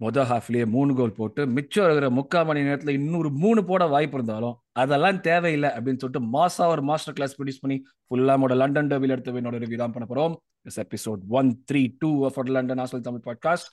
மொதல் 0.00 0.28
ஹாஃப்லேயே 0.30 0.66
மூணு 0.66 0.94
கோல் 0.94 1.12
போட்டு 1.12 1.46
மிச்சம் 1.46 1.84
இருக்கிற 1.84 2.10
முக்கால் 2.10 2.44
மணி 2.44 2.62
நேரத்தில் 2.62 2.94
இன்னொரு 2.94 3.30
மூணு 3.30 3.64
போட 3.64 3.86
வாய்ப்பு 3.86 4.16
இருந்தாலும் 4.16 4.54
அதெல்லாம் 4.72 5.20
தேவையில்லை 5.20 5.70
அப்படின்னு 5.70 5.96
சொல்லிட்டு 5.96 6.20
மாசா 6.20 6.66
ஒரு 6.66 6.82
மாஸ்டர் 6.82 7.14
கிளாஸ் 7.14 7.42
ப்ரொடியூஸ் 7.42 7.60
பண்ணி 7.60 7.82
ஃபுல்லாமோட 8.10 8.56
லண்டன் 8.56 8.86
டர்பில் 8.86 9.08
எடுத்து 9.08 9.32
என்னோட 9.32 9.60
ரிவ்யூ 9.62 9.76
தான் 9.76 9.92
பண்ண 9.92 10.06
போறோம். 10.08 10.34
Episode 10.76 11.18
one 11.28 11.64
three 11.72 11.94
two 11.98 12.24
of 12.24 12.40
London 12.40 12.78
ஆசல் 12.78 13.00
Tamil 13.00 13.20
podcast 13.24 13.68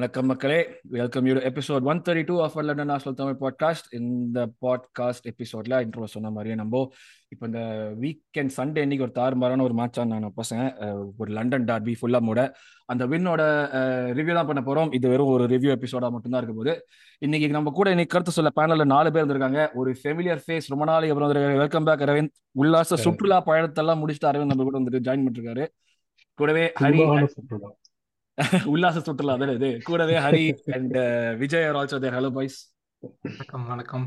வணக்கம் 0.00 0.26
மக்களே. 0.26 0.58
Welcome 0.82 1.26
you 1.26 1.32
episode 1.48 1.86
one 1.90 1.98
thirty 2.04 2.22
two 2.26 2.40
of 2.42 2.54
London 2.58 2.86
national 2.86 3.16
Tamil 3.18 3.36
podcast 3.40 3.88
இந்த 3.90 4.38
பாட்காஸ்ட் 4.64 5.26
எபிசோட்ல 5.30 5.80
இன்ட்ரோ 5.84 6.04
சொன்ன 6.04 6.30
மாதிரியே 6.30 6.54
நம்ம 6.54 6.88
இப்போ 7.28 7.46
இந்த 7.46 7.62
வீக்கெண்ட் 8.00 8.54
சண்டே 8.56 8.80
இன்னைக்கு 8.84 9.06
ஒரு 9.06 9.14
தாறுமாறான 9.18 9.62
ஒரு 9.62 9.74
மேட்ச் 9.74 10.00
நான் 10.12 10.32
பசங்க 10.40 10.62
ஒரு 11.18 11.32
லண்டன் 11.32 11.64
டார்பி 11.64 11.94
ஃபுல்லாக 12.00 12.26
மூட. 12.28 12.54
அந்த 12.84 13.06
வின்னோட 13.06 13.42
ரிவ்யூ 14.18 14.34
தான் 14.38 14.46
பண்ண 14.46 14.62
போறோம். 14.68 14.94
இது 14.94 15.08
வெறும் 15.08 15.32
ஒரு 15.34 15.46
ரிவ்யூ 15.46 15.72
எபிசோடா 15.76 16.10
மட்டும்தான் 16.14 16.42
இருக்க 16.42 16.56
போது 16.62 16.74
இன்னைக்கு 17.18 17.50
நம்ம 17.58 17.74
கூட 17.80 17.90
இன்னைக்கு 17.90 18.14
கருத்து 18.14 18.36
சொல்ல 18.38 18.52
பேனல்ல 18.60 18.86
நாலு 18.94 19.12
பேர் 19.12 19.26
இருந்திருக்காங்க. 19.26 19.68
ஒரு 19.74 19.92
ஃபெமிலியர் 20.00 20.42
ஃபேஸ் 20.46 20.72
ரொம்ப 20.74 20.84
நாளைக்கு 20.84 21.14
அப்புறம் 21.16 21.58
வெல்கம் 21.64 21.84
பேக் 21.84 22.06
அரவிந்த் 22.08 22.34
உல்லாச 22.62 23.00
சுற்றுலா 23.06 23.40
பயணத்தெல்லாம் 23.46 24.02
முடிச்சுட்டு 24.02 24.30
அரவிந்த் 24.32 24.52
நம்ம 24.54 24.68
கூட 24.70 24.78
வந்துட்டு 24.78 25.04
ஜாயின் 25.08 25.26
பண்ணிருக்காரு. 25.26 25.66
கூடவே 26.34 26.66
ஹரி 26.80 27.00
உல்லாச 28.66 29.00
சுற்றுலா 29.00 29.34
அதான் 29.36 29.54
இது 29.54 29.68
கூடவே 29.82 30.16
Hari 30.18 30.44
and 30.72 30.96
Vijay 31.38 31.66
are 31.66 31.78
also 31.80 31.98
there 31.98 32.16
hello 32.18 32.30
boys 32.32 32.58
வணக்கம் 33.24 33.64
வணக்கம். 33.66 34.06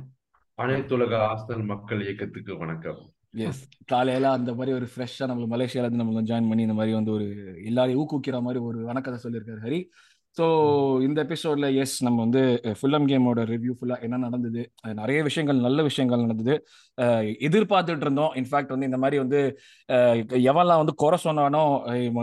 அனைத்துலக 0.57 1.13
ஆஸ்தல் 1.27 1.63
மக்கள் 1.65 2.01
இயக்கத்துக்கு 2.03 2.53
வணக்கம். 2.57 2.99
எஸ் 3.45 3.61
காலையில 3.85 4.31
அந்த 4.31 4.51
மாதிரி 4.53 4.71
ஒரு 4.75 4.87
ஃப்ரெஷ்ஷா 4.91 5.27
நம்ம 5.27 5.45
மலேசியால 5.53 5.85
இருந்து 5.85 6.01
நம்ம 6.01 6.21
ஜாயின் 6.21 6.49
பண்ணி 6.49 6.61
இந்த 6.61 6.73
மாதிரி 6.73 6.93
வந்து 6.93 7.11
ஒரு 7.11 7.25
எல்லாரையும் 7.63 8.01
ஊக்குவிக்கிற 8.01 8.39
மாதிரி 8.41 8.59
ஒரு 8.63 8.79
வணக்கத்தை 8.83 9.19
சொல்லியிருக்காரு 9.23 9.61
ஹரி. 9.65 9.79
ஸோ 10.37 10.45
இந்த 11.05 11.17
எபிசோட்ல 11.25 11.67
எஸ் 11.81 11.95
நம்ம 12.05 12.17
வந்து 12.25 12.41
ஃபுல்லம் 12.77 13.05
கேமோட 13.09 13.41
ரிவ்யூ 13.51 13.73
ஃபுல்லா 13.77 13.97
என்ன 14.05 14.19
நடந்தது 14.23 14.61
நிறைய 14.99 15.19
விஷயங்கள் 15.27 15.59
நல்ல 15.65 15.81
விஷயங்கள் 15.87 16.23
நடந்தது. 16.25 16.53
எதிர்பார்த்துட்டு 17.47 18.05
இருந்தோம். 18.07 18.31
இன்ஃபேக்ட் 18.41 18.73
வந்து 18.75 18.89
இந்த 18.89 18.99
மாதிரி 19.03 19.17
வந்து 19.23 19.39
எவெல்லாம் 20.51 20.81
வந்து 20.83 20.95
குறை 21.03 21.19
சொன்னானோ 21.25 21.61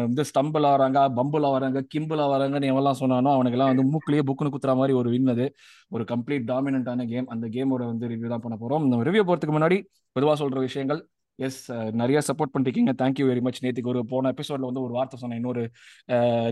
வந்து 0.08 0.24
ஸ்டம்பிள் 0.30 0.66
ஆகிறாங்க 0.72 0.98
பம்பிள் 1.18 1.46
ஆகிறாங்க 1.50 1.82
கிம்பிள் 1.94 2.22
ஆகிறாங்கன்னு 2.26 2.72
எவெல்லாம் 2.72 3.00
சொன்னானோ 3.02 3.32
அவனுக்கெல்லாம் 3.36 3.72
வந்து 3.72 3.86
மூக்கிலேயே 3.92 4.24
புக்குன்னு 4.30 4.54
குத்துற 4.56 4.74
மாதிரி 4.80 4.96
ஒரு 5.02 5.10
வின் 5.14 5.32
அது. 5.34 5.46
ஒரு 5.94 6.06
கம்ப்ளீட் 6.12 6.50
டாமினண்டான 6.52 7.06
கேம் 7.14 7.30
அந்த 7.36 7.46
கேமோட 7.58 7.82
வந்து 7.92 8.10
ரிவ்யூ 8.14 8.30
தான் 8.34 8.44
பண்ண 8.46 8.58
போறோம். 8.64 8.84
இந்த 8.88 9.08
ரிவ்யூ 9.10 9.24
போறதுக்கு 9.30 9.56
முன்னாடி 9.58 9.78
பொதுவாக 10.16 10.38
சொல்ற 10.44 10.58
விஷயங்கள் 10.68 11.02
எஸ் 11.46 11.60
நிறைய 12.00 12.18
சப்போர்ட் 12.28 12.52
பண்ணிருக்கீங்க. 12.54 12.92
தேங்க்யூ 13.02 13.24
வெரி 13.30 13.42
மச் 13.46 13.62
நேற்றுக்கு 13.64 13.92
ஒரு 13.94 14.02
போன 14.12 14.32
எபிசோட்ல 14.34 14.68
வந்து 14.70 14.84
ஒரு 14.86 14.92
வார்த்தை 14.98 15.18
சொன்னேன். 15.22 15.40
இன்னொரு 15.42 15.64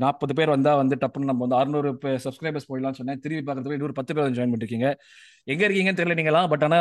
நாற்பது 0.04 0.34
பேர் 0.38 0.54
வந்தா 0.56 0.72
வந்து 0.82 0.98
டப்புன்னு 1.04 1.30
நம்ம 1.32 1.44
வந்து 1.46 1.58
அறுநூறு 1.60 1.90
சப்ஸ்கிரைபர்ஸ் 2.26 2.68
போயிடலாம்னு 2.70 3.00
சொன்னேன். 3.02 3.20
திரும்பி 3.26 3.44
பார்க்கறதுக்கு 3.48 3.78
இன்னொரு 3.80 3.98
பத்து 4.00 4.14
பேர் 4.18 4.36
ஜாயின் 4.38 4.54
பண்ணிருக்கீங்க. 4.54 4.90
எங்க 5.52 5.62
இருக்கீங்கன்னு 5.68 6.00
தெரியல 6.00 6.18
நீங்களா 6.20 6.42
பட் 6.54 6.66
ஆனா 6.68 6.80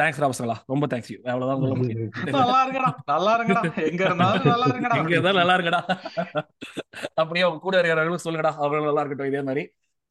தேங்க்ஸ் 0.00 0.20
ராபசங்களா 0.22 0.54
ரொம்ப 0.70 0.84
தேங்க்ஸ் 0.92 1.10
யூ 1.12 1.18
அவ்வளவுதான் 1.32 1.60
சொல்ல 1.64 1.74
முடியும் 1.80 2.14
நல்லா 2.38 2.60
இருக்கடா 2.64 2.88
நல்லா 3.12 3.32
இருக்கடா 3.36 3.62
எங்க 3.90 4.02
இருந்தாலும் 4.08 4.46
நல்லா 4.52 4.66
இருக்கடா 4.70 4.96
எங்க 5.00 5.12
இருந்தாலும் 5.16 5.40
நல்லா 5.42 5.56
இருக்கடா 5.58 5.80
அப்படியே 7.22 7.44
அவங்க 7.46 7.60
கூட 7.66 7.74
இருக்கிறவங்களும் 7.80 8.24
சொல்லுங்கடா. 8.24 8.52
அவங்க 8.62 8.86
நல்லா 8.88 9.02
இருக்கட்டும். 9.02 9.30
இதே 9.32 9.42
மாதிரி. 9.48 9.62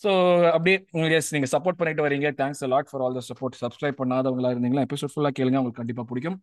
ஸோ 0.04 0.12
அப்படியே 0.56 0.78
எஸ் 1.18 1.34
நீங்க 1.36 1.48
சப்போர்ட் 1.56 1.80
பண்ணிட்டு 1.80 2.06
வரீங்க. 2.06 2.30
Thanks 2.40 2.64
lot 2.74 2.90
for 2.92 3.04
all 3.06 3.18
the 3.20 3.24
support 3.30 3.60
subscribe 3.64 4.00
பண்ணாதவங்களா 4.02 4.52
இருந்தீங்களா 4.54 4.86
எபிசோட் 4.88 5.14
ஃபுல்லாக 5.14 5.36
கேளுங்க. 5.40 5.60
உங்களுக்கு 5.62 5.82
கண்டிப்பாக 5.82 6.08
பிடிக்கும். 6.12 6.38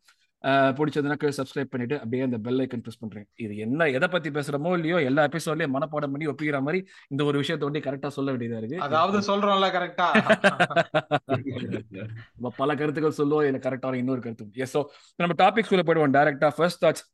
பிடிச்சதுனாக்க 0.79 1.31
சப்ஸ்கிரைப் 1.39 1.73
பண்ணிட்டு 1.73 1.97
அப்படியே 2.03 2.23
அந்த 2.27 2.39
பெல் 2.45 2.61
ஐக்கன் 2.65 2.83
ப்ரெஸ் 2.85 3.01
பண்றேன். 3.03 3.27
இது 3.45 3.55
என்ன 3.65 3.89
எதை 3.97 4.09
பத்தி 4.15 4.29
பேசுறமோ 4.37 4.71
இல்லையோ 4.79 4.99
எல்லா 5.09 5.23
எபிசோட்லயும் 5.29 5.75
மனப்பாடம் 5.77 6.13
பண்ணி 6.15 6.29
ஒப்பிக்கிற 6.33 6.59
மாதிரி 6.67 6.79
இந்த 7.13 7.25
ஒரு 7.31 7.37
விஷயத்த 7.43 7.69
வந்து 7.69 7.83
கரெக்டா 7.87 8.11
சொல்ல 8.19 8.29
வேண்டியதா 8.33 8.61
இருக்கு. 8.63 8.79
அதாவது 8.87 9.19
சொல்றோம்ல 9.31 9.69
கரெக்டா 9.77 10.07
பல 12.61 12.71
கருத்துக்கள் 12.81 13.19
சொல்லுவோம் 13.21 13.45
இதுல 13.47 13.61
கரெக்டான 13.67 13.99
இன்னொரு 14.03 14.23
கருத்து 14.27 14.63
எஸ் 14.67 14.75
ஸோ 14.77 14.83
நம்ம 15.23 15.37
டாபிக் 15.43 15.71
குள்ள 15.73 15.85
போயிடுவோம். 15.89 16.15
டேரக்டா 16.19 16.51
ஃபர்ஸ்ட் 16.59 16.83
தாட்ஸ் 16.85 17.05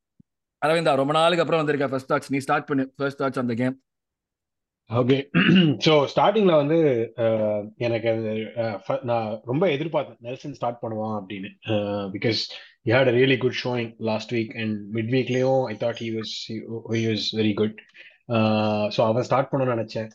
அரவிந்தா 0.63 0.95
ரொம்ப 1.03 1.15
நாளுக்கு 1.19 1.45
அப்புறம் 1.45 1.63
வந்திருக்க 1.63 1.89
ஃபர்ஸ்ட் 1.95 2.11
தாட்ஸ் 2.13 2.33
நீ 2.35 2.41
ஸ்டார்ட் 2.47 2.69
பண்ணு. 2.71 2.87
ஃபர்ஸ்ட் 2.99 3.21
தாட்ஸ் 3.23 3.43
அந்த 3.45 3.57
கேம் 3.63 3.77
ஓகே 4.91 5.17
ஸோ 5.85 5.93
ஸ்டார்டிங்ல 6.11 6.53
வந்து 6.61 6.77
எனக்கு 7.87 8.11
நான் 9.11 9.31
ரொம்ப 9.51 9.65
எதிர்பார்த்தேன். 9.77 10.19
நெல்சன் 10.27 10.55
ஸ்டார்ட் 10.59 10.79
பண்ணுவான் 10.83 11.17
அப்படின்னு. 11.21 11.49
Because 12.15 12.43
he 12.87 12.93
had 12.93 13.09
a 13.09 13.13
really 13.13 13.37
really 13.37 13.39
good 13.39 13.59
showing 13.65 13.95
last 13.99 14.33
week 14.35 14.53
and 14.57 14.95
Leo, 15.37 15.67
I 15.67 15.73
I 15.73 15.77
thought 15.77 16.15
was 16.15 16.31
he, 16.49 16.57
he 16.97 17.07
was 17.09 17.23
very 17.37 17.55
good 17.55 17.81
so 18.95 19.01
அவன் 19.01 19.23
ஸ்டார்ட் 19.23 19.49
பண்ணணும்னு 19.51 19.75
நினைச்சேன். 19.77 20.09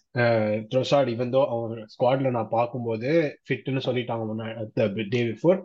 ட்ரோசாட் 0.70 1.08
இவன் 1.08 1.34
தோ 1.34 1.42
அவன் 1.48 1.86
ஸ்குவாட்ல 1.94 2.30
நான் 2.30 2.48
பார்க்கும்போது 2.50 3.40
ஃபிட்னு 3.48 3.84
சொல்லிட்டாங்க 3.86 4.26
முன்னாடி 4.32 5.08
டே 5.08 5.24
பிஃபோர் 5.24 5.60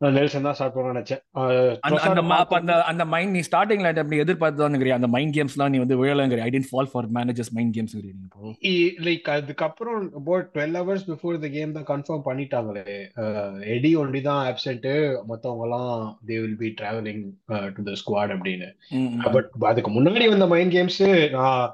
நெல்சன் 0.00 0.44
தான் 0.46 0.56
ஸ்டார்ட் 0.56 0.74
பண்ண 0.74 0.90
நினைச்சேன். 0.92 1.20
அந்த 2.08 2.22
மேப் 2.32 2.52
அந்த 2.58 2.72
அந்த 2.90 3.04
மைண்ட் 3.12 3.32
நீ 3.36 3.40
ஸ்டார்டிங்ல 3.46 3.88
அப்படி 4.02 4.20
எதிர்பார்த்து 4.24 4.60
தான் 4.60 4.76
அந்த 4.98 5.08
மைண்ட் 5.14 5.34
கேம்ஸ்லாம் 5.36 5.72
நீ 5.74 5.78
வந்து 5.82 5.96
விழலங்கிற 6.00 6.42
I 6.44 6.50
tend 6.54 6.68
fall 6.70 6.90
for 6.92 7.08
managers 7.16 7.50
mind 7.56 7.72
games 7.76 7.94
like 9.06 9.28
அதுக்கப்புறம் 9.36 9.98
about 10.20 10.46
twelve 10.54 10.76
hours 10.80 11.06
before 11.10 11.40
the 11.44 11.48
game 11.56 11.74
தான் 11.78 11.88
கன்ஃபார்ம் 11.92 12.24
பண்ணிட்டாங்களே. 12.28 12.84
எடி 13.76 13.90
ஒன்லி 14.02 14.20
தான் 14.28 14.42
ஆப்சென்ட் 14.50 14.86
மத்தவங்க 15.30 15.66
எல்லாம் 15.68 15.96
they 16.30 16.38
will 16.44 16.60
be 16.62 16.70
travelling 16.82 17.24
to 17.78 17.84
the 17.90 17.96
squad 18.02 18.34
அப்படின்னு. 18.36 18.70
பட் 19.36 19.50
அதுக்கு 19.72 19.92
முன்னாடி 19.96 20.28
வந்த 20.34 20.48
மைண்ட் 20.54 20.74
கேம்ஸ் 20.76 21.02
நான் 21.36 21.64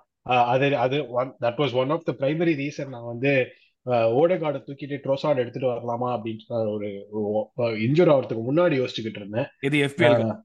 அது 0.55 0.67
அது 0.87 0.97
that 1.45 1.61
was 1.65 1.77
one 1.83 1.93
of 1.97 2.09
the 2.09 2.15
primary 2.23 2.55
reason 2.63 2.95
நான் 2.97 3.11
வந்து 3.13 3.35
ஓடகார்டை 4.19 4.61
தூக்கிட்டு 4.67 4.97
ட்ரோசாட் 5.03 5.41
எடுத்துட்டு 5.43 5.71
வரலாமா 5.71 6.09
அப்படின்னு 6.15 6.71
ஒரு 6.75 6.89
இன்ஜூர் 7.87 8.13
ஆகிறதுக்கு 8.15 8.45
முன்னாடி 8.51 8.77
யோசிச்சுக்கிட்டு 8.81 9.21
இருந்தேன். 9.23 9.49
இது 9.61 9.79
எஃபிஎல் 9.87 10.37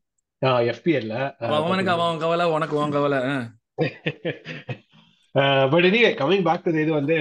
எஃபிஎல்ல 0.73 1.15
அவனுக்கு 1.37 1.91
அவன் 1.91 2.21
கவலை 2.25 2.45
உனக்கு 2.51 2.75
உன் 2.81 2.95
கவலை 2.97 3.19
but 5.71 5.87
anyway 5.89 6.11
coming 6.19 6.43
back 6.43 6.63
to 6.63 6.81
இது 6.81 6.91
வந்து 6.93 7.17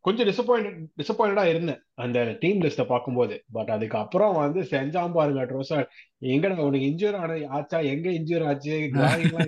கொஞ்சம் 0.00 0.28
டிசப்பாயிண்ட் 0.28 0.70
டிசப்பாயிண்டா 1.00 1.44
இருந்தேன். 1.44 1.80
அந்த 2.04 2.18
டீம் 2.44 2.62
லிஸ்ட 2.66 2.84
பார்க்கும்போது. 2.92 3.36
பட் 3.56 3.72
அதுக்கப்புறம் 3.76 4.38
வந்து 4.44 4.62
செஞ்சாம் 4.74 5.16
பாருங்க 5.18 5.44
ட்ரோசாட் 5.50 5.90
எங்கடா 6.32 6.64
உனக்கு 6.64 6.86
இன்ஜூர் 6.88 7.14
ஆன 7.18 7.36
ஆச்சா? 7.56 7.78
எங்க 7.92 8.06
இன்ஜூர் 8.16 8.42
ஆச்சு? 8.48 8.74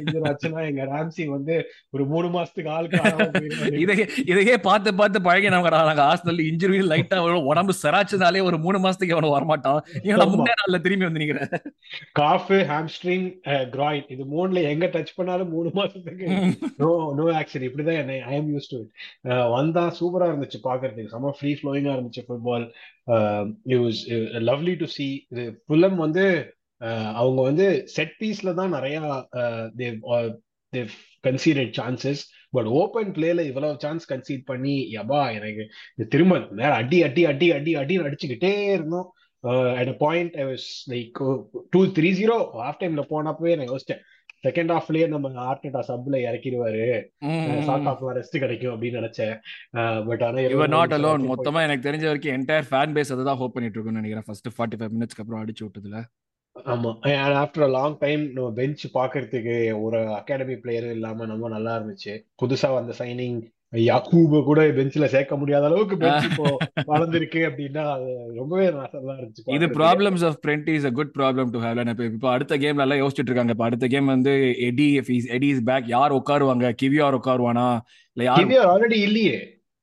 இன்ஜூர் 0.02 0.26
ஆச்சுன்னா 0.28 0.60
எங்க 0.68 0.82
ராம்சி 0.92 1.24
வந்து 1.32 1.54
ஒரு 1.94 2.04
மூணு 2.12 2.28
மாசத்துக்கு 2.36 2.70
ஆளுக்கு 2.74 3.80
இதையே 3.82 4.04
இதையே 4.32 4.54
பார்த்து 4.66 4.90
பார்த்து 5.00 5.20
பழகி 5.26 5.50
நமக்கு 5.54 5.72
நாங்க 5.90 6.04
ஹாஸ்டல் 6.08 6.40
இன்ஜுரி 6.50 6.78
லைட்டா 6.92 7.18
உடம்பு 7.50 7.74
சராச்சுனாலே 7.82 8.42
ஒரு 8.48 8.58
மூணு 8.64 8.80
மாசத்துக்கு 8.84 9.16
அவன 9.16 9.32
வரமாட்டான். 9.34 9.80
ஏன்னா 10.08 10.26
முன்னே 10.32 10.54
நாள்ல 10.60 10.80
திரும்பி 10.86 11.08
வந்து 11.08 11.22
நிக்கிறேன். 11.22 11.52
காஃப் 12.20 12.50
ஹாம்ஸ்ட்ரிங் 12.72 13.26
கிராயின் 13.74 14.08
இது 14.16 14.24
மூணுல 14.34 14.62
எங்க 14.72 14.88
டச் 14.96 15.14
பண்ணாலும் 15.18 15.52
மூணு 15.56 15.72
மாசத்துக்கு. 15.80 16.26
நோ 16.82 16.90
நோ 17.20 17.26
ஆக்சன் 17.42 17.66
இப்படிதான் 17.68 18.00
என்ன 18.04 18.18
I 18.32 18.34
am 18.40 18.50
use 18.54 18.70
to 18.72 18.80
it 18.82 18.90
வந்தா 19.56 19.84
சூப்பரா 20.00 20.30
இருந்துச்சு 20.32 20.60
பாக்குறதுக்கு 20.68 21.14
செம 21.16 21.34
ஃப்ரீ 21.40 21.52
ஃப்ளோயிங்கா 21.60 21.94
இருந்துச்சு 21.96 22.26
ஃபுட்பால் 22.42 22.66
லவ்லி 24.42 24.74
டு 24.76 24.88
சி 24.96 25.06
புல்லம் 25.30 25.60
புலம் 25.68 25.98
வந்து 25.98 26.26
uh, 26.80 27.08
அவங்க 27.18 27.40
வந்து 27.42 27.66
செட் 27.94 28.14
பீஸ்ல 28.20 28.52
தான் 28.54 28.74
நிறைய 28.76 28.96
கன்சீடட் 31.24 31.72
சான்சஸ் 31.78 32.22
பட் 32.52 32.68
ஓப்பன் 32.80 33.10
பிளேல 33.16 33.40
இவ்வளவு 33.50 33.80
சான்ஸ் 33.80 34.04
கன்சீட் 34.12 34.44
பண்ணி 34.44 34.76
யபா 34.94 35.20
எனக்கு 35.32 35.64
திரும்ப 36.14 36.38
நேரம் 36.52 36.78
அடி 36.78 36.98
அடி 37.02 37.22
அடி 37.24 37.48
அடி 37.52 37.72
அடின்னு 37.76 38.06
அடிச்சுக்கிட்டே 38.08 38.52
இருந்தோம். 38.76 39.08
At 39.78 39.92
a 39.94 39.96
point 39.98 40.34
I 40.36 40.44
was 40.44 40.68
like 40.92 41.20
two 41.72 41.80
three 41.96 42.10
zero 42.20 42.36
half 42.58 42.80
டைம்ல 42.82 43.04
போனப்பவே 43.12 43.54
நான் 43.56 43.72
யோசிச்சேன் 43.72 44.02
செகண்ட் 44.46 44.72
ஹாஃப்லயே 44.74 45.08
நம்ம 45.08 45.28
ஆர்டேட்டா 45.48 45.80
சப்ல 45.88 46.18
இறக்கிடுவாரு. 46.28 46.86
ஷார்ட் 47.66 47.86
ஹாஃப்ல 47.88 48.14
ரெஸ்ட் 48.18 48.42
கிடைக்கும் 48.44 48.74
அப்படின்னு 48.74 49.00
நினைச்சேன். 49.00 49.34
பட் 50.08 50.22
ஆனா 50.28 50.38
யுவர் 50.54 50.74
நாட் 50.76 50.96
அலோன் 50.98 51.28
மொத்தமா 51.32 51.62
எனக்கு 51.66 51.86
தெரிஞ்ச 51.88 52.04
வரைக்கும் 52.10 52.36
என்டையர் 52.38 52.68
ஃபேன் 52.70 52.96
பேஸ் 52.96 53.12
அதை 53.14 53.24
தான் 53.30 53.40
ஹோப் 53.42 53.54
பண்ணிட்டு 53.56 53.78
இருக்குன்னு 53.78 54.00
நினைக்கிறேன். 54.00 54.26
ஃபர்ஸ்ட் 54.26 54.50
ஃபார்ட்டி 54.56 54.80
ஃபைவ் 54.80 54.94
மினிட்ஸ்க்கு 54.96 55.24
அப்புறம் 55.24 55.42
அடிச்சு 55.44 55.64
விட்டதுல. 55.66 56.00
ஆமா. 56.56 56.90
ஆஃப்டர் 57.42 57.70
லாங் 57.70 57.98
டைம் 57.98 58.22
நம்ம 58.32 58.50
பெஞ்ச் 58.52 58.82
பாக்குறதுக்கு 58.96 59.56
ஒரு 59.80 60.00
அகாடமி 60.14 60.56
பிளேயர் 60.64 60.88
இல்லாம 60.96 61.26
ரொம்ப 61.32 61.48
நல்லா 61.48 61.72
இருந்துச்சு. 61.78 62.14
புதுசா 62.42 62.68
வந்த 62.78 62.94
சைனிங் 62.98 63.38
யாக்கூப 63.72 64.40
கூட 64.44 64.60
பெஞ்ச்ல 64.78 65.06
சேர்க்க 65.12 65.36
முடியாத 65.36 65.64
அளவுக்கு 65.68 65.96
பெஞ்ச் 66.02 66.26
இப்போ 66.28 66.46
வளர்ந்துருக்கு 66.90 67.40
அப்படின்னா 67.48 67.84
அது 67.94 68.08
ரொம்பவே 68.40 68.66
நல்லா 68.72 69.14
இருந்துச்சு 69.18 69.54
இது 69.56 69.68
problems 69.78 70.24
of 70.28 70.38
print 70.44 70.68
is 70.74 70.88
a 70.90 70.92
good 70.98 71.14
problem 71.18 71.52
to 71.54 71.62
have 71.64 71.80
இப்போ 71.92 72.04
இப்போ 72.10 72.28
அடுத்த 72.34 72.58
கேம்ல 72.64 72.84
எல்லாம் 72.86 73.00
யோசிச்சுட்டு 73.02 73.30
இருக்காங்க. 73.30 73.54
இப்போ 73.56 73.66
அடுத்த 73.68 73.88
கேம் 73.94 74.12
வந்து 74.14 74.34
எடி 74.68 74.88
எடி 75.36 75.48
இஸ் 75.54 75.64
பேக் 75.70 75.88
யார் 75.94 76.18
உட்காருவாங்க? 76.18 76.68
கிவியார் 76.82 77.18
உட்காருவானா? 77.20 77.66
இல்ல 78.16 78.24
யார் 78.28 78.40
கிவியர் 78.42 78.70
ஆல்ரெடி 78.72 78.98
இல்லையே. 79.08 79.38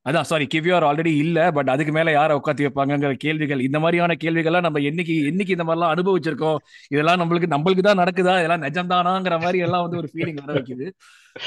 அதான் 0.06 0.28
சாரி 0.28 0.44
கிவியார் 0.52 0.86
ஆல்ரெடி 0.88 1.12
இல்ல 1.24 1.38
பட் 1.56 1.70
அதுக்கு 1.72 1.92
மேல 1.96 2.12
யாரை 2.12 2.36
உட்காந்து 2.38 2.66
வைப்பாங்கங்கிற 2.66 3.10
கேள்விகள் 3.24 3.64
இந்த 3.66 3.78
மாதிரியான 3.82 4.16
கேள்விகள்லாம் 4.22 4.66
நம்ம 4.66 4.80
என்னைக்கு 4.90 5.16
என்னைக்கு 5.30 5.56
இந்த 5.56 5.66
மாதிரிலாம் 5.68 5.92
அனுபவிச்சிருக்கோம்? 5.94 6.60
இதெல்லாம் 6.94 7.20
நம்மளுக்கு 7.22 7.52
நம்மளுக்கு 7.54 7.84
தான் 7.88 8.00
நடக்குதா? 8.02 8.36
இதெல்லாம் 8.42 8.64
நிஜம்தானாங்கிற 8.66 9.38
மாதிரி 9.44 9.60
எல்லாம் 9.66 9.84
வந்து 9.86 10.00
ஒரு 10.02 10.10
ஃபீலிங் 10.12 10.40
வர 10.44 10.54
வைக்குது. 10.58 10.88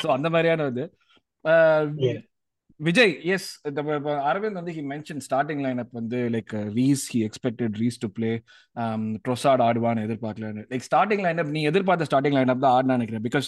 ஸோ 0.02 0.10
அந்த 0.18 0.30
மாதிரியான 0.36 0.68
இது. 0.74 0.86
விஜய் 2.86 3.12
எஸ் 3.34 3.48
அரவிந்த் 4.30 4.58
வந்து 4.60 4.74
he 4.78 4.82
mention 4.92 5.22
starting 5.26 5.62
line 5.66 5.80
up 5.84 5.92
வந்து 5.98 6.20
like 6.36 6.54
Rice 6.78 7.04
he 7.14 7.20
expected 7.28 7.76
Rice 7.82 8.00
to 8.04 8.08
play 8.18 8.32
Trossard 9.26 9.62
ஆடுவான்னு 9.66 10.04
எதிர்பார்க்கல 10.08 10.48
லைக் 10.72 10.86
ஸ்டார்டிங் 10.88 11.24
லைனப் 11.26 11.52
நீ 11.56 11.62
எதிர்பார்த்த 11.72 12.08
ஸ்டார்டிங் 12.10 12.36
லைன் 12.38 12.52
அப் 12.54 12.64
தான் 12.66 12.76
ஆடுனா 12.78 12.98
நினைக்கிறேன். 13.00 13.24
Because 13.28 13.48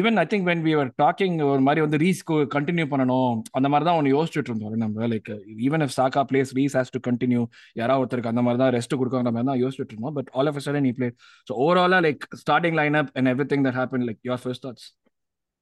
even 0.00 0.18
I 0.22 0.26
think 0.32 0.46
when 0.50 0.62
we 0.68 0.72
are 0.80 0.90
talking 1.04 1.36
ஒரு 1.52 1.62
மாதிரி 1.66 1.82
வந்து 1.86 2.00
ரீஸ்க்கு 2.04 2.38
கண்டினியூ 2.56 2.86
பண்ணணும் 2.92 3.34
அந்த 3.60 3.70
மாதிரி 3.72 3.86
தான் 3.88 3.98
ஒன்று 4.00 4.14
யோசிச்சுட்டு 4.16 4.50
இருந்தோம் 4.52 4.78
நம்ம. 4.84 5.08
Like 5.14 5.30
even 5.68 5.84
if 5.86 5.94
Saka 5.98 6.24
plays 6.30 6.52
Rice 6.60 6.76
has 6.80 6.94
to 6.96 7.02
continue 7.08 7.42
யாராவது 7.80 8.02
ஒருத்தருக்கு 8.04 8.32
அந்த 8.34 8.44
மாதிரி 8.46 8.60
தான் 8.64 8.72
ரெஸ்ட் 8.78 8.98
கொடுக்குற 9.00 9.32
மாதிரி 9.36 9.50
தான் 9.52 9.60
யோசிச்சுட்டு 9.64 9.94
இருந்தோம். 9.96 10.16
பட் 10.20 10.30
ஆல் 10.38 10.50
ஆஃப் 10.52 10.62
சடன் 10.68 10.86
நீ 10.88 10.92
பிளே 11.00 11.10
ஸோ 11.50 11.54
ஓவராலாக 11.66 12.02
like 12.08 12.24
starting 12.44 12.78
lineup 12.82 13.12
and 13.18 13.30
everything 13.52 13.66
that 13.68 13.78
happen 13.82 14.06
like 14.10 14.20
your 14.30 14.42
first 14.44 14.66
thoughts 14.66 14.88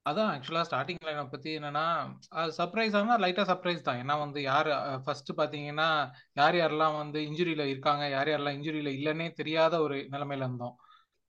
அதான் 0.06 0.28
ஆக்சுவலா 0.32 0.62
ஸ்டார்டிங் 0.68 1.00
லைனை 1.06 1.22
பத்தி 1.30 1.50
என்னன்னா 1.58 1.84
அது 2.32 2.50
சர்ப்ரைஸ் 2.58 2.94
ஆனா 2.94 3.14
லைட்டா 3.18 3.44
சர்ப்ரைஸ் 3.50 3.82
தான். 3.82 3.98
ஏன்னா 4.02 4.14
வந்து 4.18 4.40
யார் 4.42 4.70
ஃபர்ஸ்ட் 5.04 5.30
பாத்தீங்கன்னா 5.36 5.88
யார் 6.32 6.56
யாரெல்லாம் 6.56 6.96
வந்து 6.96 7.18
இன்ஜுரியில 7.28 7.64
இருக்காங்க 7.66 8.04
யார் 8.10 8.28
யாரெல்லாம் 8.28 8.56
இன்ஜுரியில 8.58 8.92
இல்லைன்னே 8.98 9.26
தெரியாத 9.32 9.80
ஒரு 9.80 9.96
நிலைமையில 10.14 10.46
இருந்தோம். 10.48 10.76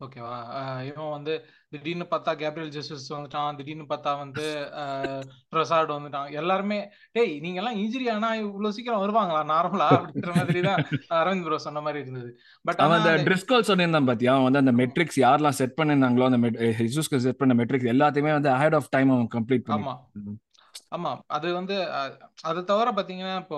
ஓகேவா? 0.02 0.34
இவன் 0.88 1.14
வந்து 1.14 1.34
திடீர்னு 1.70 2.06
பார்த்தா 2.12 2.32
கேப்ரியல் 2.42 2.72
ஜெசஸ் 2.76 3.06
வந்துட்டான் 3.14 3.56
திடீர்னு 3.60 3.86
பார்த்தா 3.90 4.12
வந்து 4.18 4.44
பிரசாட் 5.54 5.94
வந்துட்டான். 5.96 6.28
எல்லாருமே 6.32 6.78
டேய் 7.16 7.34
நீங்க 7.40 7.60
எல்லாம் 7.62 7.78
இன்ஜுரி 7.78 8.08
ஆனா 8.16 8.30
இவ்வளவு 8.42 8.76
சீக்கிரம் 8.76 9.04
வருவாங்களா? 9.04 9.42
நார்மலா 9.54 9.88
அப்படின்ற 9.98 10.34
மாதிரி 10.36 10.62
தான் 10.68 10.82
அரவிந்த் 11.20 11.46
ப்ரோ 11.48 11.58
சொன்ன 11.66 11.82
மாதிரி 11.82 12.02
இருந்தது. 12.04 12.30
பட் 12.66 12.82
அவன் 12.86 13.00
அந்த 13.00 13.14
ட்ரிஸ்கால் 13.28 13.68
சொன்னிருந்தான் 13.70 14.10
பாத்தியா? 14.12 14.34
அவன் 14.34 14.48
வந்து 14.50 14.64
அந்த 14.64 14.74
மெட்ரிக்ஸ் 14.82 15.20
யாரெல்லாம் 15.26 15.58
செட் 15.62 15.78
பண்ணிருந்தாங்களோ 15.80 16.28
அந்த 16.32 16.40
ஹிசூஸ்க்கு 16.82 17.24
செட் 17.26 17.42
பண்ண 17.42 17.56
மெட்ரிக்ஸ் 17.62 17.92
எல்லாத்தையுமே 17.94 18.34
வந்து 18.38 18.52
அஹெட் 18.56 18.78
ஆஃப் 18.80 18.92
டைம் 18.92 19.14
அவன் 19.16 19.32
கம்ப்ளீட் 19.38 19.74
ஆமா. 19.78 19.96
ஆமா. 20.96 21.12
அது 21.28 21.48
வந்து 21.54 21.76
அது 22.50 22.60
தவிர 22.64 22.92
பாத்தீங்கன்னா 22.98 23.38
இப்போ 23.44 23.58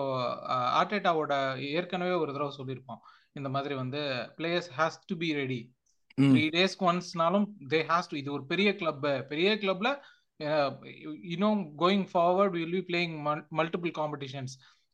ஆர்டேட்டாவோட 0.80 1.34
ஏற்கனவே 1.72 2.14
ஒரு 2.22 2.32
தடவை 2.34 2.54
சொல்லியிருப்பான். 2.58 3.02
இந்த 3.32 3.50
மாதிரி 3.50 3.74
வந்து 3.76 4.00
players 4.38 4.72
has 4.78 4.98
to 5.06 5.18
be 5.18 5.30
ready 5.34 5.60
three 6.26 6.44
டேஸ்க்கு 6.50 6.86
ஒன்ஸ்னாலும் 6.86 7.46
தே 7.72 7.80
ஹேஸ் 7.90 8.10
டு 8.12 8.18
இது 8.18 8.30
ஒரு 8.38 8.44
பெரிய 8.46 8.70
கிளப் 8.74 9.04
பெரிய 9.30 9.50
கிளப்ல 9.56 9.92
you know 11.30 11.50
going 11.80 12.06
forward 12.12 12.54
will 12.58 12.76
be 12.78 12.84
playing 12.90 13.16
multiple 13.60 13.94
competitions 14.00 14.54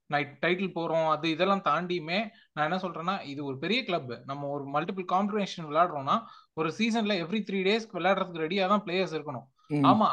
night 0.10 0.34
title 0.42 0.76
போறோம் 0.76 1.08
அது 1.12 1.28
இதெல்லாம் 1.36 1.64
தாண்டியுமே 1.68 2.20
நான் 2.54 2.66
என்ன 2.68 2.78
சொல்றேன்னா 2.84 3.16
இது 3.32 3.42
ஒரு 3.46 3.58
பெரிய 3.64 3.80
கிளப் 3.84 4.12
நம்ம 4.26 4.50
ஒரு 4.56 4.66
மல்டிபிள் 4.76 5.06
காம்படிஷன் 5.14 5.70
விளையாடுறோம்னா 5.70 6.18
ஒரு 6.58 6.70
சீசன்ல 6.80 7.16
எவ்ரி 7.24 7.42
த்ரீ 7.48 7.60
டேஸ்க்கு 7.64 7.98
விளையாடுறதுக்கு 8.00 8.44
ரெடியா 8.46 8.66
தான் 8.74 8.84
பிளேயர்ஸ் 8.86 9.16
இருக்கணும். 9.18 9.48
ஆமா 9.86 10.10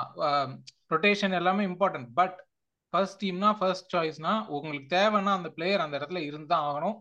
ரொட்டேஷன் 0.91 1.37
எல்லாமே 1.41 1.63
இம்பார்ட்டன்ட் 1.71 2.09
பட் 2.15 2.39
ஃபர்ஸ்ட் 2.93 3.19
டீம்னா 3.23 3.51
ஃபர்ஸ்ட் 3.59 3.89
சாய்ஸ்னா 3.95 4.33
உங்களுக்கு 4.57 4.89
தேவைன்னா 4.97 5.33
அந்த 5.39 5.49
பிளேயர் 5.57 5.85
அந்த 5.85 5.95
இடத்துல 5.99 6.21
இருந்தா 6.29 6.57
ஆகணும். 6.69 6.97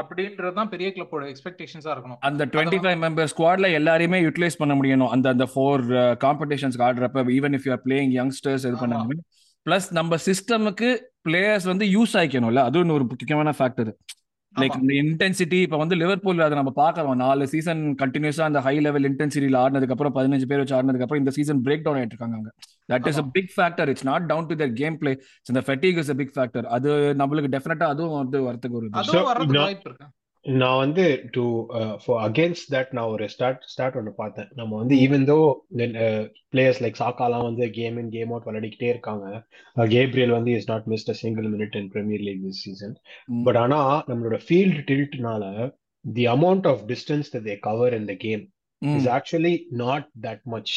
அப்படின்றது 0.00 0.54
தான் 0.60 0.70
பெரிய 0.74 0.88
கிளப்போட 0.96 1.24
எக்ஸ்பெக்டேஷன்ஸா 1.32 1.90
இருக்கணும். 1.94 2.20
அந்த 2.28 2.46
டுவெண்ட்டி 2.52 2.80
ஃபைவ் 2.84 3.00
மெம்பர் 3.06 3.30
ஸ்குவாட்ல 3.32 3.70
எல்லாரையுமே 3.78 4.20
யூட்டிலைஸ் 4.26 4.60
பண்ண 4.62 4.74
முடியணும். 4.80 5.12
அந்த 5.16 5.28
அந்த 5.34 5.46
ஃபோர் 5.54 5.84
காம்படிஷன்ஸ்க்கு 6.26 6.86
ஆடுறப்ப 6.88 7.24
even 7.38 7.56
if 7.58 7.66
you 7.68 7.72
are 7.76 7.84
playing 7.88 8.14
youngsters 8.20 8.66
இது 8.68 8.76
பண்ணாலுமே 8.84 9.18
ப்ளஸ் 9.66 9.88
நம்ம 9.98 10.16
சிஸ்டமுக்கு 10.28 10.88
பிளேயர்ஸ் 11.28 11.64
வந்து 11.72 11.86
யூஸ் 11.96 12.12
ஆயிக்கணும்ல 12.20 12.62
அதுவும் 12.68 12.96
ஒரு 12.98 13.06
முக்கியமான 13.12 13.52
ஃபேக்டர் 13.58 13.90
லைக் 14.56 14.76
இந்த 14.78 14.92
இன்டென்சிட்டி 15.00 15.58
இப்போ 15.62 15.78
வந்து 15.78 15.96
லிவர்பூல் 15.96 16.44
அதை 16.44 16.56
நம்ம 16.58 16.72
பார்க்கறோம். 16.76 17.16
நாலு 17.22 17.46
சீசன் 17.52 17.82
கண்டினியூஸா 18.02 18.44
அந்த 18.44 18.60
ஹை 18.60 18.74
லெவல் 18.80 19.06
இன்டென்சிட்டியில் 19.08 19.58
ஆடினதுக்கு 19.62 19.94
அப்புறம் 19.94 20.14
பதினஞ்சு 20.14 20.46
பேர் 20.46 20.62
வச்சு 20.62 20.76
ஆடினதுக்கு 20.76 21.06
அப்புறம் 21.06 21.22
இந்த 21.22 21.34
சீசன் 21.36 21.60
பிரேக் 21.66 21.84
டவுன் 21.84 21.98
ஆயிட்டு 21.98 22.14
இருக்காங்க 22.14 22.36
அங்க. 22.38 22.50
That 22.88 23.08
is 23.10 23.20
a 23.22 23.26
big 23.36 23.52
factor 23.56 23.90
it's 23.92 24.06
not 24.06 24.26
down 24.26 24.48
to 24.48 24.56
the 24.56 24.74
game 24.76 24.98
play 24.98 25.12
இந்த 25.46 25.62
fatigue 25.66 25.98
is 25.98 26.10
a 26.10 26.18
big 26.18 26.34
factor 26.34 26.68
அது 26.76 26.90
நம்மளுக்கு 27.20 27.52
டெஃபினட்டா 27.54 27.88
அதுவும் 27.94 28.18
வந்து 28.18 28.40
வரத்துக்கு 28.46 28.78
ஒரு 28.80 28.88
நான் 30.46 30.78
வந்து 30.78 31.04
டு 31.32 31.44
அகேன்ஸ்ட் 32.26 32.68
தட் 32.74 32.90
நான் 32.90 33.12
ஒரு 33.14 33.28
ஸ்டார்ட் 33.28 33.62
ஸ்டார்ட் 33.66 33.96
ஒன்று 33.96 34.12
பார்த்தேன். 34.14 34.48
நம்ம 34.54 34.76
வந்து 34.76 34.94
ஈவன் 34.96 35.24
தோ 35.30 35.38
பிளேயர்ஸ் 36.52 36.80
லைக் 36.84 37.00
சாக்காலாம் 37.00 37.46
வந்து 37.48 37.70
கேம் 37.70 37.96
இன் 37.98 38.10
கேம் 38.10 38.30
அவுட் 38.30 38.46
விளையாடிக்கிட்டே 38.48 38.88
இருக்காங்க. 38.88 39.46
கேப்ரியல் 39.76 40.30
வந்து 40.30 40.52
is 40.52 40.68
not 40.68 40.86
missed 40.86 41.10
a 41.10 41.12
single 41.12 41.48
minute 41.54 41.76
in 41.76 41.88
Premier 41.88 42.20
League 42.20 42.44
this 42.44 42.60
season 42.64 42.94
but 43.44 43.56
ஆனா 43.56 44.04
நம்மளோட 44.06 44.38
field 44.48 44.82
டில்ட்னால 44.90 45.72
the 46.04 46.26
amount 46.26 46.66
of 46.66 46.84
distance 46.92 47.32
they 47.48 47.56
cover 47.58 47.94
in 47.94 48.04
the 48.04 48.14
game 48.14 48.44
is 48.82 49.08
actually 49.08 49.66
not 49.68 50.08
that 50.20 50.44
much 50.44 50.74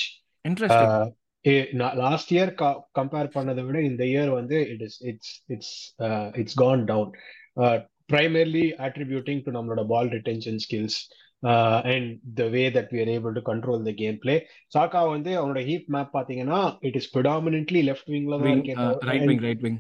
last 1.96 2.34
year 2.34 2.54
compare 2.94 3.34
பண்ணதை 3.38 3.66
விட 3.66 3.82
இந்த 3.82 4.04
year 4.06 4.30
வந்து 4.30 4.70
it 4.70 4.82
is 4.82 5.04
it's 5.04 5.44
it's 5.48 5.96
it's 6.34 6.54
gone 6.54 6.84
down 6.84 7.12
primarily 8.14 8.68
attributing 8.88 9.40
to 9.46 9.52
நம்மளோட 9.58 9.82
ball 9.92 10.12
retention 10.18 10.62
skills 10.66 10.98
and 11.92 12.10
the 12.40 12.46
way 12.56 12.64
that 12.78 12.90
we 12.94 13.00
are 13.04 13.12
able 13.18 13.36
to 13.38 13.44
control 13.52 13.86
the 13.90 13.94
game 14.02 14.18
play 14.24 14.36
Saka 14.76 15.02
வந்து 15.14 15.32
அவனோட 15.40 15.62
heat 15.70 15.88
map 15.96 16.12
பாத்தீங்கன்னா 16.18 16.62
it 16.90 16.98
is 17.02 17.12
predominantly 17.16 17.84
left 17.90 18.12
விங்ல 18.16 18.40
தான் 18.42 18.56
இருக்கே 18.56 18.76
right 19.12 19.28
wing 19.32 19.46
right 19.48 19.64
wing 19.68 19.80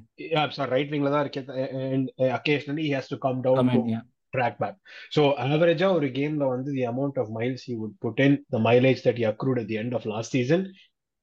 sorry 0.59 0.71
right 0.77 0.93
விங்ல 0.95 1.11
தான் 1.15 1.25
இருக்கே 1.25 1.43
and 1.89 2.09
occasionally 2.39 2.87
has 2.95 3.11
to 3.13 3.19
come 3.27 3.41
down 3.49 3.73
to 3.75 3.81
yeah 3.95 4.01
track 4.33 4.55
back. 4.61 4.75
So 5.15 5.21
average 5.45 5.83
ஒரு 5.97 6.07
கேம்ல 6.17 6.47
வந்து 6.53 6.71
the 6.77 6.85
amount 6.91 7.15
of 7.21 7.27
miles 7.37 7.61
he 7.69 7.75
would 7.79 7.95
put 8.05 8.17
in, 8.25 8.33
the 8.55 8.61
mileage 8.67 9.01
that 9.05 9.17
he 9.19 9.25
accrued 9.31 9.59
at 9.61 9.67
the 9.71 9.77
end 9.83 9.93
of 9.97 10.03
last 10.13 10.31
season, 10.37 10.61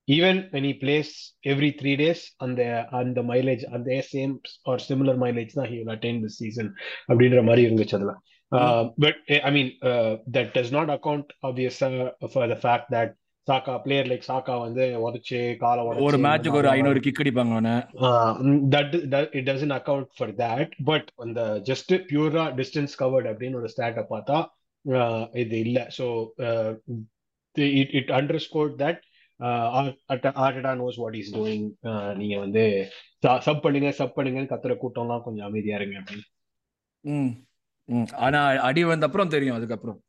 even 0.08 0.48
when 0.52 0.64
he 0.64 0.74
plays 0.74 1.08
every 1.44 1.70
three 1.72 1.96
days 1.96 2.20
on 2.40 2.54
the 2.54 2.68
on 2.92 3.14
the 3.14 3.22
mileage 3.22 3.64
on 3.74 3.82
the 3.84 4.00
same 4.02 4.32
or 4.68 4.78
similar 4.78 5.16
mileage 5.16 5.52
தான் 5.58 5.68
he 5.72 5.78
will 5.80 5.94
attain 5.96 6.22
this 6.24 6.36
season 6.42 6.68
அப்படின்ற 7.10 7.42
மாதிரி 7.42 7.64
இருந்துச்சு 7.68 7.98
அதுல 7.98 8.14
uh, 8.52 8.82
but 9.04 9.16
eh, 9.28 9.40
I 9.48 9.50
mean 9.50 9.68
uh, 9.82 10.12
that 10.34 10.54
does 10.58 10.70
not 10.70 10.88
account 10.96 11.26
obviously 11.42 12.10
for 12.34 12.46
the 12.54 12.60
fact 12.66 12.86
that 12.96 13.12
Saka 13.48 13.72
player 13.82 14.08
like 14.10 14.28
Saka 14.28 14.54
வந்து 14.64 14.84
உதச்சு 15.06 15.40
காலை 15.60 15.82
ஒரு 16.06 16.18
மேட்சுக்கு 16.24 16.60
ஒரு 16.60 16.68
ஐநூறு 16.72 17.00
கிக் 17.04 17.20
அடிப்பாங்க 17.22 17.52
அவனை 17.56 17.74
uh, 18.06 18.30
mm, 18.46 18.56
that 18.72 18.88
that 19.12 19.26
it 19.38 19.44
doesn't 19.50 19.74
account 19.78 20.08
for 20.20 20.28
that 20.42 20.70
but 20.88 21.04
அந்த 21.24 21.40
just 21.68 21.92
pure 22.10 22.46
distance 22.60 22.94
covered 23.02 23.26
அப்படின்னு 23.32 23.60
ஒரு 23.60 23.70
ஸ்டாட்டை 23.74 24.04
பார்த்தா 24.14 24.38
uh, 24.84 25.22
இது 25.42 25.58
இல்ல 25.66 25.78
so 25.98 26.06
uh, 26.48 26.70
the- 27.56 27.72
it 27.82 27.90
it 28.00 28.08
uh, 29.40 30.76
knows 30.76 30.96
what 30.96 31.12
he's 31.12 31.30
doing. 31.32 31.70
uh, 31.82 32.14
நீங்க 32.14 32.38
வந்து 32.38 32.90
சப் 33.38 33.62
பண்ணுங்க 33.62 33.90
சப் 33.90 34.18
பண்ணுங்கன்னு 34.18 34.52
கத்துற 34.52 34.76
கூட்டம்லாம் 34.82 35.22
கொஞ்சம் 35.22 35.46
அமைதியா 35.46 35.80
இருங்க 35.80 35.98
அப்படின்னு. 35.98 36.24
ம் 37.00 37.30
ம். 37.84 38.06
ஆனா 38.14 38.46
அடி 38.46 38.84
வந்த 38.84 39.06
அப்புறம் 39.06 39.28
தெரியும் 39.28 39.56
அதுக்கப்புறம். 39.56 40.00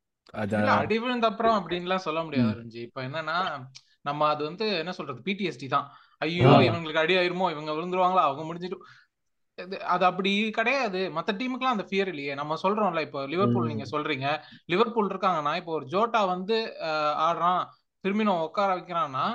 அடி 0.68 1.00
விழுந்த 1.00 1.28
அப்புறம் 1.28 1.56
அப்படின்லாம் 1.60 1.96
சொல்ல 1.96 2.24
முடியாது 2.24 2.50
ரஞ்சி. 2.62 2.76
இப்ப 2.76 3.02
என்னன்னா 3.02 3.68
நம்ம 4.02 4.28
அது 4.28 4.44
வந்து 4.44 4.78
என்ன 4.78 4.92
சொல்றது? 4.92 5.22
பிடிஎஸ்டி 5.26 5.68
தான். 5.68 5.92
ஐயோ 6.18 6.48
இவங்களுக்கு 6.48 6.98
அடி 6.98 7.16
ஆயிருமோ? 7.16 7.52
இவங்க 7.52 7.72
விழுந்துருவாங்களா? 7.72 8.20
அவங்க 8.20 8.54
முடிஞ்சிட்டு 8.54 8.78
இது- 9.62 9.80
அது 9.80 10.06
அப்படி 10.06 10.50
கிடையாது. 10.50 11.12
மத்த 11.16 11.32
டீமுக்குலாம் 11.32 11.74
அந்த 11.74 11.86
ஃபியர் 11.90 12.08
இல்லையே. 12.08 12.36
நம்ம 12.36 12.56
சொல்றோம்ல 12.64 13.02
இப்போ 13.02 13.26
லிவர்பூல் 13.26 13.68
நீங்க 13.68 13.84
சொல்றீங்க. 13.92 14.42
லிவர்பூல் 14.66 15.10
இருக்காங்கன்னா 15.10 15.56
இப்போ 15.56 15.72
ஒரு 15.72 15.86
ஜோட்டா 15.86 16.28
வந்து 16.28 16.78
அஹ், 16.82 17.14
ஆடுறான் 18.08 18.16
திரும்பினோ 18.26 18.36
உட்கார 18.48 18.70
வைக்கிறான்னா 18.78 19.26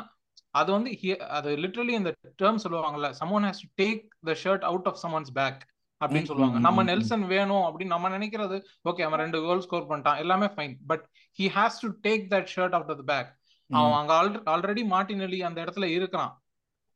அது 0.55 0.71
வந்து 0.73 0.91
அது 1.31 1.51
லிட்ரலி 1.57 1.93
இந்த 1.93 2.11
டேர்ம் 2.43 2.63
சொல்லுவாங்கல்ல 2.65 3.09
someone 3.21 3.47
has 3.47 3.63
to 3.63 3.69
take 3.83 4.01
the 4.25 4.35
shirt 4.43 4.65
out 4.65 4.89
of 4.91 4.99
someone's 5.05 5.31
back 5.33 5.61
அப்படின்னு 6.01 6.29
சொல்லுவாங்க. 6.31 6.59
நம்ம 6.59 6.81
நெல்சன் 6.83 7.25
வேணும் 7.27 7.65
அப்படின்னு 7.69 7.95
நம்ம 7.95 8.09
நினைக்கிறது 8.09 8.57
ஓகே 8.89 9.03
அவன் 9.03 9.21
ரெண்டு 9.21 9.41
கோல் 9.41 9.65
ஸ்கோர் 9.67 9.89
பண்ணிட்டான் 9.91 10.21
எல்லாமே 10.23 10.49
fine 10.55 10.75
but 10.87 11.05
he 11.39 11.47
has 11.57 11.81
to 11.83 11.91
take 12.07 12.25
that 12.33 12.49
shirt 12.55 12.75
out 12.75 12.91
of 12.91 13.01
the 13.03 13.07
back 13.13 13.31
அவன் 13.71 13.99
அங்க 14.01 14.13
ஆல்ரெடி 14.53 14.83
மார்டினெல்லி 14.95 15.41
அந்த 15.43 15.59
இடத்துல 15.65 15.87
இருக்கிறான். 15.97 16.33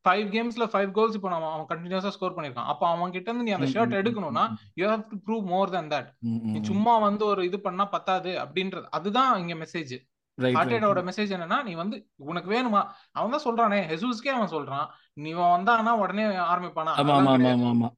ஃபைவ் 0.05 0.27
கேம்ஸ்ல 0.33 0.65
ஃபைவ் 0.73 0.91
கோல்ஸ் 0.91 1.15
இப்போ 1.15 1.29
நம்ம 1.29 1.47
அவன் 1.53 1.69
கண்டினியூஸா 1.69 2.11
ஸ்கோர் 2.15 2.35
பண்ணிருக்கான் 2.35 2.69
அப்போ 2.73 2.85
அவன் 2.87 3.13
கிட்ட 3.15 3.27
இருந்து 3.29 3.47
நீ 3.47 3.53
அந்த 3.55 3.67
ஷர்ட் 3.67 3.95
எடுக்கணும்னா 4.01 4.43
you 4.79 4.85
have 4.87 5.03
to 5.09 5.17
prove 5.25 5.43
more 5.45 5.69
than 5.69 5.89
that 5.93 6.09
நீ 6.51 6.59
சும்மா 6.63 6.93
வந்து 6.97 7.25
ஒரு 7.25 7.41
இது 7.45 7.59
பண்ணா 7.61 7.85
பத்தாது 7.85 8.33
அப்படின்றது 8.43 8.87
அதுதான் 8.89 9.31
இங்க 9.39 9.55
மெசேஜ் 9.55 9.95
ரைட் 10.37 10.47
ரைட் 10.47 10.57
ஹார்டேடோட 10.57 10.99
மெசேஜ் 11.09 11.31
என்னன்னா 11.35 11.63
நீ 11.63 11.73
வந்து 11.73 11.97
உனக்கு 12.31 12.49
வேணுமா? 12.51 12.81
அவன் 13.11 13.33
தான் 13.35 13.45
சொல்றானே 13.45 13.79
ஹெசூஸ்க்கே 13.91 14.33
அவன் 14.37 14.51
சொல்றான். 14.51 14.87
நீ 15.17 15.33
வந்தானா 15.33 15.93
உடனே 15.97 16.25
ஆரம்பிப்பானா? 16.47 16.91
ஆமா 16.93 17.15
அதெல்லாம் 17.15 17.29
ஆமா 17.53 17.71
ஆமா 17.71 17.89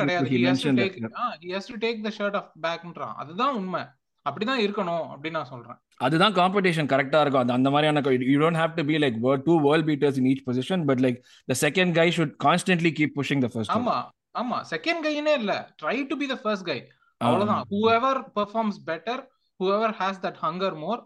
கிடையாது. 0.00 0.28
He 0.30 0.36
he 0.36 0.44
has 0.44 0.62
to 0.62 0.70
mention 0.70 0.78
take 0.82 0.96
that 1.02 1.18
ah 1.22 1.26
he 1.42 1.50
has 1.56 1.66
to 1.66 1.76
take 1.84 1.98
the 2.06 2.12
shirt 2.18 2.36
off 2.40 2.46
backன்றான் 2.64 3.14
அதுதான் 3.14 3.56
உண்மை. 3.56 3.82
அப்படிதான் 4.26 4.60
இருக்கணும் 4.64 5.04
அப்படின்னு 5.12 5.38
நான் 5.38 5.50
சொல்றேன். 5.52 5.78
அதுதான் 6.00 6.34
காம்படிஷன் 6.34 6.88
கரெக்டா 6.92 7.20
இருக்கும். 7.20 7.42
அந்த 7.44 7.54
அந்த 7.58 7.70
மாதிரியான 7.70 8.02
you 8.30 8.36
don't 8.42 8.60
have 8.60 8.74
to 8.74 8.84
be 8.84 8.96
like 8.98 9.16
two 9.46 9.54
world 9.68 9.88
beaters 9.90 10.18
in 10.20 10.28
each 10.32 10.42
position 10.48 10.84
but 10.84 11.02
like 11.06 11.18
the 11.48 11.56
second 11.62 11.94
guy 11.94 12.08
should 12.10 12.34
constantly 12.44 12.92
keep 12.98 13.14
pushing 13.18 13.40
the 13.40 13.50
first 13.54 13.74
ஆமா 13.76 13.96
ஆமா. 14.38 14.58
செகண்ட் 14.70 15.02
கைனே 15.06 15.34
இல்ல. 15.40 15.54
Try 15.82 15.96
to 16.10 16.16
be 16.16 16.26
the 16.26 16.36
first 16.42 16.66
guy 16.66 16.78
அவ்வளவுதான். 17.20 17.64
Whoever 17.96 18.20
performs 18.36 18.78
better 18.86 19.22
whoever 19.74 19.94
has 20.00 20.22
that 20.22 20.38
hunger 20.42 20.76
more 20.76 21.00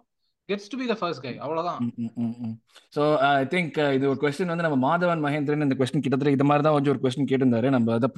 gets 0.50 0.69
to 0.73 0.76
be 0.81 0.87
the 0.91 0.95
first 0.99 1.23
guy 1.25 1.33
அவ்வளவுதான். 1.45 1.79
So 2.97 3.03
I 3.29 3.45
think 3.55 3.79
இது 3.97 4.05
ஒரு 4.11 4.19
question 4.25 4.53
வந்து 4.53 4.67
நம்ம 4.67 4.79
மாதவன் 4.88 5.23
மகேந்திரன் 5.25 5.67
இந்த 5.67 5.76
கொஸ்டின் 5.81 6.05
கிட்டத்தட்ட 6.05 6.35
இது 6.37 6.47
மாதிரி 6.50 6.65
தான் 6.67 6.76
கொஞ்சம் 6.76 6.93
ஒரு 6.95 7.03
கொஸ்டின் 7.05 7.29
கேட்டிருந்தாரு. 7.31 7.71
நம்ம 7.76 7.95
அதை 7.99 8.11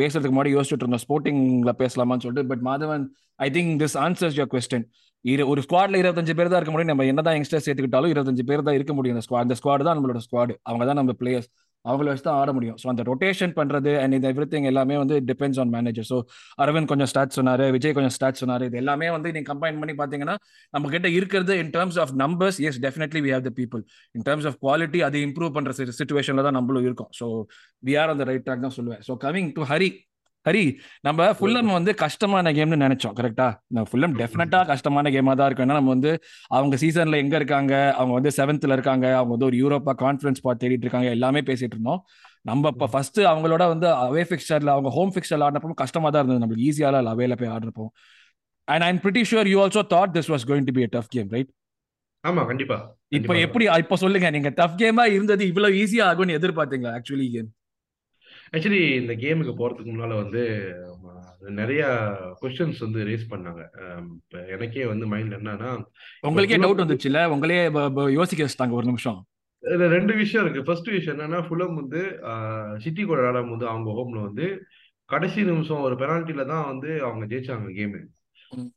பேசுறதுக்கு 0.00 0.34
முன்னாடி 0.34 0.52
யோசிச்சுட்டு 0.56 0.84
இருந்தோம். 0.86 1.04
ஸ்போர்ட்டிங்ல 1.06 1.72
பேசலாமான்னு 1.82 2.24
சொல்லிட்டு. 2.26 2.50
But 2.52 2.62
Madhavan 2.70 3.06
I 3.46 3.48
think 3.56 3.74
this 3.82 3.98
answers 4.04 4.38
your 4.38 4.52
question 4.54 4.86
இரு 5.24 5.42
ஒரு 5.50 5.60
ஸ்குவாட்ல 5.64 5.98
இருபத்தஞ்சு 6.02 6.32
பேர் 6.38 6.50
தான் 6.52 6.60
இருக்க 6.60 6.72
முடியும். 6.74 6.92
நம்ம 6.92 7.04
என்னதான் 7.10 7.36
யங்ஸ்டர்ஸ் 7.36 7.66
சேர்த்துக்கிட்டாலும் 7.66 8.12
இருபத்தஞ்சு 8.14 8.44
பேர் 8.48 8.66
தான் 8.66 8.76
இருக்க 8.78 8.92
முடியும். 8.96 9.16
அந்த 9.16 9.26
ஸ்குவாட் 9.26 9.46
அந்த 9.46 9.56
ஸ்குவாட் 9.60 9.84
தான் 9.88 9.96
நம்மளோட 9.98 10.20
ஸ்குவாட் 10.26 10.52
அவங்க 10.68 10.84
தான் 10.90 11.00
நம்ம 11.00 11.14
பிளேயர்ஸ் 11.20 11.48
அவங்கள 11.88 12.06
வச்சு 12.10 12.24
தான் 12.26 12.38
ஆட 12.42 12.50
முடியும். 12.56 12.76
ஸோ 12.82 12.86
அந்த 12.92 13.02
ரொட்டேஷன் 13.08 13.54
பண்ணுறது 13.58 13.92
அண்ட் 14.02 14.16
இது 14.18 14.28
எவ்ரி 14.32 14.46
திங் 14.52 14.68
எல்லாமே 14.70 14.96
வந்து 15.02 15.16
depends 15.30 15.60
on 15.62 15.72
manager 15.76 16.06
so 16.10 16.18
Aravind 16.64 16.90
கொஞ்சம் 16.92 17.10
ஸ்டாட் 17.12 17.36
சொன்னார் 17.38 17.64
விஜய் 17.76 17.94
கொஞ்சம் 17.98 18.14
ஸ்டாட் 18.16 18.40
சொன்னார். 18.42 18.64
இது 18.68 18.78
எல்லாமே 18.82 19.08
வந்து 19.16 19.32
நீங்கள் 19.36 19.50
கம்பைன் 19.52 19.80
பண்ணி 19.82 19.96
பார்த்தீங்கன்னா 20.00 20.36
நம்ம 20.76 20.90
கிட்ட 20.94 21.10
இருக்கிறது 21.18 21.56
in 21.64 21.72
terms 21.76 22.00
of 22.04 22.14
numbers 22.24 22.60
yes 22.68 22.80
definitely 22.86 23.22
we 23.26 23.32
have 23.36 23.44
the 23.48 23.52
people 23.60 23.84
in 24.18 24.26
terms 24.30 24.48
of 24.50 24.58
quality 24.66 25.02
அது 25.10 25.24
இம்ப்ரூவ் 25.28 25.54
பண்ணுற 25.58 25.74
சுச்சுவேஷனில் 26.00 26.46
தான் 26.48 26.58
நம்மளும் 26.60 26.86
இருக்கோம். 26.88 27.12
ஸோ 27.20 27.28
வி 27.88 27.94
ஆர் 28.02 28.12
அந்த 28.16 28.26
ரைட் 28.32 28.46
ட்ராக் 28.48 28.66
தான் 28.66 28.76
சொல்லுவேன். 28.80 29.04
So 29.08 29.14
coming 29.26 29.52
to 29.58 29.64
Hari 29.72 29.90
Hari 30.46 30.62
நம்ம 31.00 31.32
ஃபுல்லம் 31.32 31.70
வந்து 31.72 31.94
கஷ்டமான 31.94 32.52
கேம்னு 32.52 32.78
நினைச்சோம் 32.84 33.14
கரெக்டா 33.20 33.46
ஃபுல்லம் 33.90 34.14
டெஃபினட்டா 34.18 34.66
கஷ்டமான 34.66 35.10
கேமா 35.10 35.34
தான் 35.34 35.46
இருக்கும். 35.46 35.66
ஏன்னா 35.68 35.72
நம்ம 35.72 35.88
வந்து 35.88 36.10
அவங்க 36.46 36.76
சீசன்ல 36.76 37.16
எங்க 37.16 37.36
இருக்காங்க? 37.36 37.92
அவங்க 37.92 38.12
வந்து 38.12 38.30
செவன்த்ல 38.36 38.72
இருக்காங்க. 38.72 39.14
அவங்க 39.14 39.30
வந்து 39.30 39.44
ஒரு 39.44 39.56
யூரோப்பா 39.56 39.94
கான்ஃபரன்ஸ் 40.04 40.40
ஸ்பாட் 40.42 40.60
தேடிட்டு 40.62 40.86
இருக்காங்க. 40.86 41.08
எல்லாமே 41.08 41.40
பேசிட்டு 41.40 41.76
இருந்தோம். 41.76 42.02
நம்ம 42.40 42.68
இப்போ 42.68 42.86
ஃபர்ஸ்ட் 42.86 43.20
அவங்களோட 43.20 43.66
வந்து 43.68 43.86
அவே 43.86 44.24
ஃபிக்ஸ்டர்ல 44.30 44.68
அவங்க 44.68 44.88
ஹோம் 44.88 45.12
ஃபிக்ஸ்டர்ல 45.14 45.46
ஆடினப்போ 45.48 45.74
கஷ்டமா 45.74 46.10
தான் 46.10 46.22
இருந்தது. 46.22 46.42
நம்மளுக்கு 46.44 46.66
ஈஸியால 46.68 47.02
அவேல 47.14 47.36
போய் 47.36 47.48
ஆடுறப்போ 47.48 47.86
and 48.68 48.82
I'm 48.82 48.98
pretty 48.98 49.24
sure 49.30 49.48
you 49.48 49.66
also 49.66 49.84
thought 49.88 50.14
this 50.18 50.30
was 50.34 50.46
going 50.46 50.64
to 50.64 50.72
be 50.72 50.82
a 50.82 50.86
tough 50.86 51.08
game 51.08 51.28
right 51.28 51.50
ஆமா 52.24 52.46
கண்டிப்பா. 52.46 52.76
இப்போ. 53.08 53.34
எப்படி 53.36 53.64
இப்போ 53.78 53.96
சொல்லுங்க. 53.96 54.30
நீங்க 54.30 54.48
டஃப் 54.48 54.78
கேமா 54.78 55.04
இருந்தது 55.06 55.46
இவ்வளவு 55.46 55.74
ஈஸியா 55.74 56.04
ஆகும்னு 56.10 56.36
எதிர்பார்த்தீங்களா 56.38 56.92
ஆக்சுவலி 56.98 57.30
கேம் 57.30 57.50
ஆக்சுவலி 58.54 58.82
இந்த 59.00 59.12
கேமுக்கு 59.22 59.52
போறதுக்கு 59.60 59.92
முன்னால 59.92 60.14
வந்து 60.22 60.42
நிறைய 61.60 61.82
கொஸ்டின்ஸ் 62.42 62.82
வந்து 62.84 63.00
ரேஸ் 63.08 63.24
பண்ணாங்க. 63.32 63.62
இப்ப 64.18 64.44
எனக்கே 64.54 64.84
வந்து 64.90 65.06
மைண்ட்ல 65.12 65.38
என்னன்னா 65.40 65.70
உங்களுக்கே 66.28 66.56
டவுட் 66.56 66.82
வந்துச்சுல்ல 66.82 67.22
உங்களே 67.34 67.58
யோசிக்க 68.18 68.40
வச்சுட்டாங்க 68.44 68.78
ஒரு 68.80 68.86
நிமிஷம். 68.90 69.18
இதுல 69.62 69.88
ரெண்டு 69.96 70.14
விஷயம் 70.14 70.44
இருக்கு. 70.44 70.66
ஃபர்ஸ்ட் 70.68 70.90
விஷயம் 70.96 71.18
என்னன்னா 71.18 71.40
ஃபுலம் 71.46 71.78
வந்து 71.80 72.00
சிட்டி 72.84 73.02
கூட 73.02 73.18
விளையாடும் 73.20 73.52
போது 73.52 73.66
அவங்க 73.72 73.90
ஹோம்ல 73.98 74.22
வந்து 74.28 74.46
கடைசி 75.12 75.40
நிமிஷம் 75.50 75.84
ஒரு 75.86 75.94
பெனால்ட்டில 75.94 76.46
தான் 76.52 76.66
வந்து 76.70 76.90
அவங்க 77.06 77.24
ஜெயிச்சாங்க 77.32 77.70
கேமு. 77.78 78.00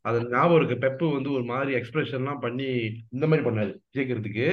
அது 0.02 0.18
ஞாபகம் 0.30 0.58
இருக்கு. 0.58 0.76
பெப்பு 0.84 1.06
வந்து 1.14 1.30
ஒரு 1.32 1.46
மாதிரி 1.46 1.72
எக்ஸ்பிரஷன்லாம் 1.78 2.40
பண்ணி 2.40 2.68
இந்த 3.12 3.26
மாதிரி 3.28 3.46
பண்ணாரு 3.48 3.72
ஜெயிக்கிறதுக்கு. 3.96 4.48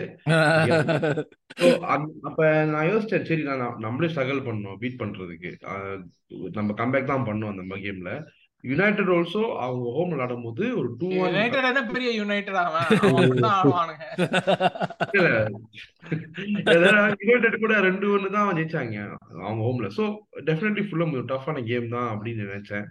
அப்ப 2.25 2.41
நான் 2.71 2.89
யோசிச்சேன் 2.89 3.27
சரி 3.27 3.43
நான் 3.43 3.61
நம்- 3.61 3.81
நம்மளே 3.81 4.11
ஸ்ட்ரகிள் 4.11 4.47
பண்ணோம் 4.47 4.79
பீட் 4.79 5.01
பண்றதுக்கு. 5.01 5.53
நம்ம 6.53 6.73
கம்பேக் 6.79 7.13
தான் 7.13 7.29
பண்ணோம் 7.29 7.53
அந்த 7.55 7.77
கேம்ல 7.85 8.13
யுனைடெட் 8.65 9.11
ஆல்சோ 9.15 9.41
அவங்க 9.61 9.89
ஹோம் 9.93 10.11
விளையாடும் 10.11 10.45
போது 10.45 10.65
ஒரு 10.77 10.89
டூ 10.93 11.09
யுனைடெட் 11.17 11.91
பெரிய 15.13 15.33
யுனைடெட் 16.75 17.19
யுனைடெட் 17.23 17.59
கூட 17.59 17.75
ரெண்டு 17.81 18.07
ஒன்று 18.11 18.31
தான் 18.31 18.57
ஜெயிச்சாங்க 18.57 18.97
அவங்க 19.41 19.61
ஹோம்ல 19.65 19.91
ஸோ 19.97 20.05
டெஃபினெட்லி 20.47 20.85
ஃபுல்லும் 20.87 21.13
டஃப்பான 21.29 21.65
கேம் 21.67 21.89
தான் 21.89 22.09
அப்படின்னு 22.13 22.47
நினைச்சேன். 22.47 22.87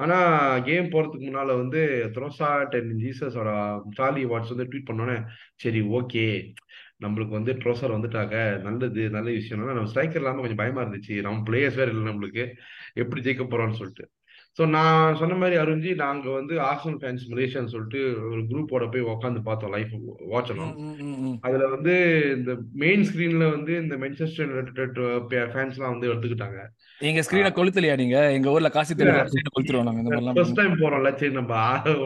ஆனா 0.00 0.16
கேம் 0.58 0.92
போறதுக்கு 0.92 1.26
முன்னால 1.26 1.56
வந்து 1.62 1.80
த்ரோசாட் 2.14 2.74
அண்ட் 2.78 2.92
ஜீசஸோட 3.02 3.50
சார்லி 3.96 4.24
வாட்ஸ் 4.24 4.52
வந்து 4.52 4.68
ட்வீட் 4.70 4.88
பண்ணோன்னே 4.90 5.16
சரி 5.56 5.80
ஓகே 5.98 6.24
நம்மளுக்கு 7.04 7.36
வந்து 7.38 7.52
ட்ரோசர் 7.52 7.94
வந்துட்டாங்க. 7.96 8.36
நல்லது 8.62 9.02
நல்ல 9.10 9.28
விஷயம் 9.30 9.66
நம்ம 9.66 9.90
ஸ்ட்ரைக்கர் 9.92 10.22
இல்லாம 10.22 10.40
கொஞ்சம் 10.40 10.62
பயமா 10.62 10.82
இருந்துச்சு. 10.82 11.20
நம்ம 11.20 11.42
பிளேயர்ஸ் 11.50 11.80
வேற 11.80 11.90
இல்லை 11.90 12.12
நம்மளுக்கு. 12.12 12.44
எப்படி 12.94 13.20
ஜெயிக்க 13.22 13.44
போறோம்னு 13.52 13.80
சொல்லிட்டு. 13.80 14.06
ஸோ 14.56 14.62
நான் 14.70 15.16
சொன்ன 15.18 15.34
மாதிரி 15.36 15.56
அருஞ்சி 15.60 15.90
நாங்க 16.00 16.28
வந்து 16.32 16.54
ஆர்சனல் 16.66 16.98
ஃபேன்ஸ் 17.00 17.24
மலேசியான்னு 17.30 17.72
சொல்லிட்டு 17.74 18.00
ஒரு 18.30 18.40
குரூப்போட 18.48 18.86
போய் 18.88 19.06
உட்காந்து 19.12 19.40
பார்த்தோம் 19.44 19.72
லைஃப் 19.74 19.92
வாட்ச் 20.32 20.50
பண்ணோம் 20.50 20.72
அதுல 21.44 21.68
வந்து 21.68 21.94
இந்த 22.34 22.52
மெயின் 22.82 23.04
ஸ்கிரீன்ல 23.08 23.46
வந்து 23.52 23.74
இந்த 23.82 23.96
மென்செஸ்டர் 23.96 24.52
ஃபேன்ஸ்லாம் 25.52 25.94
வந்து 25.94 26.10
எடுத்துக்கிட்டாங்க. 26.10 26.58
எங்க 27.00 27.22
ஸ்கிரீனை 27.26 27.52
கொளுத்தலையா 27.52 27.96
நீங்க? 27.96 28.18
எங்க 28.36 28.54
ஊர்ல 28.54 28.70
காசு 28.70 28.96
கொளுத்துருவோம் 28.96 29.88
நாங்க 29.88 30.02
இந்த 30.02 30.10
மாதிரிலாம் 30.10 30.38
ஃபர்ஸ்ட் 30.38 30.60
டைம் 30.60 30.80
போறோம்ல 30.82 31.12
சரி 31.16 31.34
நம்ம 31.38 31.54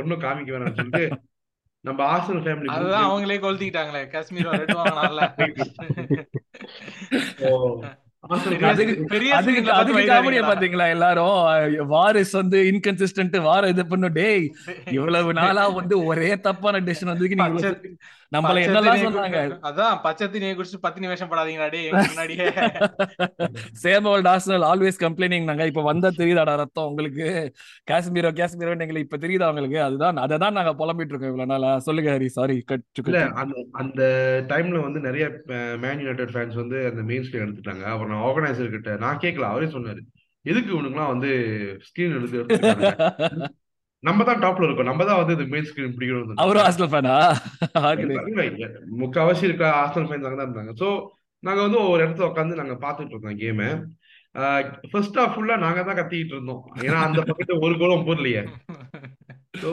ஒண்ணும் 0.01 0.23
காமிக்க 0.25 0.55
வேணாம்னு 0.55 0.79
சொல்லிட்டு 0.81 1.05
நம்ம 1.85 2.01
ஆர்சனல் 2.13 2.45
ஃபேமிலி 2.45 2.75
அதுதான் 2.75 3.09
அவங்களே 3.09 3.41
கொளுத்திக்கிட்டாங்களே 3.41 4.05
காஷ்மீர் 4.13 4.53
ரெட் 4.55 4.79
வாங்கினால 4.79 5.21
பாத்தீங்களா 10.43 10.89
எல்லாரும்? 10.89 11.39
வாரிஸ் 11.91 12.33
வந்து 12.33 12.63
இன்கன்சிஸ்டன்ட் 12.63 13.43
வார 13.43 13.69
இது 13.69 13.87
பண்ணும். 13.87 14.13
டேய் 14.13 14.55
இவ்வளவு 14.91 15.33
நாளா 15.33 15.69
வந்து 15.69 16.05
ஒரே 16.05 16.41
தப்பான 16.41 16.81
டெசிஷன் 16.81 17.19
பச்சை- 17.37 17.95
நம்மள 18.35 18.61
என்னெல்லாம் 18.67 19.03
சொன்னாங்க? 19.05 19.41
அதான் 19.69 19.97
பச்சை 20.05 20.27
தண்ணியை 20.27 20.55
குடிச்சு 20.59 20.79
பத்தினி 20.85 21.11
வேஷம் 21.11 21.31
படாதீங்கடா 21.33 21.81
முன்னாடியே. 22.11 22.47
Same 23.83 24.07
old 24.13 24.29
Arsenal 24.33 24.65
always 24.71 24.99
complaining 25.05 25.49
நாங்க. 25.51 25.67
இப்ப 25.73 25.85
வந்தா 25.89 26.11
தெரியுதாடா 26.21 26.55
ரத்தம் 26.63 26.89
உங்களுக்கு? 26.91 27.27
காஷ்மீரோ 27.91 28.33
காஷ்மீரோ 28.41 28.75
எங்களுக்கு 28.77 29.07
இப்ப 29.09 29.21
தெரியுதா 29.25 29.51
உங்களுக்கு? 29.53 29.79
அதுதான் 29.89 30.23
அதை 30.25 30.39
தான் 30.45 30.57
நாங்க 30.59 30.75
புலம்பிட்டு 30.81 31.15
இருக்கோம் 31.15 31.33
இவ்வளவு 31.33 31.53
நாளா. 31.55 31.73
சொல்லுங்க 31.89 32.11
ஹரி 32.17 32.31
சாரி 32.39 32.59
இல்ல 33.05 33.21
அந்த 33.43 33.55
அந்த 33.83 34.03
டைம்ல 34.53 34.81
வந்து 34.87 35.01
நிறைய 35.09 35.25
மேன் 35.85 36.03
யுனைடெட் 36.05 36.35
ஃபேன்ஸ் 36.35 36.61
வந்து 36.63 36.79
அந்த 36.91 37.03
மெயின் 37.11 37.27
ஸ்கிரீன் 37.27 37.47
எடுத்துட்டாங்க. 37.47 37.85
அப்புறம் 37.93 38.13
நான் 38.15 38.27
ஆர்கனைசர் 38.29 38.75
கிட்ட 38.77 38.97
நான் 39.05 39.23
கேட்கல 39.25 39.51
அவரே 39.53 39.69
சொன்னாரு. 39.77 40.03
எதுக்கு 40.45 40.71
இவனுக்குலாம் 40.75 41.13
வந்து 41.13 41.31
ஸ்கிரீன் 41.89 42.17
எடுத்து 42.19 42.41
எடுத்துட்டாங்க 42.41 43.51
நம்ம 44.07 44.25
தான் 44.29 44.41
டாப்ல 44.45 44.67
இருக்கோம். 44.67 44.89
நம்ம 44.91 45.05
தான் 45.09 45.21
வந்து 45.21 45.35
இந்த 45.37 45.47
மெயின் 45.53 45.69
ஸ்கிரீன் 45.69 45.95
பிடிக்கணும் 45.97 46.43
அவரும் 46.45 46.65
ஆர்சனல் 46.67 46.93
ஃபேனா 46.93 47.17
முக்காவாசி 49.03 49.45
இருக்க 49.49 49.65
ஆர்சனல் 49.83 50.09
ஃபேன்ஸ் 50.09 50.27
அங்க 50.29 50.39
தான் 50.39 50.49
இருந்தாங்க. 50.49 50.75
சோ 50.83 50.89
நாங்க 51.43 51.61
வந்து 51.67 51.81
ஒரு 51.93 52.01
இடத்துல 52.05 52.29
உட்காந்து 52.31 52.61
நாங்க 52.63 52.77
பாத்துட்டு 52.87 53.15
இருந்தோம் 53.15 53.41
கேம 53.43 53.69
ஃபர்ஸ்ட் 54.93 55.19
ஹாஃப் 55.21 55.35
ஃபுல்லா 55.35 55.57
நாங்க 55.65 55.81
தான் 55.89 55.99
கத்திக்கிட்டு 55.99 56.35
இருந்தோம். 56.37 56.63
ஏன்னா 56.87 56.99
அந்த 57.07 57.21
பக்கத்துல 57.29 57.59
ஒரு 57.67 57.75
கோலம் 57.83 58.07
போடலையே. 58.09 58.43
ஸோ 59.63 59.73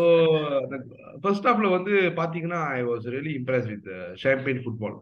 ஃபர்ஸ்ட் 1.21 1.47
ஹாஃப்ல 1.47 1.69
வந்து 1.77 1.93
பாத்தீங்கன்னா 2.19 2.59
I 2.79 2.81
was 2.89 3.07
really 3.13 3.33
impress 3.39 3.69
with 3.71 3.89
champion 4.23 4.61
football 4.65 4.97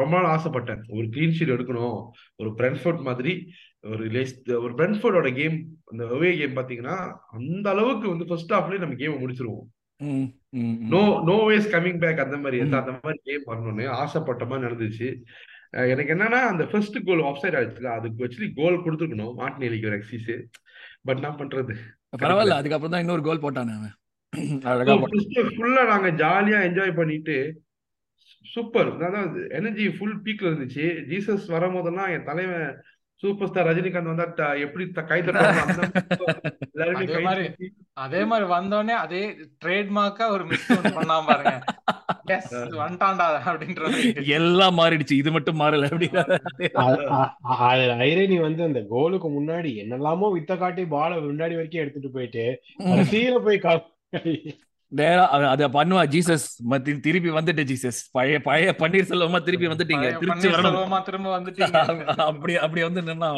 ரொம்ப 0.00 0.12
நாள் 0.16 0.30
ஆசைப்பட்டேன். 0.34 0.82
ஒரு 0.96 1.06
கிளீன் 1.14 1.34
ஷீட் 1.38 1.54
எடுக்கணும் 1.54 1.98
ஒரு 2.40 2.50
பிரென்ஃபோர்ட் 2.60 3.02
மாதிரி 3.08 3.32
ஒரு 3.92 4.04
ஒரு 4.64 4.72
பிரென்ஃபோர்டோட 4.78 5.28
கேம் 5.40 5.56
அந்த 5.90 6.04
அவே 6.14 6.30
கேம் 6.38 6.56
பாத்தீங்கன்னா 6.56 6.96
அந்த 7.38 7.66
அளவுக்கு 7.74 8.06
வந்து 8.12 8.28
ஃபர்ஸ்ட் 8.30 8.54
ஹாஃப்லயே 8.56 8.82
நம்ம 8.84 8.96
கேமை 9.02 9.18
முடிச்சிருவோம். 9.22 9.68
No 10.94 11.02
no 11.28 11.36
ways 11.50 11.70
coming 11.74 12.00
back 12.04 12.24
அந்த 12.24 12.36
மாதிரி. 12.42 12.58
அந்த 12.80 12.92
மாதிரி 13.04 13.20
கேம் 13.28 13.46
வரணும்னு 13.50 13.86
ஆசைப்பட்ட 14.00 14.44
மாதிரி 14.50 14.66
நடந்துச்சு. 14.66 15.08
எனக்கு 15.92 16.12
என்னன்னா 16.14 16.40
அந்த 16.50 16.64
ஃபர்ஸ்ட் 16.70 16.98
கோல் 17.06 17.24
ஆஃப் 17.28 17.40
சைட் 17.42 17.56
ஆயிடுச்சுல 17.58 17.88
அதுக்கு 17.98 18.24
ஆக்சுவலி 18.26 18.50
கோல் 18.60 18.82
கொடுத்துருக்கணும் 18.84 19.38
மாட்டினேலிக்கு 19.40 19.88
ஒரு 19.90 19.98
எக்ஸிஸ் 20.00 20.30
பட் 21.08 21.22
நான் 21.24 21.40
பண்றது? 21.40 21.74
பரவாயில்ல 22.22 22.58
அதுக்கப்புறம் 22.60 22.94
தான் 22.94 23.04
இன்னொரு 23.04 23.22
கோல் 23.26 23.44
போட்டானே 23.44 23.74
அவன். 23.78 23.94
அழகா 24.70 24.94
போட்டான். 25.02 25.52
ஃபுல்லா 25.56 25.82
நாங்க 25.92 26.10
ஜாலியா 26.22 26.60
என்ஜாய் 26.68 26.98
பண்ணிட்டு 27.00 27.36
சூப்பர் 28.48 28.90
அதாவது 29.00 29.40
எனர்ஜி 29.52 29.86
ஃபுல் 29.94 30.20
பீக்ல 30.24 30.50
இருந்துச்சு. 30.50 30.86
ஜீசஸ் 31.08 31.48
வரும்போதெல்லாம் 31.50 32.12
என் 32.12 32.24
தலைவன் 32.24 32.70
சூப்பர் 33.22 33.48
ஸ்டார் 33.48 33.68
ரஜினிகாந்த் 33.68 34.10
வந்தா 34.12 34.26
எப்படி 34.64 34.84
கை 35.04 35.16
எல்லாருமே 35.22 35.62
அதே 36.98 37.06
கை 37.08 37.22
மாதிரி 37.22 37.44
தட்டி. 37.46 37.68
அதே 38.02 38.20
மாதிரி 38.24 38.46
வந்தோடனே 38.52 38.94
அதே 39.00 39.22
ட்ரேட்மார்க்கா 39.62 40.26
ஒரு 40.30 40.44
மிஸ் 40.50 40.66
பண்ணாம 40.94 41.24
பாருங்க. 41.26 41.54
எல்லாம் 44.34 44.76
மாறிடுச்சு. 44.78 45.14
இது 45.14 45.30
மட்டும் 45.32 45.58
மாறல 45.60 45.88
அப்படி 45.88 46.08
ஐரணி 48.06 48.36
வந்து 48.40 48.62
அந்த 48.64 48.80
கோலுக்கு 48.90 49.28
முன்னாடி 49.30 49.72
என்னெல்லாமோ 49.82 50.28
வித்த 50.34 50.58
காட்டி 50.58 50.84
பால 50.88 51.20
முன்னாடி 51.22 51.56
வரைக்கும் 51.56 51.82
எடுத்துட்டு 51.82 52.10
போயிட்டு 52.10 52.44
கடைசியில 52.84 53.38
போய் 53.42 53.64
கா- 53.64 53.84
நேரா 54.92 55.24
அத- 55.46 55.68
பண்ணுவா 55.68 56.02
ஜீசஸ் 56.08 56.44
திருப்பி 57.02 57.30
வந்துட்டு 57.30 57.62
ஜீசஸ் 57.64 57.98
பழைய 58.10 58.36
பழைய 58.40 58.70
பன்னீர் 58.78 59.10
செல்வமா 59.10 59.38
திருப்பி 59.42 59.66
வந்துட்டீங்க. 59.66 60.06
திருச்சி 60.20 60.48
வரணும். 60.54 60.76
திரும்ப 61.02 61.28
வந்துட்டீங்க. 61.34 61.80
அப்படி 62.30 62.54
அப்படி 62.58 62.82
வந்து 62.82 63.02
நின்னா 63.02 63.28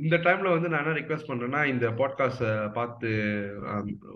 இந்த 0.00 0.16
டைம்ல 0.16 0.50
வந்து 0.50 0.68
நான் 0.68 0.82
என்ன 0.82 0.96
ரிக்வெஸ்ட் 0.98 1.28
பண்றேன்னா 1.28 1.60
இந்த 1.66 1.86
பாட்காஸ்ட் 1.92 2.44
பார்த்து 2.72 3.10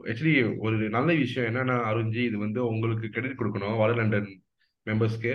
ஆக்சுவலி 0.07 0.35
ஒரு 0.61 0.77
நல்ல 0.91 1.13
விஷயம் 1.17 1.49
என்னன்னா 1.49 1.77
அருண்ஜி 1.89 2.23
இது 2.25 2.39
வந்து 2.39 2.67
உங்களுக்கு 2.67 3.09
கிரெடிட் 3.09 3.39
கொடுக்கணும் 3.39 3.79
வட 3.79 3.95
லண்டன் 3.95 4.29
மெம்பர்ஸ்க்கு 4.87 5.33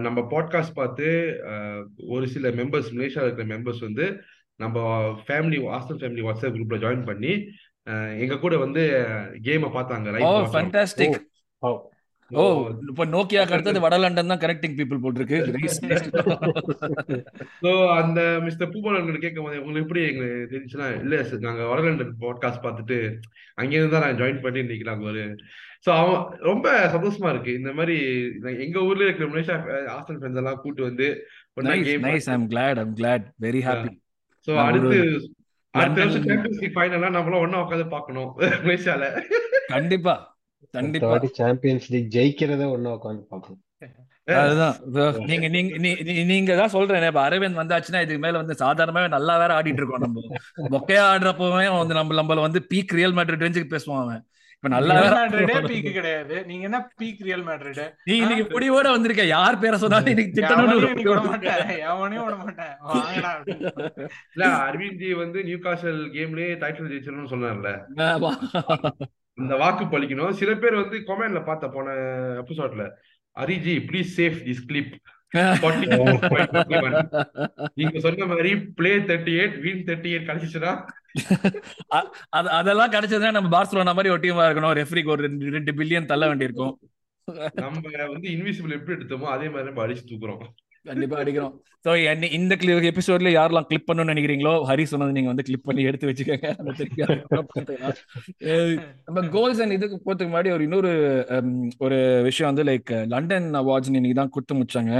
நம்ம 0.00 0.20
பாட்காஸ்ட் 0.30 0.74
பார்த்து 0.74 1.08
ஒரு 2.08 2.26
சில 2.28 2.50
மெம்பர்ஸ் 2.52 2.90
மலேசியாவில் 2.94 3.28
இருக்கிற 3.28 3.48
மெம்பர்ஸ் 3.52 3.82
வந்து 3.82 4.06
நம்ம 4.60 4.76
ஃபேமிலி 5.22 5.58
ஆஸ்டன் 5.72 6.00
ஃபேமிலி 6.00 6.22
வாட்ஸ்அப் 6.22 6.54
குரூப்ல 6.54 6.78
ஜாயின் 6.80 7.04
பண்ணி 7.04 7.32
எங்க 8.22 8.38
கூட 8.38 8.58
வந்து 8.58 8.82
கேமை 9.44 9.70
பார்த்தாங்க 9.72 10.48
ஃபேண்டாஸ்டிக் 10.54 11.18
ஓ 12.30 12.70
இப்ப 12.86 13.06
நோக்கியாக்கு 13.06 13.54
அடுத்தது 13.54 13.82
வட 13.82 13.98
லண்டன் 13.98 14.32
தான் 14.32 14.40
கனெக்டிங் 14.40 14.78
பீப்புள் 14.78 15.02
போட்டிருக்கு. 15.02 15.38
ஸோ 17.62 17.94
அந்த 17.98 18.40
மிஸ்டர் 18.46 18.72
பூபாலன் 18.72 19.16
கேட்கும் 19.16 19.46
போது 19.46 19.60
உங்களுக்கு 19.60 19.84
எப்படி 19.84 20.08
எங்களுக்கு 20.08 20.52
தெரிஞ்சுன்னா 20.52 20.96
இல்ல 20.96 21.22
நாங்க 21.46 21.62
வடலண்டன் 21.70 22.18
பாட்காஸ்ட் 22.24 22.64
பார்த்துட்டு 22.64 23.22
அங்கேருந்து 23.58 23.94
தான் 23.94 24.06
நான் 24.06 24.20
ஜாயின் 24.20 24.42
பண்ணி 24.42 24.64
இன்னைக்கு 24.64 24.90
நாங்க 24.90 25.06
ஒரு 25.12 25.36
ஸோ 25.86 25.96
அவன் 25.96 26.42
ரொம்ப 26.42 26.88
சந்தோஷமா 26.94 27.32
இருக்கு. 27.32 27.60
இந்த 27.60 27.72
மாதிரி 27.72 27.96
எங்க 28.64 28.78
ஊர்ல 28.88 29.06
இருக்கிற 29.06 29.28
மலேசியா 29.28 29.56
ஆஸ்டன் 29.94 30.18
ஃப்ரெண்ட்ஸ் 30.18 30.42
எல்லாம் 30.42 30.62
கூட்டு 30.62 30.82
வந்து 30.82 31.22
nice 31.66 32.06
nice 32.06 32.34
I'm 32.34 32.48
glad 32.48 32.78
I'm 32.78 32.94
glad 32.94 33.34
very 33.40 33.60
happy 33.66 33.90
நம்ம 34.48 34.64
அடுத்து 34.68 34.98
அடுத்த 35.76 36.00
வருஷம் 36.00 36.22
சாம்பியன்ஸ் 36.22 36.60
லீக் 36.60 36.76
ஃபைனலா 36.76 37.10
நம்மளும் 37.10 37.38
ஒண்ணா 37.38 37.68
உட்காந்து 37.68 37.88
பார்க்கணும். 37.88 38.38
மலேசியால 38.38 39.22
கண்டிப்பா 39.66 40.38
கண்டிப்பா. 40.70 41.20
சாம்பியன்ஸ் 41.32 41.92
லீக் 41.92 42.12
ஜெயிக்கிறத 42.12 42.70
ஒண்ணா 42.70 42.96
பார்க்கணும். 42.96 43.60
அதுதான். 44.24 44.76
நீங்க 45.24 45.48
நீங்க 45.48 45.76
நீ- 45.76 46.00
நீ- 46.02 46.24
நீங்க 46.24 46.56
தான் 46.56 46.68
சொல்றேன் 46.68 47.02
இப்ப 47.02 47.28
அரவிந்த் 47.28 47.60
வந்தாச்சுன்னா 47.62 47.96
இதுக்கு 47.96 48.18
மேல 48.18 48.36
வந்து 48.36 48.54
சாதாரணமாவே 48.58 49.08
நல்லா 49.08 49.38
வேற 49.38 49.62
ஆடிட்டு 49.62 49.72
இருக்கோம் 49.72 50.00
நம்ம. 50.00 50.20
மொக்கையா 50.70 51.04
ஆடுறப்பவே 51.12 51.78
வந்து 51.78 51.94
நம்ம 51.94 52.22
நம்மள 52.22 52.40
வந்து 52.40 52.66
பீக் 52.74 52.88
ரியல் 52.88 53.14
மேட்ரிட் 53.14 53.44
ரேஞ்சுக்கு 53.44 53.78
பேசுவான் 53.78 54.00
அவன். 54.00 54.26
இப்ப 54.56 54.68
நல்லா 54.74 54.94
பீக் 55.70 55.88
கிடையாது. 55.96 56.36
நீங்க 56.48 56.64
என்ன 56.68 56.78
பீக் 57.00 57.20
ரியல் 57.26 57.44
மேட்ரிட் 57.48 57.80
நீ 58.08 58.14
இன்னைக்கு 58.22 58.44
புடிவோட 58.52 58.86
வந்திருக்க. 58.94 59.24
யார் 59.36 59.58
பேரை 59.62 59.78
சொன்னாலும் 59.82 60.12
இன்னைக்கு 60.12 60.32
இன்னைக்கு 60.32 61.10
விட 61.10 61.18
திட்டணும் 61.18 61.28
மாட்டேன். 61.32 61.82
எவனையும் 61.90 62.26
விட 62.26 62.36
மாட்டேன். 62.44 62.72
வாங்கடா. 62.92 63.32
இல்ல 64.34 64.46
அரவிந்த் 64.66 65.02
ஜி 65.02 65.10
வந்து 65.22 65.38
நியூ 65.48 65.58
காசல் 65.66 66.00
கேம்லயே 66.16 66.48
டைட்டில் 66.62 66.90
ஜெயிச்சிடணும்னு 66.92 67.32
சொன்னார்ல. 67.34 67.72
அந்த 69.38 69.54
வாக்கு 69.62 69.84
பலிக்கணும் 69.92 70.38
சில 70.40 70.50
பேர் 70.62 70.80
வந்து 70.82 70.98
கொமெண்ட்ல 71.08 71.42
பார்த்த 71.50 71.68
போன 71.76 71.96
எபிசோட்ல 72.42 72.84
அரிஜி 73.36 73.76
ப்ளீஸ் 73.88 74.12
சேஃப் 74.18 74.38
திஸ் 74.48 74.66
கிளிப் 74.70 74.94
நீங்க 77.78 77.98
சொன்ன 78.04 78.26
மாதிரி 78.32 78.50
play 78.78 78.92
thirty 79.08 79.32
eight 79.40 79.56
win 79.64 79.82
thirty 79.88 80.10
eight 80.14 80.28
கிடைச்சிச்சுன்னா 80.28 80.72
அதெல்லாம் 82.58 82.92
கிடைச்சதுன்னா 82.92 83.32
நம்ம 83.36 83.50
பார்சலோனா 83.56 83.94
மாதிரி 83.98 84.12
ஒரு 84.14 84.22
டீமா 84.24 84.44
இருக்கணும். 84.46 84.76
ரெஃப்ரிக்கு 84.80 85.12
ஒரு 85.14 85.24
ரெண்டு 85.26 85.54
ரெண்டு 85.56 85.72
பில்லியன் 85.78 86.10
தள்ள 86.12 86.26
வேண்டியிருக்கும். 86.30 86.74
நம்ம 87.62 87.80
வந்து 88.12 88.28
இன்விசிபிள் 88.36 88.76
எப்படி 88.78 88.96
எடுத்தோமோ 88.96 89.28
அதே 89.36 89.48
மாதிரி 89.54 89.68
நம்ம 89.68 89.84
அடிச்சு 89.86 90.04
தூக்குறோம். 90.10 90.42
கண்டிப்பா 90.88 91.16
அடிக்கிறோம். 91.22 91.54
ஸோ 91.84 91.90
இந்த 92.38 92.54
எபிசோட்ல 92.90 93.30
யாரெல்லாம் 93.36 93.66
கிளிப் 93.68 93.86
பண்ணணும்னு 93.88 94.12
நினைக்கிறீங்களோ 94.12 94.52
ஹரி 94.68 94.84
சொன்னது 94.92 95.16
நீங்க 95.16 95.30
வந்து 95.32 95.46
கிளிப் 95.48 95.66
பண்ணி 95.68 95.82
எடுத்து 95.90 96.08
வச்சுக்கோங்க. 96.10 96.48
நம்ம 99.06 99.24
கோல்ஸ் 99.36 99.60
அண்ட் 99.64 99.76
இதுக்கு 99.78 99.98
போறதுக்கு 100.06 100.30
முன்னாடி 100.32 100.52
ஒரு 100.56 100.64
இன்னொரு 100.68 100.92
ஒரு 101.86 101.98
விஷயம் 102.28 102.50
வந்து 102.50 102.66
லைக் 102.70 102.92
லண்டன் 103.14 103.48
அவார்ட்ஸ் 103.62 103.90
இன்னைக்கு 103.92 104.18
தான் 104.20 104.34
கொடுத்து 104.36 104.58
முடிச்சாங்க. 104.60 104.94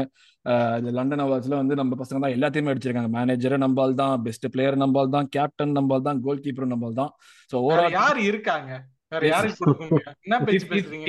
அது 0.77 0.89
லண்டன் 0.99 1.23
அவார்ட்ஸ்ல 1.27 1.57
வந்து 1.63 1.79
நம்ம 1.81 1.97
பசங்க 2.03 2.19
தான் 2.25 2.35
எல்லாத்தையுமே 2.37 2.73
அடிச்சிருக்காங்க. 2.73 3.13
மேனேஜர் 3.19 3.63
நம்பால் 3.65 4.01
தான் 4.03 4.15
பெஸ்ட் 4.27 4.47
பிளேயர் 4.55 4.83
நம்பால் 4.83 5.15
தான் 5.17 5.31
கேப்டன் 5.37 5.77
நம்பால் 5.79 6.07
தான் 6.09 6.21
கோல் 6.27 6.45
கீப்பர் 6.45 6.73
நம்பால் 6.75 7.01
தான் 7.03 7.13
ஸோ 7.53 7.65
யாரு 8.01 8.21
இருக்காங்க? 8.31 8.71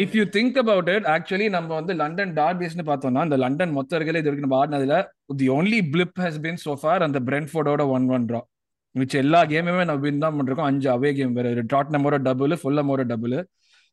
If 0.04 0.16
you 0.18 0.24
think 0.36 0.58
about 0.62 0.89
it 0.96 1.08
actually 1.13 1.48
நம்ம 1.56 1.70
வந்து 1.80 1.94
லண்டன் 2.01 2.34
டார்பிஸ்னு 2.39 2.86
பார்த்தோம்னா 2.89 3.24
இந்த 3.27 3.38
லண்டன் 3.44 3.74
மொத்த 3.77 3.98
இருக்கல 3.98 4.22
இது 4.22 4.30
வரைக்கும் 4.30 4.48
நம்ம 4.48 4.60
ஆடினதுல 4.62 4.98
the 5.42 5.48
only 5.58 5.80
blip 5.94 6.20
has 6.25 6.39
been 6.46 6.62
so 6.66 6.74
far 6.82 7.06
அந்த 7.08 7.22
பிரென்ஃபோர்டோட 7.30 7.86
ஒன் 7.96 8.06
ஒன் 8.18 8.27
ட்ரா 8.30 8.42
மிச்ச 8.96 9.16
எல்லா 9.24 9.39
கேமுமே 9.51 9.84
நம்ம 9.88 10.01
வின் 10.06 10.22
தான் 10.24 10.36
பண்ணிருக்கோம். 10.38 10.69
அஞ்சு 10.71 10.88
அவே 10.93 11.10
கேம் 11.17 11.34
வேற 11.38 11.63
டாட்னமோட 11.74 12.15
டபுள் 12.28 12.54
ஃபுல்லமோட 12.62 13.02
டபுள் 13.12 13.36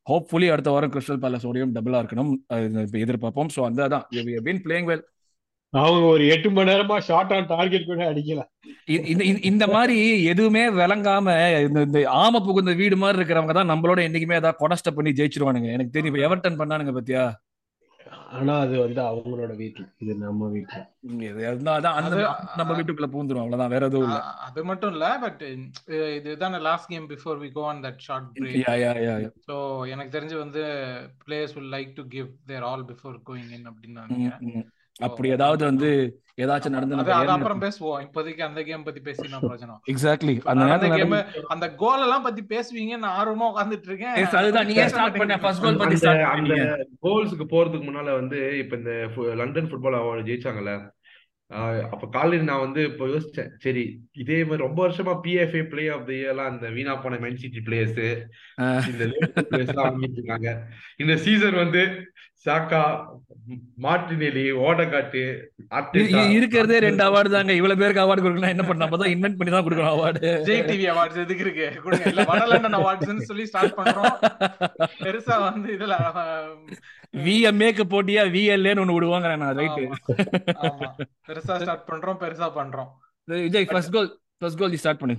ஹோப்ஃபுல்லி 0.07 0.47
அடுத்த 0.53 0.69
வாரம் 0.75 0.93
கிறிஸ்டல் 0.93 1.21
பேலஸோடையும் 1.23 1.73
டபுளா 1.75 1.99
இருக்கணும். 2.03 2.31
எதிர்பார்ப்போம். 3.03 3.49
ஸோ 3.55 3.61
அந்த 3.69 3.87
தான் 3.93 4.05
பிளேயிங் 4.65 4.87
வெல் 4.91 5.03
அவங்க 5.73 6.05
ஒரு 6.07 6.27
எட்டு 6.27 6.51
மணி 6.51 6.71
நேரமா 6.71 6.97
ஷார்ட் 6.99 7.33
ஆன் 7.33 7.47
டார்கெட் 7.47 7.85
கூட 7.85 8.03
அடிக்கல. 8.11 8.41
இந்த 9.45 9.65
மாதிரி 9.67 9.97
எதுவுமே 10.25 10.69
விளங்காம 10.73 11.27
இந்த 11.61 11.81
இந்த 11.81 11.99
ஆம 12.17 12.41
புகுந்த 12.45 12.73
வீடு 12.73 12.97
மாதிரி 12.97 13.19
இருக்கிறவங்க 13.19 13.53
தான் 13.53 13.69
நம்மளோட 13.69 13.99
என்னைக்குமே 14.05 14.39
ஏதாவது 14.39 14.61
கொடஸ்ட 14.61 14.91
பண்ணி 14.91 15.11
ஜெயிச்சிருவானுங்க. 15.11 15.71
எனக்கு 15.71 15.91
தெரியும் 15.91 16.13
இப்ப 16.13 16.27
எவர்டன் 16.27 16.59
பண்ணானுங்க 16.59 16.93
பத்தியா? 16.93 17.25
ஆனா 18.31 18.53
அது 18.59 18.75
வந்து 18.79 19.01
அவங்களோட 19.01 19.53
வீட்டுல 19.57 19.85
இது 19.97 20.13
நம்ம 20.17 20.47
வீட்டுல 20.49 20.79
அந்த 21.91 21.91
அது- 22.01 22.25
நம்ம 22.55 22.71
வீட்டுக்குள்ள 22.73 23.09
பூந்துரும் 23.11 23.41
அவ்வளவுதான் 23.41 23.69
வேற 23.69 23.85
எதுவும் 23.85 24.07
இல்ல. 24.07 24.19
அது 24.45 24.63
மட்டும் 24.63 24.91
இல்ல 24.91 25.07
பட் 25.21 25.41
இதுதான் 26.17 26.57
last 26.61 26.87
game 26.87 27.09
before 27.09 27.39
we 27.41 27.51
go 27.51 27.63
on 27.65 27.83
that 27.83 27.99
short 27.99 28.29
break 28.35 28.57
yeah 28.61 28.73
yeah 28.83 28.91
yeah 29.01 29.15
yeah. 29.17 29.29
So 29.47 29.55
எனக்கு 29.87 30.15
தெரிஞ்சு 30.17 30.37
வந்து 30.37 30.63
players 31.25 31.55
will 31.55 31.69
like 31.71 31.93
to 31.93 32.05
give 32.07 32.29
their 32.45 32.63
all 32.63 32.85
before 32.85 33.17
going 33.27 33.51
in 33.51 33.67
அப்படின்னு 33.69 34.63
அப்படி 34.99 35.27
ஏதாவது 35.37 35.63
வந்து 35.69 35.89
ஏதாச்சும் 36.43 36.73
நடந்து 36.75 36.95
அப்புறம் 37.33 37.61
பேசுவோம். 37.63 37.99
இப்போதைக்கு 38.05 38.41
அந்த 38.47 38.61
கேம் 38.69 38.85
பத்தி 38.87 39.01
பேசி 39.05 39.27
நான் 39.33 39.45
பிரச்சனை 39.49 39.75
எக்ஸாக்ட்லி 39.91 40.33
அந்த 40.53 40.87
கேம் 40.95 41.15
அந்த 41.53 41.67
கோல் 41.81 42.03
எல்லாம் 42.05 42.25
பத்தி 42.27 42.41
பேசுவீங்க 42.53 42.97
நான் 43.03 43.15
ஆர்வமா 43.19 43.49
உட்கார்ந்துட்டு 43.51 43.89
இருக்கேன். 43.91 44.17
அதுதான் 44.41 44.67
நீங்க 44.69 44.85
ஸ்டார்ட் 44.93 45.19
பண்ண 45.21 45.37
ஃபர்ஸ்ட் 45.43 45.63
கோல் 45.65 45.79
பத்தி 45.83 46.09
அந்த 46.33 46.57
கோல்ஸுக்கு 47.05 47.47
போறதுக்கு 47.53 47.87
முன்னால 47.89 48.17
வந்து 48.19 48.39
இப்ப 48.63 48.75
இந்த 48.81 48.93
லண்டன் 49.41 49.69
ஃபுட்பால் 49.71 49.99
அவார்டு 50.01 50.27
ஜெயிச்சாங்கல்ல 50.29 50.75
அப்ப 51.93 52.05
காலையில் 52.13 52.47
நான் 52.49 52.63
வந்து 52.65 52.81
இப்போ 52.89 53.05
யோசிச்சேன். 53.11 53.49
சரி 53.63 53.83
இதே 54.21 54.37
மாதிரி 54.43 54.65
ரொம்ப 54.67 54.79
வருஷமா 54.85 55.13
பிஎஃப்ஏ 55.25 55.61
பிளே 55.73 55.83
ஆஃப் 55.95 56.07
த 56.07 56.11
இயர்லாம் 56.15 56.51
அந்த 56.51 56.69
வீணா 56.77 56.93
போன 57.03 57.19
மேன் 57.23 57.41
சிட்டி 57.43 57.61
பிளேயர்ஸ் 57.67 58.01
இந்த 58.91 59.03
இருக்காங்க 60.17 60.49
இந்த 61.03 61.15
சீசன் 61.25 61.61
வந்து 61.63 61.83
சாக்கா 62.45 62.81
மார்டினெலி 63.85 64.43
ஓடகாட்டு 64.65 65.21
இருக்கிறதே 66.35 66.77
ரெண்டு 66.85 67.03
அவார்டு 67.07 67.29
தாங்க. 67.35 67.53
இவ்வளவு 67.59 67.79
பேருக்கு 67.81 68.03
அவார்டு 68.03 68.23
கொடுக்கணும் 68.25 68.53
என்ன 68.53 68.63
பண்ண 68.69 68.85
அப்பதான் 68.87 69.11
இன்வென்ட் 69.13 69.37
பண்ணி 69.39 69.53
தான் 69.55 69.65
கொடுக்கணும் 69.67 69.95
அவார்டு 69.95 70.21
விஜய் 70.39 70.63
டிவி 70.69 70.85
அவார்ட்ஸ் 70.93 71.21
எதுக்கு 71.25 71.45
இருக்கு? 71.45 71.67
கொடுங்க. 71.85 72.05
இல்ல 72.13 72.23
வடலண்டன் 72.31 72.77
அவார்ட்ஸ்னு 72.79 73.27
சொல்லி 73.29 73.45
ஸ்டார்ட் 73.51 73.77
பண்றோம். 73.79 74.15
பெருசா 75.05 75.37
வந்து 75.47 75.69
இதுல 75.77 75.95
விஎம்ஏக்கு 77.27 77.85
போட்டியா? 77.93 78.23
விஎல்ஏன்னு 78.35 78.83
ஒண்ணு 78.85 78.97
விடுவாங்க 78.97 79.35
நான் 79.43 79.61
ஆமா. 80.65 80.89
பெருசா 81.29 81.55
ஸ்டார்ட் 81.63 81.87
பண்றோம் 81.91 82.19
பெருசா 82.25 82.49
பண்றோம். 82.59 82.91
Vijay 83.27 83.69
first 83.73 83.95
goal 83.95 84.11
first 84.41 84.59
goal 84.61 84.81
start 84.83 85.01
பண்ணு. 85.03 85.15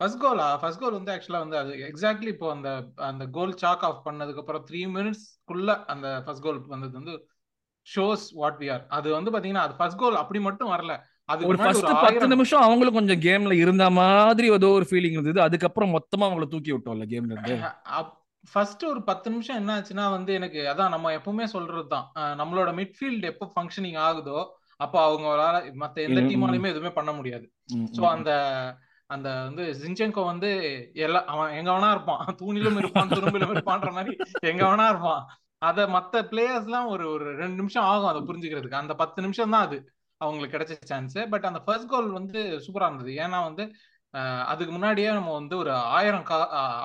ஃபர்ஸ்ட் 0.00 0.20
கோலா 0.22 0.46
ஃபர்ஸ்ட் 0.60 0.80
கோல் 0.82 0.96
வந்து 0.96 1.12
ஆக்சுவலா 1.14 1.40
வந்து 1.42 1.56
அது 1.60 1.72
எக்ஸாக்ட்லி 1.88 2.30
இப்போ 2.34 2.46
அந்த 2.54 2.68
அந்த 3.08 3.24
கோல் 3.36 3.52
சாக் 3.62 3.84
ஆஃப் 3.88 4.00
பண்ணதுக்கு 4.06 4.42
அப்புறம் 4.42 4.64
த்ரீ 4.68 4.80
மினிட்ஸ்க்குள்ள 4.96 5.70
அந்த 5.92 6.08
ஃபர்ஸ்ட் 6.24 6.44
கோல் 6.46 6.58
வந்தது 6.72 6.94
வந்து 7.00 7.14
ஷோஸ் 7.86 8.26
வாட் 8.34 8.58
வி 8.60 8.68
ஆர் 8.70 8.84
அது 8.88 9.08
வந்து 9.12 9.32
பாத்தீங்கன்னா 9.32 9.66
அது 9.66 9.74
ஃபர்ஸ்ட் 9.74 9.98
கோல் 9.98 10.20
அப்படி 10.22 10.40
மட்டும் 10.40 10.72
வரல. 10.72 10.94
அதுக்கு 11.28 11.50
ஒரு 11.50 11.60
ஃபர்ஸ்ட் 11.60 11.88
பத்து 12.02 12.26
நிமிஷம் 12.26 12.64
அவங்களும் 12.64 12.98
கொஞ்சம் 12.98 13.22
கேம்ல 13.22 13.54
இருந்த 13.58 13.84
மாதிரி 13.98 14.46
ஏதோ 14.52 14.70
ஒரு 14.70 14.86
ஃபீலிங் 14.90 15.16
இருந்தது. 15.16 15.40
அதுக்கப்புறம் 15.40 15.94
மொத்தமா 15.94 16.26
அவங்கள 16.28 16.48
தூக்கி 16.48 16.72
விட்டோம்ல 16.72 17.06
கேம்ல 17.06 17.34
இருந்து. 17.34 17.56
ஃபர்ஸ்ட் 18.48 18.82
ஒரு 18.84 19.00
பத்து 19.02 19.28
நிமிஷம் 19.30 19.56
என்ன 19.56 19.74
ஆச்சுன்னா 19.76 20.06
வந்து 20.10 20.32
எனக்கு 20.34 20.60
அதான் 20.72 20.90
நம்ம 20.90 21.12
எப்பவுமே 21.18 21.46
சொல்றது 21.52 21.86
தான். 21.88 22.06
நம்மளோட 22.36 22.70
மிட்ஃபீல்ட் 22.76 23.24
எப்போ 23.24 23.46
ஃபங்க்ஷனிங் 23.54 24.00
ஆகுதோ 24.06 24.40
அப்போ 24.80 24.98
அவங்களால 25.06 25.54
மத்த 25.80 26.02
எந்த. 26.02 26.20
டீமாலையுமே 26.28 26.70
எதுவுமே 26.70 26.92
பண்ண 26.92 27.12
முடியாது. 27.12 27.46
ம். 27.74 27.88
அந்த 28.10 28.30
அந்த 29.10 29.28
வந்து 29.46 29.64
ஜின்சென்கோ 29.80 30.22
வந்து 30.24 30.50
எல்லா 30.98 31.20
அவன் 31.26 31.54
எங்க 31.54 31.70
வேணா 31.70 31.90
இருப்பான். 31.90 32.22
தூணிலும் 32.40 32.78
இருப்பான் 32.78 33.10
துரும்பிலும் 33.10 33.52
இருப்பான்ற 33.54 33.90
மாதிரி 33.92 34.14
எங்க 34.42 34.62
வேணா 34.64 34.86
இருப்பான். 34.88 35.22
அத 35.68 35.86
மத்த 35.96 36.16
பிளேயர்ஸ் 36.30 36.68
எல்லாம் 36.68 36.88
ஒரு 36.94 37.04
ஒரு 37.10 37.26
ரெண்டு 37.36 37.56
நிமிஷம் 37.60 37.88
ஆகும் 37.92 38.10
அதை 38.12 38.20
புரிஞ்சுக்கிறதுக்கு. 38.28 38.80
அந்த 38.82 38.94
பத்து 39.02 39.22
நிமிஷம் 39.22 39.54
தான் 39.54 39.66
அது. 39.66 39.78
அவங்களுக்கு 40.20 40.56
கிடைச்ச 40.56 40.74
சான்ஸ் 40.84 41.18
பட் 41.30 41.44
அந்த 41.44 41.60
ஃபர்ஸ்ட் 41.66 41.88
கோல் 41.88 42.08
வந்து 42.18 42.40
சூப்பரா 42.66 42.86
இருந்தது. 42.88 43.12
ஏன்னா 43.24 43.42
வந்து 43.48 43.64
அதுக்கு 44.52 44.72
முன்னாடியே 44.72 45.08
நம்ம 45.12 45.32
வந்து 45.32 45.54
ஒரு 45.56 45.70
ஆயிரம் 45.96 46.24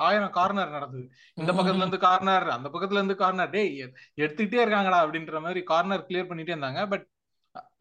ஆயிரம் 0.08 0.32
கார்னர் 0.38 0.70
நடந்தது. 0.70 1.04
இந்த 1.34 1.52
பக்கத்துல 1.52 1.82
இருந்து 1.82 1.98
கார்னர் 1.98 2.46
அந்த 2.56 2.68
பக்கத்துல 2.68 2.98
இருந்து 3.00 3.16
கார்னர் 3.22 3.50
டேய் 3.50 3.70
எ- 3.78 3.92
எடுத்துக்கிட்டே 4.16 4.60
இருக்காங்கடா 4.64 4.98
அப்படின்ற 5.04 5.40
மாதிரி 5.46 5.62
கார்னர் 5.72 6.06
கிளியர் 6.08 6.30
பண்ணிட்டே 6.30 6.54
இருந்தாங்க. 6.56 6.82
பட் 6.88 7.06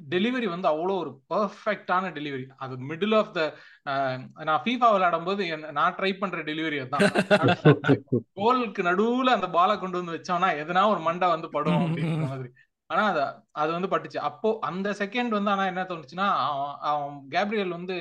டெலிவரி 0.10 0.46
வந்து 0.46 0.68
அவ்வளோ 0.68 0.98
ஒரு 0.98 1.22
பர்ஃபெக்டான 1.30 2.12
டெலிவரி 2.12 2.48
அது 2.58 2.78
மிடில் 2.78 3.16
ஆஃப் 3.18 3.34
த 3.34 3.56
நான் 4.44 4.62
ஃபீஃபா 4.66 4.92
விளையாடும் 4.92 5.24
போது 5.24 5.72
நான் 5.72 5.96
ட்ரை 5.96 6.20
பண்ற 6.20 6.44
டெலிவரி 6.44 6.80
அதான் 6.80 7.06
கோலுக்கு 8.34 8.84
நடுவுல 8.84 9.26
அந்த 9.26 9.50
பாலை 9.50 9.78
கொண்டு 9.78 10.04
வந்து 10.04 10.16
வச்சோம்னா 10.18 10.50
எதனா 10.64 10.88
ஒரு 10.88 11.00
மண்டை 11.00 11.30
வந்து 11.30 11.50
படும் 11.50 11.86
அப்படின்ற 11.86 12.28
மாதிரி. 12.28 12.50
ஆனா 12.86 13.08
அது 13.08 13.44
அது 13.52 13.72
வந்து 13.72 13.98
பட்டுச்சு. 13.98 14.18
அப்போ 14.18 14.58
அந்த 14.62 14.90
செகண்ட் 14.92 15.28
வந்து 15.28 15.52
ஆனா 15.52 15.66
என்ன 15.66 15.84
தோணுச்சுன்னா 15.84 16.28
அவன் 16.80 17.28
கேப்ரியல் 17.30 17.70
வந்து 17.70 17.96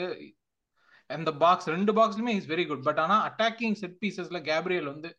அந்த 1.06 1.32
பாக்ஸ் 1.32 1.68
ரெண்டு 1.68 1.92
பாக்ஸ்லயுமே 1.92 2.28
இஸ் 2.28 2.48
வெரி 2.48 2.66
குட் 2.66 2.82
பட் 2.82 2.98
ஆனா 2.98 3.30
அட்டாக்கிங் 3.30 3.72
செட் 3.72 3.98
பீசஸ்ல 4.00 4.40
கேப்ரியல் 4.40 4.84
வந்து 4.84 5.18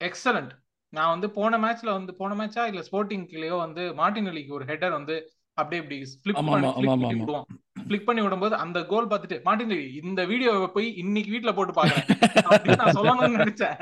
எக்ஸலண்ட் 0.00 0.50
நான் 0.88 1.08
வந்து 1.08 1.30
போன 1.30 1.58
மேட்ச்ல 1.58 1.90
வந்து 1.92 2.14
போன 2.14 2.34
மேட்சா 2.34 2.66
இல்ல 2.66 2.80
ஸ்போர்ட்டிங் 2.80 3.56
வந்து 3.56 3.94
மார்டின் 3.94 4.26
அலிக்கு 4.26 4.52
ஒரு 4.52 4.64
ஹெட்டர் 4.64 4.90
வந்து 4.90 5.32
அப்படியே 5.58 5.80
இப்படி 5.82 5.98
ஃபிளிப் 6.22 6.50
பண்ணி 6.50 6.68
ஃபிளிப் 6.76 7.02
பண்ணி 7.02 7.20
விடுவான் 7.20 7.48
ஃபிளிக் 7.86 8.06
பண்ணி 8.08 8.22
விடும்போது 8.22 8.54
அந்த 8.64 8.78
கோல் 8.86 9.08
பார்த்துட்டு 9.08 9.42
மார்டின் 9.42 9.70
அலி 9.70 9.86
இந்த 10.02 10.24
வீடியோவை 10.24 10.66
போய் 10.66 10.96
இன்னைக்கு 10.96 11.30
வீட்டுல 11.34 11.52
போட்டு 11.54 11.72
பாக்குறேன். 11.78 12.76
நான் 12.80 12.96
சொல்லணும்னு 12.98 13.38
நினைச்சேன். 13.38 13.76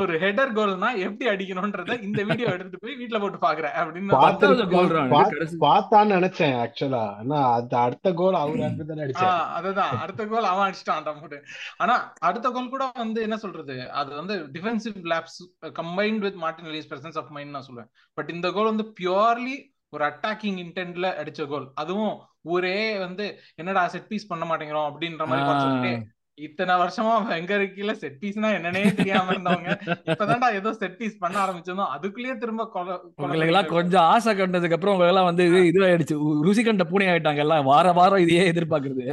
ஒரு 0.00 0.14
ஹெடர் 0.18 0.52
கோல்னா 0.56 0.88
எப்படி 1.04 1.26
அடிக்கணும்ன்றத 1.30 2.02
இந்த 2.02 2.22
வீடியோ 2.22 2.48
எடுத்துட்டு 2.48 2.82
போய் 2.84 2.98
வீட்டுல 3.00 3.20
போட்டு 3.20 3.38
பாக்குறேன் 3.46 3.74
அப்படின்னு 3.80 5.58
பார்த்தான்னு 5.66 6.16
நினைச்சேன் 6.18 6.56
ஆக்சுவலா 6.64 7.02
ஆனா 7.20 7.38
அது 7.52 7.76
அடுத்த 7.76 8.12
கோல் 8.12 8.34
அவர் 8.34 8.62
அடிச்சாரு 9.06 9.38
அதுதான். 9.58 9.94
அடுத்த 9.98 10.26
கோல் 10.26 10.50
அவன் 10.52 10.66
அடிச்சிட்டான் 10.68 11.20
போட்டு. 11.22 11.40
ஆனா 11.76 12.14
அடுத்த 12.20 12.50
கோல் 12.50 12.68
கூட 12.68 12.90
வந்து 12.94 13.22
என்ன 13.22 13.36
சொல்றது? 13.36 13.76
அது 13.90 14.10
வந்து 14.14 14.36
defensive 14.52 15.00
lapse 15.14 15.40
combined 15.80 16.18
with 16.18 16.34
Martinelli's 16.72 16.90
presence 16.92 17.18
of 17.22 17.30
mind 17.30 17.50
நான் 17.50 17.68
சொல்லுவேன். 17.68 17.92
பட் 18.14 18.30
இந்த 18.30 18.50
கோல் 18.50 18.72
வந்து 18.72 18.94
பியூர்லி 19.00 19.56
ஒரு 19.92 20.04
அட்டாக்கிங் 20.04 20.58
இன்டென்ட்ல 20.62 21.06
அடிச்ச 21.20 21.46
கோல் 21.48 21.68
அதுவும் 21.74 22.14
ஊரே 22.46 22.76
வந்து 22.98 23.24
என்னடா 23.54 23.84
செட் 23.88 24.08
பீஸ் 24.08 24.26
பண்ண 24.26 24.44
மாட்டேங்கிறோம் 24.44 24.88
அப்படின்ற 24.90 25.26
மாதிரி 25.26 25.92
இத்தனை 26.38 26.74
வருஷமா 26.74 27.10
எங்க 27.36 27.52
இருக்கீல 27.56 27.92
செட் 27.92 28.16
பீஸ்னா 28.20 28.48
என்னன்னே 28.56 28.82
தெரியாம 28.94 29.32
இருந்தவங்க 29.32 29.70
இப்பதான்டா 30.06 30.48
ஏதோ 30.52 30.70
செட் 30.72 30.96
பீஸ் 30.96 31.18
பண்ண 31.18 31.36
ஆரம்பிச்சதும் 31.42 31.92
அதுக்குள்ளேயே 31.94 32.34
திரும்ப 32.38 33.42
எல்லாம் 33.46 33.68
கொஞ்சம் 33.68 34.06
ஆசை 34.12 34.32
கண்டதுக்கு 34.34 34.76
அப்புறம் 34.76 34.94
உங்க 34.94 35.06
எல்லாம் 35.06 35.28
வந்து 35.28 35.44
இது 35.62 35.84
ஆயிடுச்சு 35.88 36.16
ருசி 36.42 36.62
கண்ட 36.62 36.84
பூனை 36.84 37.08
ஆயிட்டாங்க 37.08 37.44
எல்லாம். 37.44 37.64
வார 37.64 37.92
வாரம் 37.92 38.18
இதையே 38.18 38.44
எதிர்பார்க்கறது. 38.52 39.04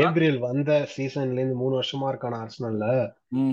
ஏப்ரல் 0.00 0.38
வந்த 0.40 0.70
சீசன்ல 0.94 1.38
இருந்து 1.38 1.56
மூணு 1.56 1.74
வருஷமா 1.80 2.08
இருக்கான 2.08 2.38
ஆர்சனல்ல 2.42 2.86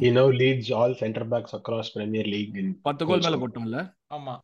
he 0.02 0.12
now 0.12 0.28
leads 0.40 0.70
all 0.74 0.94
center 0.96 1.26
backs 1.26 1.54
across 1.54 1.90
premier 1.96 2.26
league. 2.28 2.56
in 2.62 2.70
பத்து 2.82 3.06
கோல் 3.06 3.26
மேல 3.26 3.38
போட்டான்ல 3.38 3.82
ஆமா. 4.12 4.36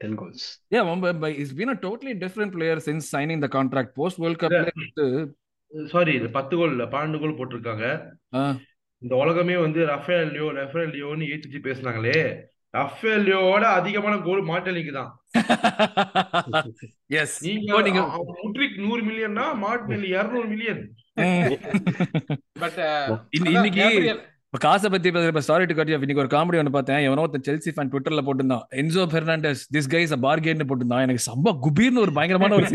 10 0.00 0.14
goals. 0.20 0.42
Yeah 0.70 0.84
but 1.02 1.32
he's 1.38 1.52
been 1.52 1.70
a 1.70 1.80
totally 1.86 2.14
different 2.14 2.52
player 2.56 2.78
since 2.88 3.08
signing 3.14 3.40
the 3.40 3.50
contract. 3.58 3.90
Post 4.00 4.18
world 4.24 4.38
cup 4.38 4.52
sorry 5.92 6.12
இது 6.18 6.28
பத்து 6.36 6.54
கோல் 6.58 6.72
இல்ல 6.74 6.84
பன்னெண்டு 6.92 7.18
கோல் 7.22 7.36
போட்டிருக்காங்க. 7.38 7.84
இந்த 9.02 9.14
உலகமே 9.22 9.56
வந்து 9.64 9.80
ரஃபேல் 9.90 10.32
லியோ 10.34 10.46
ரஃபேல் 10.56 10.90
லியோன்னு 10.94 11.28
ஏத்திச்சு 11.32 11.60
பேசுனாங்களே. 11.66 12.16
ரஃபேல் 12.74 13.24
லியோவோட 13.26 13.64
அதிகமான 13.78 14.14
கோல் 14.26 14.42
மார்டலிக்கு 14.48 14.92
தான். 14.98 15.12
எஸ் 17.20 17.36
நீங்க 17.46 18.02
முட்ரிக் 18.42 18.76
நூறு 18.86 19.02
மில்லியன்னா 19.08 19.46
மார்டினெல்லி 19.64 20.10
இருநூறு 20.16 20.48
மில்லியன் 20.54 20.82
பட் 22.64 22.80
இன்னைக்கு 23.38 23.86
இப்போ 24.50 24.60
காசை 24.62 24.86
பத்தி 24.92 25.08
இப்போ 25.10 25.40
சாரி 25.48 25.64
டு 25.70 25.74
கட் 25.78 25.90
இன்னைக்கு 25.94 26.22
ஒரு 26.22 26.30
காமெடி 26.32 26.58
ஒன்று 26.60 26.72
பார்த்தேன். 26.76 27.02
எவனோ 27.08 27.24
ஒருத்தன் 27.24 27.44
செல்சி 27.48 27.70
ஃபேன் 27.74 27.90
ட்விட்டர்ல 27.90 28.22
போட்டிருந்தான். 28.28 28.64
Enzo 28.80 29.02
Fernandez 29.12 29.60
this 29.74 29.88
guys 29.92 30.12
bargain 30.24 30.64
போட்டிருந்தான். 30.70 31.02
எனக்கு 31.06 31.22
சம்ப 31.26 31.52
குபீர்னு 31.64 32.02
ஒரு 32.04 32.12
பயங்கரமான 32.16 32.56
ஒரு 32.56 32.66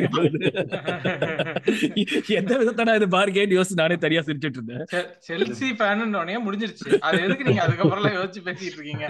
எந்த 2.39 2.51
விதத்தான 2.61 2.93
இது 2.99 3.07
பார்கேன் 3.15 3.55
யோசிச்சு 3.57 3.79
நானே 3.81 3.95
தனியா 4.05 4.21
சிரிச்சிட்டு 4.27 4.59
இருந்தேன். 4.59 4.85
செல்சி 5.27 5.69
ஃபேன் 5.79 6.03
முடிஞ்சிருச்சு. 6.45 6.88
அது 7.07 7.19
எதுக்கு 7.25 7.47
நீங்க 7.49 7.63
அதுக்கப்புறம் 7.65 8.15
யோசிச்சு 8.19 8.43
பேசிட்டு 8.45 8.77
இருக்கீங்க? 8.77 9.09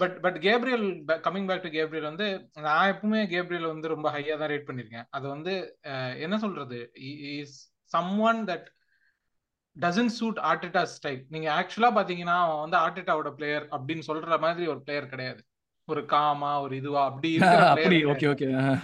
But 0.00 0.16
but 0.24 0.40
Gabriel 0.46 0.84
coming 1.28 1.48
back 1.50 1.64
to 1.66 1.72
Gabriel 1.78 2.08
வந்து 2.10 2.28
நான் 2.66 2.90
எப்பவுமே 2.94 3.22
கேப்ரியல் 3.34 3.70
வந்து 3.74 3.92
ரொம்ப 3.94 4.08
ஹையா 4.16 4.38
தான் 4.42 4.52
ரேட் 4.54 4.68
பண்ணிருக்கேன் 4.70 5.06
அது 5.18 5.28
வந்து 5.34 5.54
என்ன 6.26 6.38
சொல்றது? 6.46 6.80
Is 7.36 7.56
someone 8.30 8.42
that 8.50 8.66
doesn't 9.78 10.14
suit 10.18 10.38
Arteta 10.50 10.82
style 10.92 11.20
நீங்க 11.28 11.48
ஆக்சுவலா 11.58 11.90
பாத்தீங்கன்னா 11.98 12.36
அவன் 12.44 12.62
வந்து 12.64 12.78
ஆர்டிட்டாவோட 12.84 13.30
பிளேயர் 13.38 13.66
அப்படின்னு 13.74 14.04
சொல்ற 14.08 14.38
மாதிரி 14.44 14.66
ஒரு 14.66 14.80
பிளேயர் 14.86 15.12
கிடையாது. 15.12 15.40
ஒரு 15.88 16.00
காமா 16.06 16.50
ஒரு 16.60 16.74
இதுவா 16.76 17.02
அப்படி 17.10 17.28
இருக்கிற 17.34 17.60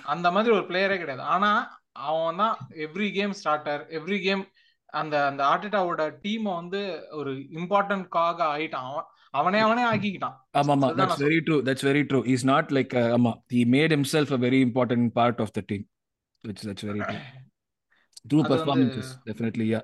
அந்த 0.12 0.28
மாதிரி 0.30 0.52
ஒரு 0.54 0.64
பிளேயரே 0.68 0.96
கிடையாது. 1.00 1.24
ஆனா 1.34 1.50
அவன் 2.04 2.40
தான் 2.42 2.54
every 2.86 3.08
game 3.16 3.34
starter 3.40 3.82
every 3.98 4.18
game 4.22 4.44
அந்த 4.92 5.14
அந்த 5.26 5.42
ஆர்டிட்டாவோட 5.44 6.02
டீமை 6.22 6.52
வந்து 6.60 6.80
ஒரு 7.12 7.30
இம்பார்ட்டன்ட் 7.58 8.06
காக 8.16 8.38
ஆயிட்டான். 8.54 8.88
அவன் 8.90 9.08
அவனே 9.34 9.60
அவனே 9.60 9.84
ஆக்கிக்கிட்டான். 9.90 10.36
ஆமா 10.58 10.72
ஆமா 10.76 10.88
that's 10.98 11.22
very 11.24 11.40
true 11.46 11.56
that's 11.68 11.86
very 11.88 12.02
true 12.10 12.20
is 12.34 12.46
not 12.52 12.70
like 12.76 12.94
ஆமா 13.16 13.32
he 13.54 13.62
made 13.74 13.94
himself 13.96 14.32
a 14.36 14.40
very 14.46 14.60
important 14.68 15.08
part 15.18 15.42
of 15.46 15.54
the 15.58 15.62
team 15.70 15.84
which 16.44 16.62
that's 16.68 16.86
very 16.90 17.02
true 17.02 17.18
true 18.30 18.40
performances 18.52 19.12
definitely 19.28 19.66
yeah 19.72 19.80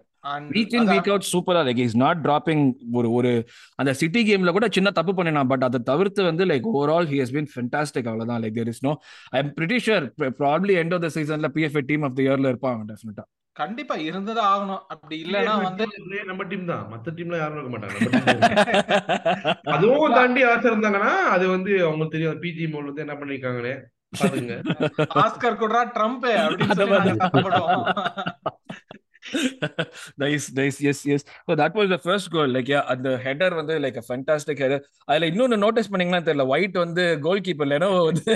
week 0.56 0.74
in 0.78 0.88
week 0.92 1.11
out 1.12 1.26
சூப்பரா 1.33 1.62
like 1.68 1.83
is 1.87 1.96
not 2.04 2.20
dropping 2.26 2.64
ஒரு 3.00 3.09
ஒரு 3.18 3.33
அந்த 3.80 3.92
city 4.02 4.22
கேம்ல 4.28 4.52
கூட 4.59 4.68
சின்ன 4.76 4.92
தப்பு 4.98 5.14
பண்ணினான். 5.18 5.50
பட் 5.52 5.66
அதை 5.68 5.80
தவிர்த்து 5.90 6.20
வந்து 6.30 6.46
like 6.52 6.68
overall 6.76 7.11
he 7.12 7.18
has 7.22 7.35
been 7.37 7.50
fantastic 7.56 8.09
அவ்வளவுதான். 8.12 8.40
Like 8.44 8.56
there 8.61 8.72
is 8.74 8.83
no 8.88 8.94
I 9.35 9.40
am 9.42 9.52
pretty 9.59 9.78
sure 9.88 10.06
probably 10.40 10.76
end 10.83 10.94
of 10.96 11.04
the 11.06 11.11
சீசன்ல 11.18 11.50
பிஎஃப்ஏ 11.59 11.83
டீம் 11.90 12.06
ஆஃப் 12.09 12.16
த 12.18 12.22
இயர்ல 12.26 12.52
இருப்பாங்க 12.54 12.83
டெஃபினட்டா 12.92 13.26
கண்டிப்பா 13.56 13.94
இருந்ததா 14.09 14.42
ஆகணும். 14.50 14.83
அப்படி 14.92 15.16
இல்லனா 15.22 15.54
வந்து 15.64 15.85
நம்ம 16.28 16.42
டீம் 16.50 16.68
தான். 16.70 16.85
மத்த 16.92 17.14
டீம்ல 17.16 17.38
யாரும் 17.40 17.59
இருக்க 17.59 17.70
மாட்டாங்க. 17.74 17.96
அதுவும் 19.74 20.14
தாண்டி 20.18 20.42
ஆசை 20.50 20.66
இருந்தாங்கன்னா 20.70 21.14
அது 21.35 21.46
வந்து 21.54 21.72
அவங்களுக்கு 21.87 22.14
தெரியும். 22.14 22.38
பிஜி 22.44 22.66
மோல் 22.74 22.88
வந்து 22.90 23.04
என்ன 23.06 23.16
பண்ணிருக்காங்களே 23.22 23.74
ஆஸ்கர் 25.22 25.59
குட்ரா 25.59 25.83
ட்ரம்ப் 25.96 26.24
அப்படின்னு 26.44 26.76
nice 30.23 30.47
yes 30.59 30.99
yes. 31.11 31.23
So 31.47 31.55
that 31.61 31.75
was 31.75 31.88
the 31.88 31.99
first 31.99 32.29
goal. 32.35 32.49
Like 32.57 32.69
yeah 32.73 32.85
அந்த 32.93 33.09
ஹெடர் 33.25 33.55
வந்து 33.55 33.75
லைக் 33.79 33.99
a 34.03 34.05
fantastic 34.11 34.59
header. 34.62 34.79
அதுல 35.05 35.29
இன்னொன்னு 35.31 35.57
நோட்டீஸ் 35.64 35.90
பண்ணீங்கன்னா 35.90 36.23
தெரியல. 36.29 36.47
ஒயிட் 36.47 36.77
வந்து 36.85 37.05
கோல் 37.21 37.40
கீப்பர் 37.40 37.71
லெனோ 37.73 37.90
வந்து 38.05 38.35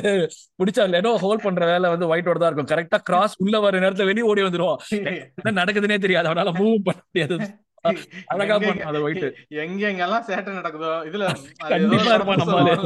பிடிச்சா 0.62 0.86
லெனோ 0.94 1.14
ஹோல்ட் 1.24 1.42
பண்ற 1.42 1.66
வேலை 1.66 1.90
வந்து 1.90 2.08
ஒயிட்டோட 2.12 2.38
தான் 2.38 2.52
இருக்கும். 2.52 2.70
கரெக்டா 2.74 3.00
கிராஸ் 3.02 3.36
உள்ள 3.38 3.60
வர 3.60 3.78
நேரத்துல 3.78 4.04
வெளியே 4.04 4.26
ஓடி 4.32 4.42
வந்துருவோம் 4.42 4.80
என்ன 5.44 5.64
நடக்குதுன்னே 5.64 5.98
தெரியாது. 6.06 6.28
அவனால 6.28 6.52
மூவ் 6.60 6.84
பண்ண 6.88 7.00
முடியாது. 7.06 7.38
அழகா 8.30 8.56
பண்ண 8.58 8.84
அது 8.84 9.02
ஒயிட் 9.02 9.26
எங்க 9.64 9.82
எங்கெல்லாம் 9.90 10.26
சேட்டை 10.28 10.52
நடக்குதோ 10.58 10.92
இதுல 11.08 11.24
கண்டிப்பா 11.68 12.14
இருப்பான் 12.14 12.42
நம்மால 12.42 12.76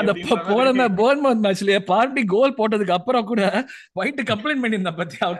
அந்த 0.00 0.14
போன 0.48 0.88
போர்ன்மவுத் 0.98 1.44
மேட்ச்லயே 1.44 1.80
பார்ட்டி 1.90 2.22
கோல் 2.34 2.56
போட்டதுக்கு 2.58 2.96
அப்புறம் 2.98 3.24
கூட 3.24 3.42
ஒயிட் 4.00 4.22
கம்ப்ளைண்ட் 4.30 4.62
பண்ணியிருந்தான் 4.62 5.00
பத்தி. 5.00 5.16
அவ 5.20 5.34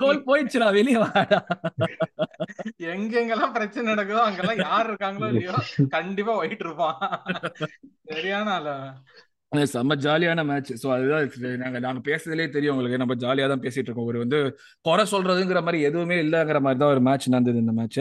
கோல் 0.00 0.24
போயிடுச்சுடா 0.28 0.68
வெளியே 0.78 1.00
வாடா. 1.02 1.38
எங்க 2.94 3.12
எங்கெல்லாம் 3.20 3.54
பிரச்சனை 3.56 3.86
நடக்குதோ 3.92 4.22
அங்கெல்லாம் 4.26 4.62
யார் 4.64 4.88
இருக்காங்களோ 4.90 5.28
இல்லையோ 5.32 5.54
கண்டிப்பா 5.96 6.34
ஒயிட் 6.42 6.64
இருப்பான். 6.66 6.98
சரியான 8.10 8.48
செம்ம 9.72 9.96
ஜாலியான 10.04 10.40
மேட்ச் 10.50 10.70
ஸோ 10.82 10.88
அதுதான் 10.94 11.24
நாங்கள் 11.62 11.82
நாங்கள் 11.86 12.04
பேசுறதுலேயே 12.08 12.48
தெரியும் 12.56 12.74
உங்களுக்கு. 12.74 13.00
நம்ம 13.02 13.14
ஜாலியாக 13.24 13.48
தான் 13.52 13.64
பேசிட்டு 13.66 13.88
இருக்கோம். 13.88 14.08
ஒரு 14.12 14.18
வந்து 14.24 14.38
குறை 14.88 15.04
சொல்றதுங்கிற 15.14 15.60
மாதிரி 15.66 15.80
எதுவுமே 15.88 16.16
இல்லைங்கிற 16.24 16.60
மாதிரி 16.66 16.80
தான் 16.82 16.92
ஒரு 16.94 17.02
மேட்ச் 17.08 17.28
நடந்தது 17.34 17.62
இந்த 17.64 17.74
match 17.80 18.00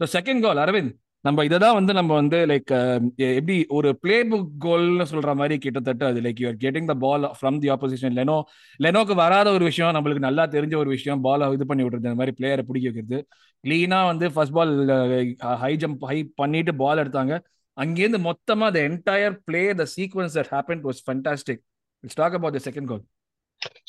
so 0.00 0.06
second 0.16 0.42
goal 0.46 0.62
Aravind. 0.64 0.94
நம்ம 1.24 1.40
இதை 1.48 1.58
தான் 1.64 1.76
வந்து 1.78 1.92
நம்ம 1.98 2.12
வந்து 2.20 2.38
லைக் 2.50 2.70
um, 2.76 3.02
எப்படி 3.36 3.56
ஒரு 3.76 3.88
பிளே 4.02 4.16
புக் 4.30 4.48
கோல்னு 4.64 5.04
சொல்ற 5.10 5.32
மாதிரி 5.40 5.56
கிட்டத்தட்ட 5.64 6.02
அது 6.10 6.20
like 6.24 6.40
you're 6.44 6.58
getting 6.64 6.88
the 6.90 6.94
ball 7.04 7.26
from 7.38 7.58
the 7.64 7.68
opposition 7.74 8.16
Leno 8.18 8.38
லெனோக்கு 8.80 9.14
வராத 9.22 9.48
ஒரு 9.58 9.64
விஷயம் 9.70 9.94
நம்மளுக்கு 9.96 10.24
நல்லா 10.26 10.44
தெரிஞ்ச 10.56 10.74
ஒரு 10.82 10.90
விஷயம் 10.96 11.22
பாலை 11.26 11.50
இது 11.56 11.66
பண்ணி 11.70 11.84
விடுறது 11.86 12.08
இந்த 12.08 12.18
மாதிரி 12.20 12.34
பிளேயரை 12.40 12.64
பிடிக்க 12.70 12.86
வைக்கிறது. 12.90 13.20
கிளீனா 13.64 14.00
வந்து 14.10 14.28
first 14.34 14.56
ball 14.58 14.72
high 15.62 15.72
jump 15.84 16.04
high 16.10 16.18
பண்ணிட்டு 16.42 16.74
பால் 16.82 17.02
எடுத்தாங்க. 17.04 17.34
அங்கேருந்து 17.76 18.20
மொத்தமா 18.28 18.66
the 18.76 18.80
entire 18.88 19.36
play 19.48 19.62
the 19.80 19.84
sequence 19.96 20.36
that 20.38 20.52
happen 20.54 20.82
was 20.88 21.00
fantastic 21.06 21.62
it's 22.04 22.18
talk 22.22 22.36
about 22.38 22.56
the 22.58 22.62
second 22.68 22.88
goal 22.92 23.04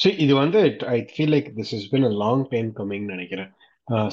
so 0.02 0.08
இது 0.24 0.34
வந்து 0.44 0.60
I 0.96 0.98
feel 1.14 1.34
like 1.36 1.50
this 1.60 1.74
is 1.78 1.88
been 1.94 2.08
a 2.10 2.14
long 2.24 2.44
time 2.54 2.70
கம்மிங்னு 2.80 3.14
நினைக்கிறேன். 3.16 3.52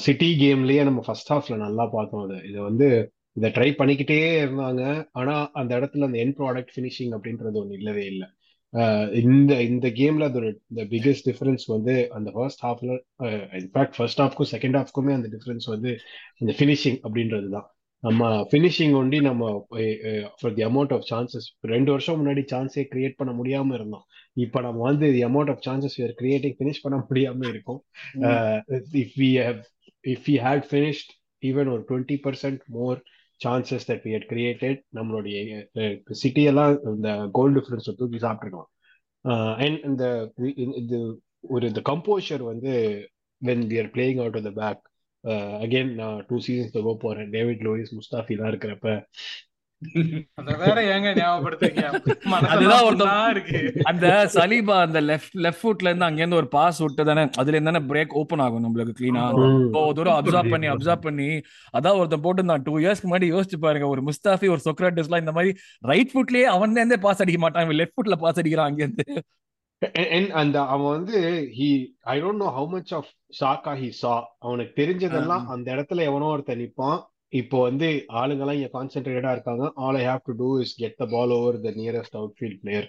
city 0.05 0.29
கேம்லயே 0.41 0.83
நம்ம 0.87 1.01
first 1.07 1.31
ஹாஃப்ல 1.33 1.55
நல்லா 1.65 1.83
பார்த்தோம் 1.95 2.23
அது. 2.25 2.37
இது 2.49 2.59
வந்து 2.69 2.87
இதை 3.37 3.49
ட்ரை 3.57 3.67
பண்ணிக்கிட்டே 3.79 4.17
இருந்தாங்க. 4.43 4.83
ஆனா 5.19 5.35
அந்த 5.59 5.71
இடத்துல 5.79 6.07
அந்த 6.09 6.17
என் 6.23 6.37
ப்ராடக்ட் 6.39 6.73
ஃபினிஷிங் 6.75 7.13
அப்படின்றது 7.17 7.59
ஒன்று 7.61 7.77
இல்லவே 7.79 8.05
இல்லை. 8.13 8.27
இந்த 9.21 9.53
இந்த 9.69 9.87
கேம்ல 9.99 10.27
அது 10.29 10.39
ஒரு 10.41 10.49
இந்த 10.71 10.83
பிக்கஸ்ட் 10.91 11.25
டிஃபரன்ஸ் 11.29 11.65
வந்து 11.75 11.93
அந்த 12.17 12.29
ஃபர்ஸ்ட் 12.35 12.63
ஹாஃப்ல 12.67 12.91
இன்ஃபேக்ட் 13.59 13.95
ஃபர்ஸ்ட் 13.97 14.21
ஹாஃப்க்கும் 14.23 14.51
செகண்ட் 14.53 14.77
ஹாஃப்க்குமே 14.79 15.13
அந்த 15.17 15.29
டிஃபரன்ஸ் 15.35 15.67
வந்து 15.73 15.91
இந்த 16.43 16.53
ஃபினிஷிங் 16.59 16.99
அப்படின்றது 17.07 17.49
தான் 17.55 17.67
நம்ம 18.03 18.29
ஃபினிஷிங் 18.51 18.93
ஒண்டி 18.99 19.17
நம்ம 19.21 19.49
for 20.39 20.53
the 20.57 20.63
amount 20.69 20.93
of 20.95 21.05
chances 21.09 21.47
ரெண்டு 21.73 21.89
வருஷம் 21.91 22.17
முன்னாடி 22.19 22.43
சான்ஸே 22.51 22.83
கிரியேட் 22.93 23.19
பண்ண 23.19 23.31
முடியாம 23.33 23.73
இருந்தோம். 23.73 24.05
இப்ப 24.33 24.61
நம்ம 24.61 24.81
வந்து 24.81 25.07
the 25.11 25.23
amount 25.25 25.51
of 25.53 25.63
chances 25.67 25.97
were 26.01 26.15
creating 26.21 26.55
finish 26.59 26.81
பண்ண 26.81 26.97
முடியாம 27.09 27.47
இருக்கும். 27.47 27.81
If 29.01 29.15
we 29.21 29.29
if 30.03 30.25
we 30.27 30.35
had 30.47 30.67
finished 30.71 31.11
even 31.43 31.71
ஒரு 31.73 31.83
twenty 31.89 32.17
percent 32.25 32.61
more 32.77 32.99
chances 33.41 33.87
that 33.89 34.03
we 34.05 34.11
had 34.15 34.29
created 34.33 34.81
நம்மளுடைய 34.95 35.37
சிட்டி 36.23 36.43
எல்லாம் 36.43 36.73
இந்த 36.95 37.29
கோல் 37.31 37.55
டிஃபரன்ஸ் 37.55 37.89
தூக்கி 38.01 38.21
சாப்பிட்டுருக்கலாம் 38.25 38.71
அண்ட் 39.63 39.79
இந்த 39.83 40.05
இது 40.75 40.99
ஒரு 41.53 41.67
இந்த 41.67 41.81
கம்போஷர் 41.89 42.43
வந்து 42.43 42.71
when 43.41 43.65
we 43.71 43.77
are 43.83 43.91
playing 43.95 44.21
out 44.23 44.37
of 44.39 44.47
the 44.49 44.53
back 44.61 44.81
again 45.63 45.91
நான் 45.93 46.19
டூ 46.27 46.37
சீசன்ஸ் 46.45 46.75
போக 46.77 46.93
போறேன். 47.01 47.29
டேவிட் 47.31 47.63
லூயிஸ் 47.65 47.97
முஸ்தாஃபிலாம் 47.97 48.51
இருக்கிறப்ப. 48.51 48.91
அந்த 53.91 54.07
சலீபா 54.35 54.75
அந்த 54.81 54.99
லெஃப்ட் 55.01 55.37
லெஃப்ட் 55.45 55.61
ஃபுட்ல 55.61 55.89
இருந்து 55.89 56.07
அங்க 56.07 56.21
இருந்து 56.21 56.39
ஒரு 56.39 56.49
பாஸ் 56.49 56.79
விட்டு 56.79 57.03
தானே 57.03 57.23
அதுல 57.37 57.55
இருந்து 57.55 57.71
தானே 57.71 57.81
பிரேக் 57.87 58.13
ஓபன் 58.13 58.43
ஆகும் 58.45 58.65
நம்மளுக்கு 58.65 58.93
கிளீனா 58.99 59.23
தூரம் 59.97 60.17
அப்சர்வ் 60.17 60.53
பண்ணி 60.53 60.69
அப்சர்வ் 60.73 61.05
பண்ணி 61.07 61.29
அதான் 61.73 61.97
ஒருத்தன் 61.99 62.25
போட்டு 62.25 62.47
நான் 62.49 62.65
டூ 62.67 62.75
இயர்ஸ்க்கு 62.79 63.09
முன்னாடி 63.09 63.29
யோசிச்சு 63.33 63.59
பாருங்க 63.65 63.87
ஒரு 63.87 64.03
முஸ்தாஃபி 64.09 64.49
ஒரு 64.55 64.63
சொக்ராட்டிஸ்லாம் 64.67 65.23
இந்த 65.25 65.35
மாதிரி 65.37 65.53
ரைட் 65.83 66.13
ஃபுட்லயே 66.13 66.47
அவன் 66.55 66.77
இருந்தே 66.77 66.99
பாஸ் 67.07 67.23
அடிக்க 67.25 67.41
மாட்டான் 67.45 67.77
லெஃப்ட் 67.81 67.97
ஃபுட்ல 67.97 68.17
பாஸ் 68.17 68.41
அடிக்கிறான் 68.41 68.69
அங்க 68.71 68.83
இருந்து 68.83 69.07
அந்த 70.41 70.57
அவன் 70.73 70.91
வந்து 70.95 71.19
he 71.59 71.69
I 72.13 72.15
don't 72.23 72.43
know 72.43 72.49
how 72.57 72.67
much 72.73 72.91
of 72.97 73.09
Saka 73.39 73.71
he 73.79 73.89
saw 74.01 74.11
அவனுக்கு 74.45 74.73
தெரிஞ்சதெல்லாம் 74.81 75.47
அந்த 75.53 75.67
இடத்துல 75.75 76.05
எவனோ 76.09 76.27
ஒருத்தன் 76.33 76.61
நிப்பான். 76.63 76.99
இப்போ 77.39 77.57
வந்து 77.67 77.87
ஆளுங்கெல்லாம் 78.19 78.57
இங்க 78.57 78.69
கான்சென்ட்ரேட்டடா 78.73 79.33
இருக்காங்க. 79.35 79.65
All 79.83 79.97
I 79.99 80.03
have 80.09 80.23
to 80.29 80.33
do 80.41 80.49
is 80.63 80.73
get 80.81 80.97
the 81.01 81.05
ball 81.13 81.33
over 81.37 81.57
the 81.65 81.69
nearest 81.79 82.17
out 82.19 82.33
field 82.37 82.59
player 82.63 82.87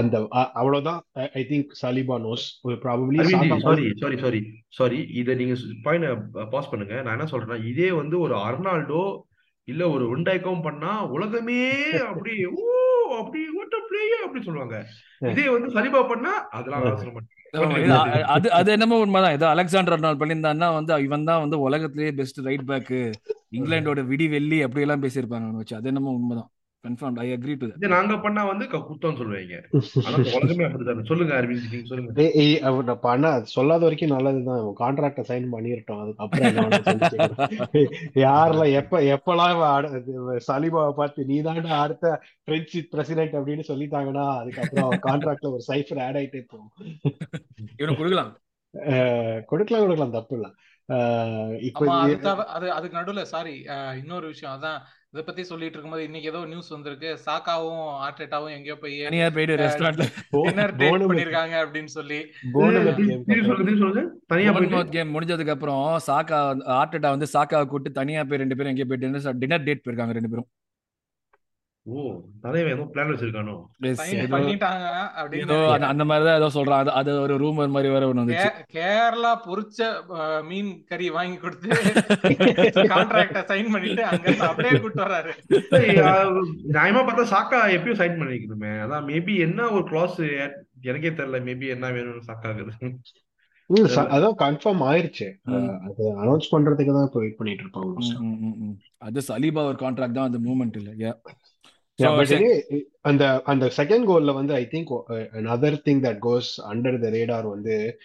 அந்த 0.00 0.16
அவ்வளவுதான். 0.60 1.00
I 1.40 1.42
think 1.50 1.72
Saliba 1.82 2.18
knows 2.26 2.46
probably 2.84 3.18
sorry 3.32 3.88
sorry 4.00 4.18
sorry 4.24 4.42
sorry 4.78 5.00
இதை 5.22 5.34
நீங்க 5.42 5.56
பாயிண்ட் 5.86 6.06
பாஸ் 6.54 6.70
பண்ணுங்க. 6.72 6.94
நான் 7.02 7.16
என்ன 7.18 7.28
சொல்றேன்னா 7.32 7.58
இதே 7.72 7.90
வந்து 8.02 8.18
ஒரு 8.26 8.36
அர்னால்டோ 8.48 9.02
இல்ல 9.68 9.88
ஒரு 9.90 10.04
உண்டாய்க்கம் 10.12 10.62
பண்ணா 10.62 10.90
உலகமே 11.12 11.60
அப்படி 12.08 12.34
ஓ 12.58 12.66
அப்படி 13.18 13.40
player 13.88 14.18
அப்படி 14.24 14.40
சொல்லுவாங்க. 14.44 14.76
இதே 15.30 15.44
வந்து 15.48 15.68
சலிபா 15.68 16.08
பண்ணா 16.08 16.32
அதெல்லாம் 16.50 16.84
சொல்ல 16.96 17.22
அ- 18.14 18.26
அது 18.28 18.48
அது 18.52 18.72
என்னமோ 18.72 18.96
உண்மைதான். 18.98 19.32
ஏதோ 19.32 19.46
அலெக்சாண்டர் 19.48 19.94
அர்னால்ட் 19.96 20.20
பண்ணியிருந்தான்னா 20.20 20.68
வந்து 20.74 21.02
இவன் 21.02 21.24
தான் 21.24 21.40
வந்து 21.40 21.58
உலகத்திலேயே 21.60 22.12
பெஸ்ட் 22.12 22.40
ரைட் 22.44 22.66
பேக் 22.66 22.92
இங்கிலாண்டோட 23.52 24.00
விடி 24.06 24.28
வெள்ளி 24.28 24.62
அப்படி 24.62 24.84
எல்லாம் 24.84 25.02
பேசியிருப்பாங்க 25.02 25.56
வச்சு. 25.56 25.76
அது 25.76 25.88
என்னமோ 25.88 26.10
உண்மைதான். 26.10 26.50
கன்ஃபார்ம் 26.86 27.18
ஐ 27.18 27.32
அக்ரி 27.32 27.56
டு 27.58 27.66
இதே 27.66 27.88
நாங்க 27.88 28.18
பண்ணா 28.18 28.44
வந்து 28.44 28.66
க- 28.66 28.76
குத்தம்னு 28.76 29.04
சொல்லுவீங்க. 29.04 29.80
ஆனா 30.04 30.16
இந்த 30.16 30.30
உலகமே 30.34 30.64
அப்படிதான் 30.64 31.04
சொல்லுங்க 31.04 31.34
அரவிந்த் 31.34 31.70
நீங்க 31.70 31.86
சொல்லுங்க. 31.86 32.22
ஏய், 32.22 32.30
ஏய், 32.34 32.60
அவர் 32.60 32.84
நான் 32.84 33.00
பண்ண 33.00 33.40
சொல்லாத 33.42 33.80
வரைக்கும் 33.80 34.10
நல்லதுதான். 34.10 34.74
கான்ட்ராக்ட 34.78 35.24
சைன் 35.28 35.46
பண்ணிருட்டோம். 35.52 36.14
வேணா 36.18 36.78
சொல்லிக்கலாம் 36.84 37.92
யாரெல்லாம் 38.14 38.72
எப்ப 38.72 39.02
இது 39.02 40.40
சலீபாவை 40.52 40.92
பார்த்து 40.92 41.24
நீ 41.24 41.42
அடுத்த 41.68 42.22
பிரெஞ்சு 42.44 42.86
பிரசிடென்ட் 42.90 43.32
அப்படின்னு 43.32 43.62
சொல்லிட்டாங்கன்னா 43.68 44.38
அதுக்கப்புறம் 44.38 44.90
கான்ட்ராக்ட்ல 44.90 45.50
ஒரு 45.50 45.62
சைஃபர் 45.68 46.02
ஆட் 46.02 46.16
ஆயிட்டே 46.16 46.42
போகும். 46.48 46.70
இவனுக்கு 47.76 47.96
கொடுக்கலாம். 47.96 48.38
கொடுக்கலாம் 49.46 49.82
கொடுக்கலாம். 49.82 50.10
தப்பு 50.10 50.34
இல்ல. 50.34 50.52
இப்போ 51.58 52.04
அதுக்கு 52.44 52.98
நடுவுல 52.98 53.22
சாரி 53.22 53.64
இன்னொரு 53.98 54.26
விஷயம். 54.26 54.62
அதான் 54.62 54.78
இதை 55.16 55.22
பத்தி 55.26 55.42
சொல்லிட்டு 55.50 55.76
இருக்கும்போது 55.76 56.06
இன்னைக்கு 56.06 56.30
ஏதோ 56.30 56.40
நியூஸ் 56.50 56.72
வந்திருக்கு. 56.74 57.10
சாக்காவும் 57.26 57.84
ஆர்டெட்டாவும் 58.06 58.54
எங்கேயோ 58.56 58.74
போய் 58.82 58.96
தனியா 59.08 59.28
போயிட்டு 59.36 59.54
ரெஸ்டாரண்ட்ல 59.60 60.06
டின்னர் 60.46 60.74
டேட் 60.80 61.04
பண்ணிருக்காங்க 61.10 61.54
அப்படின்னு 61.64 61.92
சொல்லி. 61.98 62.18
கேம் 64.96 65.14
முடிஞ்சதுக்கு 65.14 65.54
அப்புறம் 65.56 65.82
சாக்கா 66.08 66.40
ஆர்டெட்டா 66.80 67.14
வந்து 67.14 67.28
சாக்காவை 67.34 67.64
கூப்பிட்டு 67.72 67.98
தனியா 68.00 68.24
போய் 68.30 68.42
ரெண்டு 68.42 68.58
பேரும் 68.58 68.72
எங்கேயோ 68.72 68.88
போய் 68.92 69.02
டின்னர் 69.04 69.40
டின்னர் 69.44 69.66
டேட் 69.68 69.84
போயிருக்காங்க 69.86 70.16
ரெண்டு 70.18 70.32
பேரும். 70.34 70.48
ஓ 71.86 71.96
தலைவன் 72.42 72.72
ஏதோ 72.72 72.84
பிளான் 72.88 73.10
வச்சிருக்கானோ? 73.10 73.52
பண்ணிட்டாங்க 74.32 74.86
அப்படின்னு 75.16 75.44
ஏதோ 75.46 75.58
அந்த- 75.68 75.90
அந்த 75.90 76.04
மாதிரி 76.04 76.24
தான் 76.24 76.38
ஏதோ 76.38 76.48
சொல்றான். 76.54 76.80
அது 76.80 76.92
அது 77.00 77.20
ஒரு 77.20 77.34
ரூமர் 77.38 77.70
மாதிரி 77.70 77.92
வேற 77.92 78.06
ஒண்ணு 78.08 78.22
வந்துச்சு. 78.22 78.48
கேரளா 78.74 79.32
பொரிச்ச 79.44 79.80
மீன் 80.48 80.72
கறி 80.88 81.08
வாங்கி 81.10 81.36
கொடுத்து 81.36 81.68
கான்ட்ராக்ட 82.92 83.42
சைன் 83.50 83.72
பண்ணிட்டு 83.72 84.04
அங்க 84.04 84.26
அப்படியே 84.48 84.72
கூட்டு 84.78 85.02
வர்றாரு. 85.04 85.32
நியாயமா 86.72 87.02
பார்த்தா 87.02 87.26
சாக்கா 87.32 87.60
எப்பயும் 87.76 88.00
சைன் 88.00 88.20
பண்ணிக்கணுமே. 88.20 88.72
அதான் 88.84 89.06
மேபி 89.06 89.36
என்ன 89.40 89.68
ஒரு 89.70 89.84
கிளாஸ் 89.84 90.18
எனக்கே 90.84 91.12
தெரியல 91.12 91.40
மேபி 91.46 91.68
என்ன 91.68 91.92
வேணும்னு 91.92 92.28
சாக்காகுது 92.28 92.74
ம், 93.70 93.86
ச- 93.92 94.10
அதான் 94.14 94.36
கன்ஃபார்ம் 94.40 94.82
ஆயிருச்சு. 94.88 95.26
அது 95.86 96.02
அனௌன்ஸ் 96.16 96.52
பண்றதுக்கு 96.52 96.92
தான் 96.92 97.06
இப்போ 97.06 97.20
வெயிட் 97.20 97.38
பண்ணிட்டு 97.38 97.64
இருப்பாங்க. 97.64 98.68
அது 99.02 99.20
சலீபா 99.28 99.62
ஒரு 99.64 99.78
கான்ட்ராக்ட் 99.80 100.18
தான் 100.18 100.28
அந்த 100.28 100.40
மூமெண்ட் 100.44 100.76
இல்ல. 100.76 100.92
Anyway, 101.98 102.82
அந்த 103.00 103.42
அந்த 103.42 103.72
செகண்ட் 103.76 104.06
கோல்ல 104.10 104.34
வந்து 104.34 104.54
I 104.54 104.64
think 104.70 104.90
another 105.32 105.72
thing 105.86 106.02
that 106.06 106.18
goes 106.20 106.50
under 106.72 106.98
the 106.98 107.08
radar 107.08 107.48
வந்து 107.48 107.98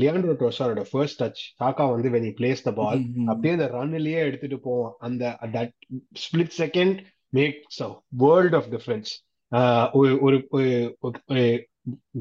லியாண்ட்ரோ 0.00 0.34
ட்ரோசாரோட 0.40 0.84
ஃபர்ஸ்ட் 0.90 1.22
டச் 1.22 1.42
சாக்கா 1.60 1.90
வந்து 1.90 2.08
when 2.10 2.24
he 2.24 2.32
plays 2.40 2.64
the 2.64 2.72
ball 2.72 2.98
அப்படியே 3.26 3.54
அந்த 3.54 3.68
ரன்லயே 3.74 4.20
எடுத்துட்டு 4.28 4.60
போவான். 4.60 4.94
அந்த 4.98 5.38
that 5.52 5.74
split 6.22 6.54
second 6.58 6.98
makes 7.36 7.82
a 7.82 8.02
world 8.08 8.54
of 8.54 8.68
difference 8.70 9.12
ஒரு 10.20 10.38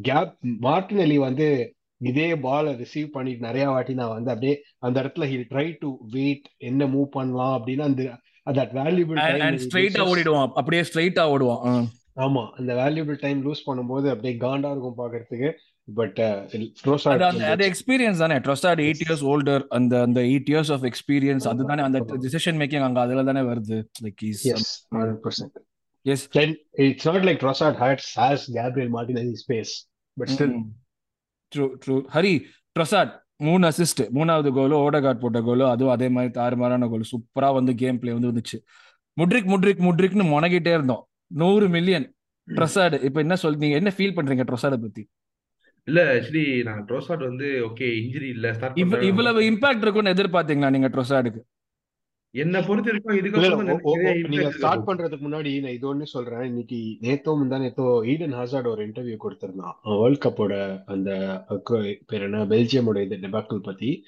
கேப் 0.01 0.33
மார்டினெல்லி 0.61 1.15
வந்து 1.15 1.73
இதே 1.97 2.35
பாலை 2.35 2.73
ரிசீவ் 2.73 3.07
பண்ணிட்டு 3.07 3.45
நிறைய 3.45 3.69
வாட்டி 3.69 3.93
நான் 3.93 4.09
வந்து 4.09 4.31
அப்படியே 4.31 4.63
அந்த 4.79 5.03
இடத்துல 5.03 5.27
ஹி 5.31 5.37
ட்ரை 5.53 5.75
டு 5.79 5.97
வெயிட் 6.11 6.47
என்ன 6.57 6.85
மூவ் 6.85 7.05
பண்ணலாம் 7.05 7.55
அப்படின்னு 7.57 7.81
அந்த 7.81 8.19
தட் 8.57 8.73
வேல்யூபிள் 8.79 9.19
அண்ட் 9.47 9.61
ஸ்ட்ரைட்டா 9.65 10.03
ஓடிடுவான். 10.11 10.51
அப்படியே 10.59 10.81
ஸ்ட்ரைட்டா 10.89 11.23
ஓடுவான். 11.33 11.87
ஆமா 12.25 12.43
அந்த 12.59 12.71
வேல்யூபிள் 12.81 13.17
டைம் 13.23 13.39
லூஸ் 13.47 13.65
பண்ணும்போது 13.65 14.07
அப்படியே 14.13 14.35
காண்டா 14.43 14.69
இருக்கும் 14.73 14.99
பாக்குறதுக்கு 15.01 15.49
பட் 15.97 16.19
அது 17.53 17.65
எக்ஸ்பீரியன்ஸ் 17.71 18.21
தானே. 18.23 18.37
ட்ரஸ்டாட் 18.45 18.81
எயிட் 18.85 19.03
இயர்ஸ் 19.05 19.23
ஓல்டர் 19.33 19.63
அந்த 19.77 20.01
அந்த 20.07 20.19
எயிட் 20.31 20.49
இயர்ஸ் 20.53 20.71
ஆஃப் 20.75 20.85
எக்ஸ்பீரியன்ஸ் 20.91 21.47
அதுதானே 21.51 21.83
அந்த 21.87 21.99
டிசிஷன் 22.25 22.59
மேக்கிங் 22.61 22.85
அங்க 22.87 22.99
அதுல 23.05 23.23
தானே 23.29 23.43
வருது. 23.51 23.77
Like 24.05 24.23
is 24.31 24.43
hundred 24.95 25.21
percent 25.27 25.55
yes 26.05 26.25
Then 26.37 26.51
it's 26.85 27.05
not 27.09 27.23
like 27.27 27.39
Trossard 27.43 27.77
has 27.83 28.03
has 28.23 28.41
Gabriel 28.57 28.89
Martinelli 28.97 29.37
space, 29.45 29.71
but 30.17 30.29
still. 30.35 30.53
True 31.51 31.65
true 31.83 31.95
Hari 32.13 32.33
Trossard 32.75 33.11
மூணு 33.39 33.67
அசிஸ்ட் 33.67 34.01
மூணாவது 34.13 34.49
கோலு 34.51 34.75
ஓடகாட் 34.77 35.19
போட்ட 35.19 35.41
கோலு 35.41 35.65
அதுவும் 35.69 35.91
அதே 35.91 36.09
மாதிரி 36.09 36.31
தாறுமாறான 36.33 36.89
கோல் 36.89 37.09
சூப்பரா 37.11 37.53
வந்து 37.53 37.75
கேம் 37.75 37.99
பிளே 37.99 38.13
வந்து 38.13 38.31
வந்துச்சு 38.31 38.57
முட்ரிக் 39.17 39.49
முட்ரிக் 39.49 39.83
முட்ரிக்னு 39.83 40.25
முனகிட்டே 40.25 40.73
இருந்தோம். 40.73 41.03
நூறு 41.31 41.69
மில்லியன் 41.69 42.05
ட்ரொசாட் 42.47 43.03
இப்ப 43.03 43.19
என்ன 43.19 43.35
சொல் 43.35 43.57
நீங்க 43.57 43.75
என்ன 43.75 43.91
ஃபீல் 43.97 44.15
பண்றீங்க 44.15 44.43
ட்ரொசாட 44.43 44.75
பத்தி? 44.81 45.03
இல்ல 45.87 45.99
ஆக்சுவலி 46.13 46.63
நான் 46.63 46.85
ட்ரோசாட் 46.85 47.23
வந்து 47.23 47.47
ஓகே 47.63 47.87
இன்ஜுரி 48.01 48.27
இல்ல 48.27 48.47
இவ்வளவு 49.01 49.41
இம்பாக்ட் 49.41 49.81
இருக்கும்னு 49.81 50.13
எதிர்பார்த்தீங்களா 50.13 50.69
நீங்க 50.69 50.87
ட்ரொசாடுக்கு 50.87 51.41
என்ன 52.31 52.61
பொறுத்த 52.61 52.91
தான் 53.03 53.79
ஓ- 53.81 53.95
நீங்க 54.27 54.51
ஸ்டார்ட் 54.51 54.83
இருக்கும். 54.83 54.97
பண்றதுக்கு 54.97 55.31
முன்னாடி 55.31 55.61
நான் 55.61 55.71
இது 55.71 55.95
ஒண்ணு 55.95 56.03
சொல்றேன். 56.03 56.43
இன்னைக்கு 56.43 56.97
நேத்தோ 57.01 57.27
முந்தா 57.27 57.55
நேத்தோ 57.55 58.05
ஈடன் 58.05 58.35
ஹாசார்ட் 58.35 58.67
ஒரு 58.67 58.87
இன்டர்வியூ 58.87 59.17
கொடுத்திருந்தான். 59.23 59.99
வேர்ல்ட் 59.99 60.25
கப்போட 60.25 60.81
அந்த 60.85 61.43
பேர் 62.07 62.21
என்ன? 62.21 62.45
பெல்ஜியமோட 62.45 63.03
இது 63.03 63.15
டெபாக்கிள் 63.15 63.57
பத்தி. 63.57 64.03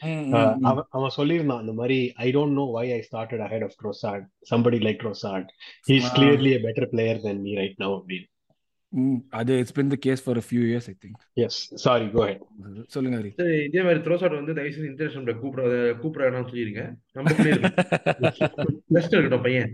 அவன் 0.61 0.83
அவன் 0.89 1.11
சொல்லியிருந்தான் 1.17 1.57
அந்த 1.57 1.73
மாதிரி 1.73 2.11
I 2.15 2.31
don't 2.31 2.51
know 2.51 2.69
why 2.71 2.91
I 2.91 3.07
started 3.11 3.41
ahead 3.41 3.63
of 3.63 3.75
Trossard 3.83 4.25
somebody 4.55 4.77
like 4.79 5.03
Trossard 5.03 5.47
he 5.87 5.95
is. 5.95 6.19
Clearly 6.19 6.55
a 6.55 6.59
better 6.59 6.87
player 6.91 7.17
than 7.25 7.39
me 7.39 7.53
right 7.55 7.73
now 7.79 8.01
அப்படின்னு. 8.01 8.37
அது 9.33 9.53
it's 9.59 9.75
been 9.75 9.91
the 9.91 9.97
case 10.05 10.21
for 10.23 10.39
few 10.45 10.61
years 10.69 10.87
I 10.89 10.95
think 11.03 11.19
yes 11.43 11.59
sorry 11.83 12.05
go 12.13 12.21
ahead 12.23 12.41
சொல்லுங்க 12.93 13.17
ஹரி. 13.19 13.31
சரி, 13.39 13.57
இதே 13.67 13.81
மாதிரி 13.83 14.01
த்ரோசாட் 14.05 14.37
வந்து 14.37 14.55
தயவு 14.57 14.73
செஞ்சு 14.75 14.89
international 14.91 15.39
கூப்பிட 15.41 15.63
கூப்பிட 16.01 16.23
வேணாம்னு 16.25 16.51
சொல்லிருங்க. 16.51 16.83
நம்ம 17.15 17.27
பெஸ்ட் 18.89 19.13
இருக்கட்டும் 19.15 19.45
பையன். 19.45 19.71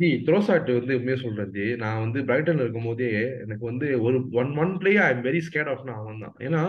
ஜி 0.00 0.08
த்ரோசாட் 0.26 0.70
வந்து 0.74 0.96
உண்மையா 0.98 1.18
சொல்றது 1.22 1.62
நான் 1.82 2.02
வந்து 2.02 2.18
பிரைட்டன்ல 2.28 2.64
இருக்கும் 2.64 2.88
போதே 2.88 3.08
எனக்கு 3.44 3.64
வந்து 3.64 3.86
ஒரு 4.06 4.18
one 4.40 4.52
one 4.62 4.74
player 4.80 5.06
I 5.06 5.12
am 5.14 5.24
very 5.26 5.40
scared 5.46 5.70
ஆஃப்னா 5.72 5.94
அவன் 6.00 6.22
தான் 6.24 6.36
ஏன்னா 6.46 6.62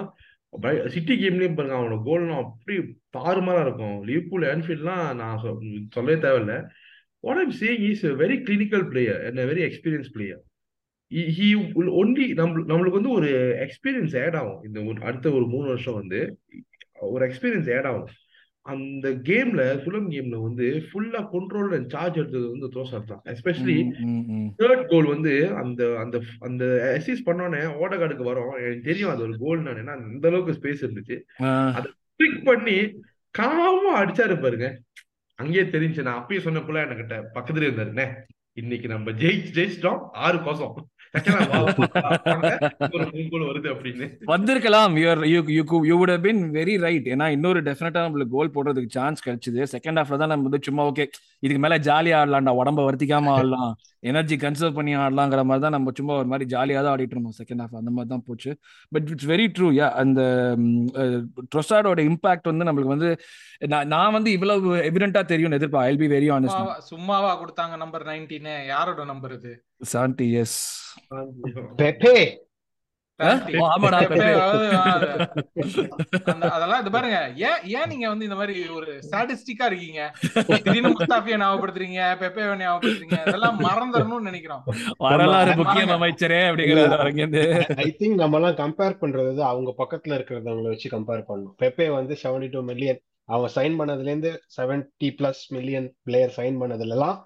சிட்டி 0.93 1.15
கேம்லயும் 1.17 1.57
பாருங்க 1.57 1.75
அவனோட 1.77 1.97
கோல்லாம் 2.05 2.43
அப்படி 2.43 2.75
தாறுமாறா 3.17 3.63
இருக்கும். 3.65 3.97
லிவர்பூல் 4.07 4.45
ஆன்ஃபீல்ட்லாம் 4.53 5.03
நான் 5.19 5.41
சொல்லவே 5.95 6.17
தேவையில்ல. 6.23 6.55
What 7.23 7.41
I'm 7.43 7.53
saying 7.59 7.85
is 7.89 8.05
very 8.21 8.37
clinical 8.45 8.85
player 8.91 9.19
and 9.27 9.43
very 9.51 9.63
experience 9.67 10.11
player 10.15 10.41
he 11.11 11.47
only 11.99 12.25
நம்ம 12.39 12.63
நம்மளுக்கு 12.71 12.99
வந்து 12.99 13.17
ஒரு 13.19 13.29
எக்ஸ்பீரியன்ஸ் 13.65 14.15
ஆட் 14.23 14.35
ஆகும். 14.39 14.63
இந்த 14.67 14.79
அடுத்த 15.09 15.27
ஒரு 15.37 15.45
மூணு 15.53 15.67
வருஷம் 15.67 15.99
வந்து 16.01 16.19
ஒரு 17.13 17.23
எக்ஸ்பீரியன்ஸ் 17.27 17.69
ஆட் 17.77 17.87
ஆகும். 17.91 18.09
அந்த 18.65 19.07
கேம்ல 19.27 19.61
சுலம் 19.83 20.09
கேம்ல 20.13 20.37
வந்து 20.45 20.65
ஃபுல்லா 20.87 21.21
கண்ட்ரோல் 21.31 21.71
அண்ட் 21.77 21.89
சார்ஜ் 21.93 22.19
எடுத்தது 22.21 22.47
வந்து 22.53 22.67
தோசார் 22.75 23.09
தான். 23.11 23.21
எஸ்பெஷலி 23.33 23.77
தேர்ட் 24.59 24.83
கோல் 24.91 25.07
வந்து 25.13 25.33
அந்த 25.61 25.81
அந்த 26.03 26.19
அந்த 26.47 26.63
அசிஸ் 26.97 27.25
பண்ணோன்னே 27.29 27.61
ஓடகார்டுக்கு 27.83 28.29
வரும். 28.29 28.51
எனக்கு 28.65 28.87
தெரியும் 28.89 29.13
அது 29.13 29.23
ஒரு 29.27 29.37
கோல் 29.43 29.63
நான் 29.67 29.81
ஏன்னா 29.83 29.95
அந்த 30.11 30.27
அளவுக்கு 30.31 30.57
ஸ்பேஸ் 30.59 30.83
இருந்துச்சு. 30.85 31.17
அதை 31.77 31.87
கிளிக் 32.19 32.45
பண்ணி 32.49 32.77
காமா 33.31 33.93
அடிச்சாரு 34.01 34.37
பாருங்க. 34.45 34.69
அங்கேயே 35.39 35.65
தெரிஞ்சு 35.75 36.05
நான் 36.09 36.21
அப்பயே 36.21 36.43
சொன்னக்குள்ள 36.45 36.85
என்கிட்ட 36.85 37.17
பக்கத்துல 37.37 37.67
இருந்தாருண்ணே 37.69 38.07
இன்னைக்கு 38.61 38.87
நம்ம 38.93 39.11
ஜெயிச்சு 39.23 39.51
ஜெயிச்சிட்டோம். 39.57 39.99
ஆறு 40.25 40.37
கோசம். 40.45 40.77
வந்திருக்கலாம். 44.31 44.93
You're 45.01 45.21
you 45.31 45.39
you 45.55 45.63
you 45.89 45.95
would 45.99 46.11
have 46.13 46.25
been 46.27 46.41
very 46.57 46.75
right 46.85 47.07
ஏன்னா 47.13 47.27
இன்னொரு 47.35 47.61
டெஃபினட்டா 47.67 48.01
நம்மளுக்கு 48.05 48.35
கோல் 48.35 48.53
போடுறதுக்கு 48.55 48.95
சான்ஸ் 48.97 49.25
கிடைச்சது. 49.27 49.61
செகண்ட் 49.75 49.99
ஹாஃப்ல 49.99 50.19
தான் 50.21 50.31
நம்ம 50.33 50.47
வந்து 50.49 50.59
சும்மா 50.67 50.83
ஓகே 50.91 51.05
இதுக்கு 51.45 51.61
மேல 51.65 51.77
ஜாலியா 51.89 52.19
ஆடலாம்டா 52.21 52.53
உடம்ப 52.61 52.83
வருத்திக்காம 52.89 53.31
ஆடலாம். 53.37 53.71
எனர்ஜி 54.03 54.35
கன்சர்வ் 54.39 54.77
பண்ணி 54.77 54.91
ஆடலாங்கிற 54.99 55.41
மாதிரி 55.47 55.63
தான் 55.63 55.75
நம்ம 55.75 55.91
சும்மா 55.95 56.13
ஒரு 56.19 56.29
மாதிரி 56.31 56.45
ஜாலியாக 56.51 56.83
தான் 56.83 56.93
ஆடிட்டு 56.93 57.15
இருந்தோம் 57.15 57.37
செகண்ட் 57.39 57.61
ஹாஃப் 57.63 57.79
அந்த 57.79 57.91
மாதிரி 57.91 58.09
தான் 58.09 58.23
போச்சு. 58.27 58.51
But 58.91 59.07
it's 59.11 59.29
very 59.31 59.47
true 59.55 59.69
yeah 59.75 59.87
அந்த 60.01 60.21
ட்ரொசாடோட 61.51 61.99
இம்பாக்ட் 62.07 62.49
வந்து 62.51 62.67
நம்மளுக்கு 62.67 62.95
வந்து 62.95 63.09
நான் 63.89 64.15
வந்து 64.15 64.31
இவ்வளவு 64.35 64.75
எவிடென்ட்டா 64.89 65.23
தெரியும் 65.27 65.57
எதிர்ப்பா 65.57 65.81
ஐல் 65.85 66.01
பி 66.01 66.09
வெரி 66.13 66.29
ஆனஸ்ட் 66.35 66.85
சும்மாவா 66.89 67.31
கொடுத்தாங்க 67.41 67.77
நம்பர் 67.77 68.05
நைன்டீன் 68.09 68.51
யாரோட 68.69 69.03
நம்பர் 69.05 69.35
இது? 69.37 69.53
செவன்டி 69.89 70.29
எஸ் 70.41 70.59
பெப்பே 71.79 72.17
அதெல்லாம் 76.49 76.81
இது 76.81 76.91
பாருங்க. 76.91 77.17
ஏன் 77.47 77.61
ஏன் 77.77 77.89
நீங்க 77.89 78.05
வந்து 78.09 78.27
இந்த 78.27 78.35
மாதிரி 78.35 78.55
ஒரு 78.69 78.91
ஸ்டாட்டிஸ்டிக்கா 79.05 79.65
இருக்கீங்க? 79.65 80.01
திடீர்னு 80.59 80.91
முஸ்தாபியா 80.93 81.37
ஞாபகப்படுத்துறீங்க 81.41 81.99
பெப்பேவை 82.21 82.55
ஞாபகப்படுத்துறீங்க 82.61 83.17
இதெல்லாம் 83.27 83.57
மறந்துடணும்னு 83.59 84.29
நினைக்கிறோம். 84.29 84.63
வரலாறு 84.97 85.53
முக்கியம் 85.55 85.93
அமைச்சரே 85.97 86.41
அப்படிங்கிறது 86.49 87.43
ஐ 87.77 87.89
திங்க் 87.99 88.15
நம்ம 88.15 88.39
எல்லாம் 88.39 88.57
கம்பேர் 88.63 88.99
பண்றது 89.03 89.43
அவங்க 89.43 89.73
பக்கத்துல 89.77 90.17
இருக்கிறவங்களை 90.19 90.69
வச்சு 90.69 90.89
கம்பேர் 90.89 91.27
பண்ணணும். 91.29 91.55
பெப்பே 91.61 91.89
வந்து 91.89 92.15
செவன்டி 92.23 92.49
டூ 92.49 92.61
மில்லியன் 92.61 93.01
அவங்க 93.29 93.49
சைன் 93.55 93.77
பண்ணதுல 93.79 94.09
இருந்து 94.09 94.31
seventy 94.57 95.09
plus 95.19 95.43
million 95.49 95.89
player 96.03 96.35
sign 96.37 96.57
பண்ணதுல 96.61 96.95
எல்லாம் 96.97 97.17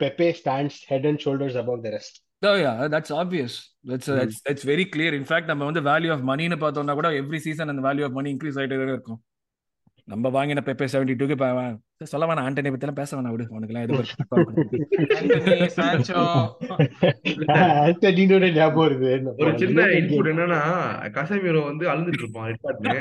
Pepe 0.00 0.28
stands 0.40 0.80
head 0.88 1.06
and 1.06 1.22
shoulders 1.24 1.58
above 1.62 1.80
the 1.80 1.90
rest 1.90 2.18
Oh 2.42 2.56
yeah, 2.56 2.76
that's 3.84 4.08
obvious. 4.08 4.08
That's 4.08 4.08
uh, 4.08 4.16
that's 4.16 4.36
that's 4.46 4.64
very 4.72 4.86
clear. 4.94 5.12
In 5.20 5.26
fact, 5.32 5.46
நம்ம 5.52 5.64
வந்து 5.70 5.82
value 5.90 6.10
of 6.16 6.24
மணின்னு 6.30 6.58
பார்த்தோம்னா 6.64 6.96
கூட 7.00 7.10
எவ்ரி 7.22 7.40
சீசன் 7.46 7.72
அந்த 7.74 7.84
வேல்யூ 7.88 8.04
ஆஃப் 8.08 8.16
மணி 8.18 8.30
இன்க்ரீஸ் 8.34 8.58
ஆகிட்டே 8.62 8.80
இருக்கும். 8.94 9.20
நம்ம 10.12 10.30
வாங்கின 10.36 10.62
பெப்பே 10.66 10.86
செவன்டி 10.92 11.14
டூக்கு 11.18 11.36
சொல்ல 12.12 12.24
வேணாம் 12.28 12.46
ஆண்டனி 12.46 12.70
பத்தி 12.72 12.86
எல்லாம் 12.86 12.98
பேச 13.00 13.10
வேணாம் 13.16 13.32
விடு 13.34 13.44
உனக்கு 13.56 13.74
எல்லாம் 13.74 13.84
ஒரு 19.42 19.52
சின்ன 19.62 19.84
இன்புட் 19.98 20.30
என்னன்னா 20.32 20.60
கசமீரோ 21.16 21.62
வந்து 21.68 21.84
அழுந்துட்டு 21.92 22.22
இருப்பான் 22.22 22.48
ரெக்கார்ட்ல 22.52 22.96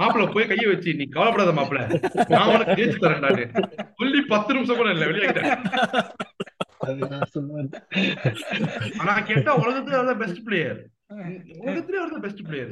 மாப்பிள்ள 0.00 0.26
போய் 0.36 0.48
கைய 0.52 0.66
வச்சு 0.72 0.96
நீ 1.00 1.06
கவலைப்படாத 1.16 1.54
மாப்பிள்ள 1.58 1.82
நான் 2.34 2.50
உனக்கு 2.54 2.78
ஜெயிச்சு 2.80 3.04
தரேன்டாரு 3.04 3.44
சொல்லி 4.00 4.22
பத்து 4.34 4.54
நிமிஷம் 4.58 4.80
கூட 4.82 4.90
இல்ல 4.96 5.10
வெளியாகிட்டேன் 5.12 5.52
ஆனா 9.00 9.14
கேட்டா 9.22 9.52
உலகத்துல 9.62 9.98
அவர் 9.98 10.18
பெஸ்ட் 10.18 10.42
பிளேயர் 10.44 10.80
உலகத்திலே 11.60 11.98
அவர் 11.98 12.20
பெஸ்ட் 12.20 12.42
பிளேயர் 12.46 12.70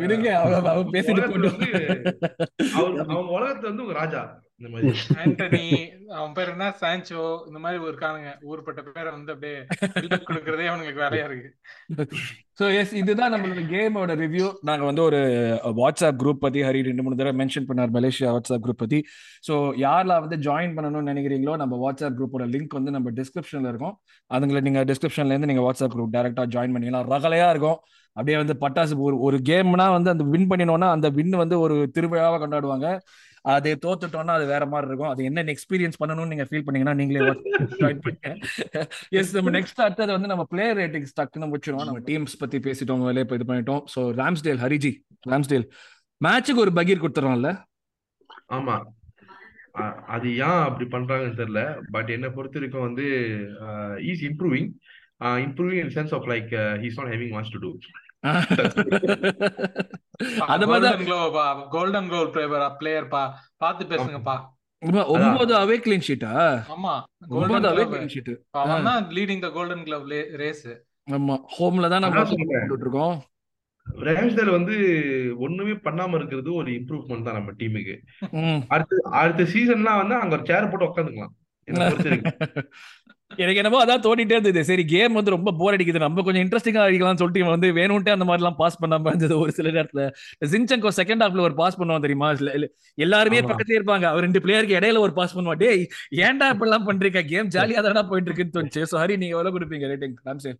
விடுங்க 0.00 0.28
அவன் 0.68 0.92
பேசிட்டு 0.94 1.22
அவர் 2.74 3.00
அவங்க 3.08 3.30
உலகத்துல 3.38 3.70
வந்து 3.70 3.86
ஒரு 3.86 3.94
ராஜா. 3.94 4.22
இந்த 4.60 4.70
மாதிரி. 4.72 4.88
ஆண்டனி 5.20 5.66
அவன் 6.16 6.32
பேர் 6.36 6.50
என்ன? 6.54 6.66
சான்சோ 6.80 7.22
இந்த 7.48 7.58
மாதிரி 7.64 7.78
இருக்கானுங்க. 7.90 8.30
ஊர்பட்ட 8.48 8.80
பேரை 8.96 9.10
வந்து 9.14 9.32
அப்படியே 9.34 9.58
கொடுக்கறதே 10.30 10.66
அவங்களுக்கு 10.70 11.02
வேலையா 11.04 11.26
இருக்கு. 11.28 11.50
ஸோ 12.60 12.66
எஸ் 12.80 12.92
இதுதான் 13.02 13.32
நம்மளோட 13.34 13.62
கேமோட 13.72 14.14
ரிவ்யூ 14.22 14.46
நாங்கள் 14.68 14.88
வந்து 14.88 15.02
ஒரு 15.08 15.20
வாட்ஸ்அப் 15.78 16.18
குரூப் 16.22 16.42
பற்றி 16.42 16.60
ஹரி 16.66 16.80
ரெண்டு 16.88 17.04
மூணு 17.04 17.18
தடவை 17.20 17.34
மென்ஷன் 17.40 17.68
பண்ணார் 17.68 17.94
மலேசியா 17.96 18.32
வாட்ஸ்அப் 18.34 18.64
குரூப் 18.66 18.82
பற்றி 18.82 18.98
ஸோ 19.48 19.54
யாரெல்லாம் 19.84 20.24
வந்து 20.24 20.38
ஜாயின் 20.48 20.74
பண்ணணும்னு 20.78 21.10
நினைக்கிறீங்களோ 21.12 21.54
நம்ம 21.62 21.78
வாட்ஸ்அப் 21.84 22.18
குரூப்போட 22.18 22.46
லிங்க் 22.54 22.76
வந்து 22.78 22.94
நம்ம 22.96 23.14
டிஸ்கிரிப்ஷனில் 23.20 23.70
இருக்கும். 23.72 23.96
அதுங்களை 24.30 24.62
நீங்கள் 24.68 24.86
டிஸ்கிரிப்ஷன்லேருந்து 24.92 25.50
நீங்கள் 25.52 25.66
வாட்ஸ்அப் 25.68 25.94
குரூப் 25.96 26.14
டேரெக்டாக 26.18 26.48
ஜாயின் 26.56 26.74
பண்ணிக்கலாம். 26.76 27.08
ரகலையாக 27.14 27.54
இருக்கும். 27.54 27.80
அப்படியே 28.16 28.36
வந்து 28.42 28.54
பட்டாசு 28.62 28.94
ஒரு 29.08 29.16
ஒரு 29.26 29.36
கேம்னா 29.48 29.88
வந்து 29.96 30.12
அந்த 30.12 30.24
வின் 30.34 30.48
பண்ணினோன்னா 30.52 30.88
அந்த 30.96 31.08
வின் 31.18 31.34
வந்து 31.42 31.56
ஒரு 31.64 31.76
திருவிழாவாக 31.96 32.40
கொண்டாடுவாங்க. 32.44 32.88
அதை 33.44 33.72
தோத்துட்டோம்னா 33.84 34.34
அது 34.38 34.46
வேற 34.52 34.64
மாதிரி 34.72 34.88
இருக்கும். 34.90 35.12
அது 35.12 35.22
என்ன 35.28 35.44
எக்ஸ்பீரியன்ஸ் 35.54 36.00
பண்ணணும்னு 36.02 36.32
நீங்க 36.32 36.46
ஃபீல் 36.48 36.64
பண்ணீங்கன்னா 36.66 36.94
நீங்களே 37.00 37.20
ஜாயின் 37.80 38.02
பண்ணுங்க. 38.06 38.32
எஸ் 39.20 39.34
நம்ம 39.36 39.52
நெக்ஸ்ட் 39.58 39.82
அடுத்தது 39.86 40.10
வந்து 40.16 40.30
நம்ம 40.32 40.46
பிளேயர் 40.52 40.78
ரேட்டிங்ஸ் 40.82 41.16
டக்குன்னு 41.20 41.50
முடிச்சிருவோம். 41.52 41.88
நம்ம 41.90 42.02
டீம்ஸ் 42.10 42.40
பத்தி 42.42 42.60
பேசிட்டோம். 42.68 43.04
வேலையை 43.08 43.26
இது 43.38 43.48
பண்ணிட்டோம். 43.50 43.82
ஸோ 43.94 44.02
ராம்ஸ்டேல் 44.20 44.62
ஹரிஜி 44.64 44.92
ராம்ஸ்டேல் 45.32 45.66
மேட்சுக்கு 46.20 46.64
ஒரு 46.66 46.74
பகீர் 46.78 47.02
கொடுத்துறோம்ல? 47.04 47.50
ஆமா. 48.58 48.76
அது 50.14 50.28
ஏன் 50.46 50.62
அப்படி 50.68 50.86
பண்றாங்கன்னு 50.94 51.40
தெரியல. 51.40 51.60
பட் 51.96 52.08
என்ன 52.14 52.26
பொறுத்த 52.36 52.58
வரைக்கும் 52.58 52.86
வந்து 52.88 53.04
is 54.12 54.24
improving 54.30 54.70
improving 55.46 55.80
in 55.84 55.94
sense 55.96 56.14
of 56.16 56.28
like 56.32 56.50
he's 56.82 56.98
not 57.00 57.12
having 57.14 57.34
watch 57.36 57.52
to 57.54 57.60
do 57.64 57.70
அது 60.48 60.64
மாதிரி 60.66 61.06
கோல்டன் 61.72 62.10
கோல் 62.10 62.32
பிளேயர் 62.78 63.08
பா 63.08 63.22
பாத்து 63.58 63.84
பேசுங்கப்பா. 63.90 64.36
ஒன்பது 65.14 65.52
அவே 65.56 65.76
கிளீன் 65.84 66.06
ஷீட்டா 66.06 66.30
ஆமா 66.74 66.92
ஒன்பது 67.38 67.66
அவே 67.70 67.82
கிளீன் 67.90 68.12
ஷீட் 68.12 68.30
அவன் 68.60 68.86
தான் 68.88 69.02
leading 69.16 69.42
the 69.42 69.50
golden 69.56 69.84
club 69.86 70.06
race 70.40 70.68
ஆமா 71.08 71.36
ஹோம்ல 71.54 71.90
தான் 71.92 72.04
நம்ம 72.04 72.22
போட்டுட்டு 72.30 72.78
இருக்கோம் 72.78 73.16
ரேம்ஸ்டேல் 74.06 74.56
வந்து 74.56 74.74
ஒண்ணுமே 75.44 75.74
பண்ணாம 75.84 76.16
இருக்கிறது 76.18 76.50
ஒரு 76.54 76.70
இம்ப்ரூவ்மெண்ட் 76.78 77.26
தான் 77.28 77.38
நம்ம 77.38 77.52
டீமுக்கு 77.60 77.94
அடுத்த 78.70 79.00
அடுத்த 79.20 79.46
சீசன்லாம் 79.52 80.00
வந்து 80.02 80.16
அங்க 80.20 80.36
ஒரு 80.38 80.46
சேர் 80.50 80.70
போட்டு 80.72 80.88
உட்காந்துக்கலாம் 80.88 81.36
எனக்கு 83.42 83.60
என்னமோ 83.62 83.78
அதான் 83.82 84.02
தோண்டிட்டே 84.06 84.34
இருந்தது. 84.36 84.60
சரி 84.70 84.84
கேம் 84.92 85.16
வந்து 85.18 85.34
ரொம்ப 85.34 85.50
போர் 85.60 85.76
அடிக்குது. 85.76 86.02
நம்ம 86.04 86.22
கொஞ்சம் 86.26 86.44
இன்ட்ரெஸ்டிங்கா 86.44 86.84
அடிக்கலாம்னு 86.86 87.20
சொல்லிட்டு 87.22 87.42
இவன் 87.42 87.54
வந்து 87.54 87.68
வேணும்ட்டு 87.78 88.14
அந்த 88.14 88.26
மாதிரி 88.28 88.42
எல்லாம் 88.42 88.58
பாஸ் 88.62 88.80
பண்ணாம 88.82 89.10
இருந்தது 89.12 89.36
ஒரு 89.44 89.52
சில 89.58 89.68
நேரத்துல. 89.76 90.04
ஜின்சங்கோ 90.52 90.92
செகண்ட் 91.00 91.24
ஹாஃப்ல 91.24 91.44
ஒரு 91.48 91.56
பாஸ் 91.60 91.78
பண்ணுவான் 91.80 92.04
தெரியுமா? 92.06 92.30
எல்லாருமே 93.06 93.42
பக்கத்துல 93.50 93.78
இருப்பாங்க. 93.78 94.06
அவர் 94.12 94.26
ரெண்டு 94.26 94.42
பிளேயருக்கு 94.46 94.78
இடையில 94.80 95.04
ஒரு 95.06 95.14
பாஸ் 95.20 95.36
பண்ணுவா 95.36 95.56
டேய் 95.62 95.84
ஏன்டா 96.26 96.48
இப்படிலாம் 96.54 96.88
பண்றீங்க? 96.90 97.22
கேம் 97.32 97.52
ஜாலியா 97.56 97.82
தானே 97.88 98.04
போயிட்டு 98.10 98.30
இருக்குன்னு 98.30 98.56
தோணுச்சு. 98.58 98.82
ஸோ 98.92 98.96
ஹரி 99.02 99.16
நீங்க 99.22 99.36
எவ்வளவு 99.38 99.56
கொடுப்பீங்க 99.56 99.92
ரேட்டிங் 99.92 100.18
ராம்சே 100.28 100.52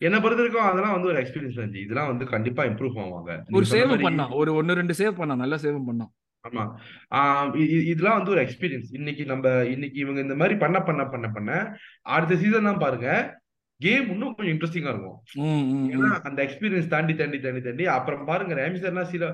என்ன 0.00 0.16
பொறுத்த 0.24 0.40
வரைக்கும் 0.42 0.66
அதெல்லாம் 0.70 0.94
வந்து 0.96 1.08
ஒரு 1.12 1.18
எக்ஸ்பீரியன்ஸ் 1.20 1.56
இருந்துச்சு 1.58 1.84
இதெல்லாம் 1.84 2.10
வந்து 2.10 2.24
கண்டிப்பா 2.32 2.62
இம்ப்ரூவ் 2.68 2.98
ஆவாங்க 3.04 3.30
ஒரு 3.58 3.66
சேவ் 3.72 3.94
பண்ணா 4.04 4.24
ஒரு 4.40 4.50
ஒன்னு 4.58 4.78
ரெண்டு 4.80 4.94
சேவ் 5.00 5.18
பண்ணா 5.20 5.36
நல்லா 5.40 5.56
சேவ் 5.64 5.78
பண்ணா 5.88 6.06
ஆமா. 6.44 6.64
இதெல்லாம் 7.92 8.18
வந்து 8.18 8.34
ஒரு 8.34 8.42
எக்ஸ்பீரியன்ஸ் 8.44 8.88
இன்னைக்கு 8.98 9.24
நம்ம 9.32 9.48
இன்னைக்கு 9.74 9.98
இவங்க 10.04 10.20
இந்த 10.26 10.36
மாதிரி 10.42 10.56
பண்ண 10.62 10.78
பண்ண 10.88 11.04
பண்ண 11.12 11.28
பண்ண 11.36 11.50
அடுத்த 12.14 12.40
சீசன் 12.42 12.70
தான் 12.70 12.82
பாருங்க 12.84 13.10
கேம் 13.80 14.06
இன்னும் 14.12 14.32
கொஞ்சம் 14.36 14.52
இன்ட்ரெஸ்டிங்கா 14.52 14.92
இருக்கும். 14.92 15.18
ஏன்னா 15.94 16.08
அந்த 16.28 16.38
எக்ஸ்பீரியன்ஸ் 16.44 16.88
தாண்டி 16.94 17.14
தாண்டி 17.18 17.38
தாண்டி 17.44 17.60
தாண்டி 17.66 17.84
அப்புறம் 17.96 18.24
பாருங்க 18.30 18.54
ரேமிசர்லாம் 18.60 19.10
சில 19.12 19.26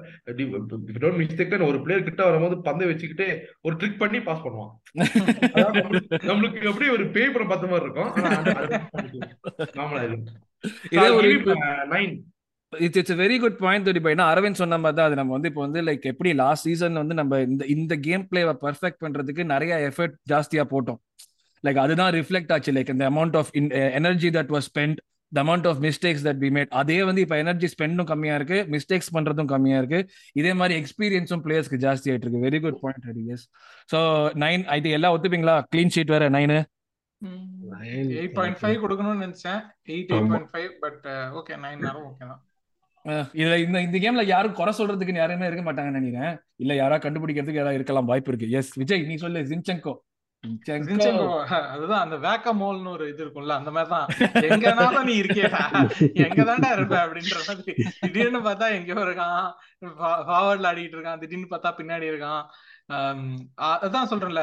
டோன்ட் 1.02 1.18
மிஸ்டேக் 1.20 1.54
ஒரு 1.68 1.78
பிளேயர் 1.84 2.06
கிட்ட 2.08 2.22
வரும்போது 2.28 2.56
பந்தை 2.66 2.88
வச்சுக்கிட்டு 2.90 3.28
ஒரு 3.66 3.74
ட்ரிக் 3.80 4.02
பண்ணி 4.02 4.20
பாஸ் 4.26 4.44
பண்ணுவான். 4.44 4.72
நம்மளுக்கு 6.30 6.68
எப்படி 6.72 6.88
ஒரு 6.96 7.06
பேய் 7.16 7.32
படம் 7.36 7.52
பார்த்த 7.52 7.72
மாதிரி 7.72 7.86
இருக்கும். 7.88 8.12
நாமளா 9.80 10.04
இதே 10.94 11.08
ஒரு 11.20 11.30
nine 11.94 12.14
it's 12.86 13.00
it's 13.00 13.16
very 13.22 13.36
good 13.44 13.58
point 13.64 13.86
Todi 13.86 14.00
ஏன்னா 14.14 14.26
அரவிந்த் 14.32 14.60
சொன்ன 14.62 14.78
மாதிரி 14.82 14.96
தான். 14.98 15.08
அது 15.08 15.18
நம்ம 15.20 15.32
வந்து 15.36 15.50
இப்போ 15.50 15.62
வந்து 15.66 15.80
லைக் 15.88 16.04
எப்படி 16.12 16.30
லாஸ்ட் 16.42 16.66
சீசன் 16.68 17.00
வந்து 17.02 17.14
நம்ம 17.20 17.40
இந்த 17.48 17.64
இந்த 17.76 17.96
கேம் 18.06 18.26
பிளேவை 18.30 18.54
பர்ஃபெக்ட் 18.66 19.02
பண்றதுக்கு 19.04 19.44
நிறைய 19.54 19.80
எஃபர்ட் 19.88 20.14
ஜாஸ்தியா 20.32 20.64
போட்டோம். 20.74 21.00
லைக் 21.64 21.80
அதுதான் 21.86 22.12
ரிஃப்ளெக்ட் 22.20 22.52
ஆச்சு. 22.56 22.72
லைக் 22.76 22.92
இந்த 22.94 23.06
amount 23.12 23.36
of 23.40 23.50
energy 24.00 24.30
that 24.38 24.52
was 24.56 24.68
spent 24.70 24.98
the 25.32 25.38
amount 25.44 25.66
of 25.70 25.80
mistakes 25.86 26.24
that 26.26 26.40
be 26.42 26.48
made 26.56 26.72
அதே 26.80 26.98
வந்து 27.08 27.20
இப்போ 27.24 27.36
எனர்ஜி 27.44 27.68
ஸ்பெண்டும் 27.74 28.08
கம்மியா 28.10 28.34
இருக்கு 28.38 28.58
மிஸ்டேக்ஸ் 28.74 29.10
பண்றதும் 29.16 29.50
கம்மியா 29.52 29.78
இருக்கு. 29.80 30.00
இதே 30.40 30.52
மாதிரி 30.60 30.74
எக்ஸ்பீரியன்ஸும் 30.80 31.42
பிளேயர்ஸ்க்கு 31.46 31.80
ஜாஸ்தி 31.86 32.10
ஆயிட்டு 32.10 32.26
இருக்கு. 32.26 32.44
Very 32.46 32.60
good 32.66 32.78
point 32.84 33.06
Hari 33.10 33.24
yes 33.34 33.46
so 33.92 33.98
nine 34.44 34.64
இது 34.80 34.94
எல்லாம் 34.98 35.14
ஒத்துப்பீங்களா? 35.16 35.56
கிளீன் 35.74 35.92
ஷீட் 35.96 36.14
வேற 36.16 36.28
நைனு 36.36 36.58
எயிட் 38.20 38.34
பாயிண்ட் 38.38 38.58
ஃபைவ் 38.62 38.78
கொடுக்கணும்னு 38.82 39.24
நினைச்சேன். 39.26 39.60
Eight 39.94 40.10
eight 40.14 40.30
point 40.32 40.50
five 40.54 40.72
but 40.84 41.04
okay 41.40 41.54
nine 41.64 41.84
okay 42.08 42.24
தான். 42.30 42.42
இதுல 43.38 43.56
இந்த 43.64 43.78
இந்த 43.86 43.96
கேம்ல 44.02 44.22
யாரும் 44.34 44.56
குறை 44.58 44.72
சொல்றதுக்கு 44.78 45.20
யாருமே 45.20 45.48
இருக்க 45.48 45.64
மாட்டாங்கன்னு 45.66 46.00
நினைக்கிறேன். 46.00 46.34
இல்ல 46.62 46.74
யாரா 46.82 46.96
கண்டுபிடிக்கிறதுக்கு 47.04 47.60
யாரா 47.60 47.76
இருக்கலாம் 47.78 48.10
வாய்ப்பு 48.10 48.30
இருக்கு. 48.32 48.50
எஸ் 48.58 48.74
விஜய் 48.82 49.08
நீ 49.10 49.16
சொல்லு 49.24 49.48
ஜின்செங்கோ 49.52 49.94
அதுதான் 51.74 52.02
அந்த 52.04 52.16
வேக்கமோல்னு 52.24 52.90
ஒரு 52.94 53.04
இது 53.12 53.22
இருக்கும்ல 53.24 53.54
அந்த 53.60 53.70
மாதிரி 53.76 53.90
தான் 53.92 54.06
எங்கனாலும் 54.48 55.06
நீ 55.08 55.14
இருக்கியடா. 55.20 55.60
எங்கதான்டா 56.24 56.70
இருப்ப 56.76 56.96
அப்படின்ற 57.04 57.38
மாதிரி. 57.48 57.74
திடீர்னு 58.00 58.40
பார்த்தா 58.48 58.66
எங்கேயோ 58.78 59.04
இருக்கான் 59.06 59.46
ஃபார்வர்ட்ல 60.28 60.70
ஆடிட்டு 60.72 60.96
இருக்கான் 60.98 61.22
திடீர்னு 61.22 61.52
பார்த்தா 61.52 61.72
பின்னாடி 61.78 62.10
இருக்கான். 62.12 62.42
அதான் 63.86 64.10
சொல்றேன்ல 64.10 64.42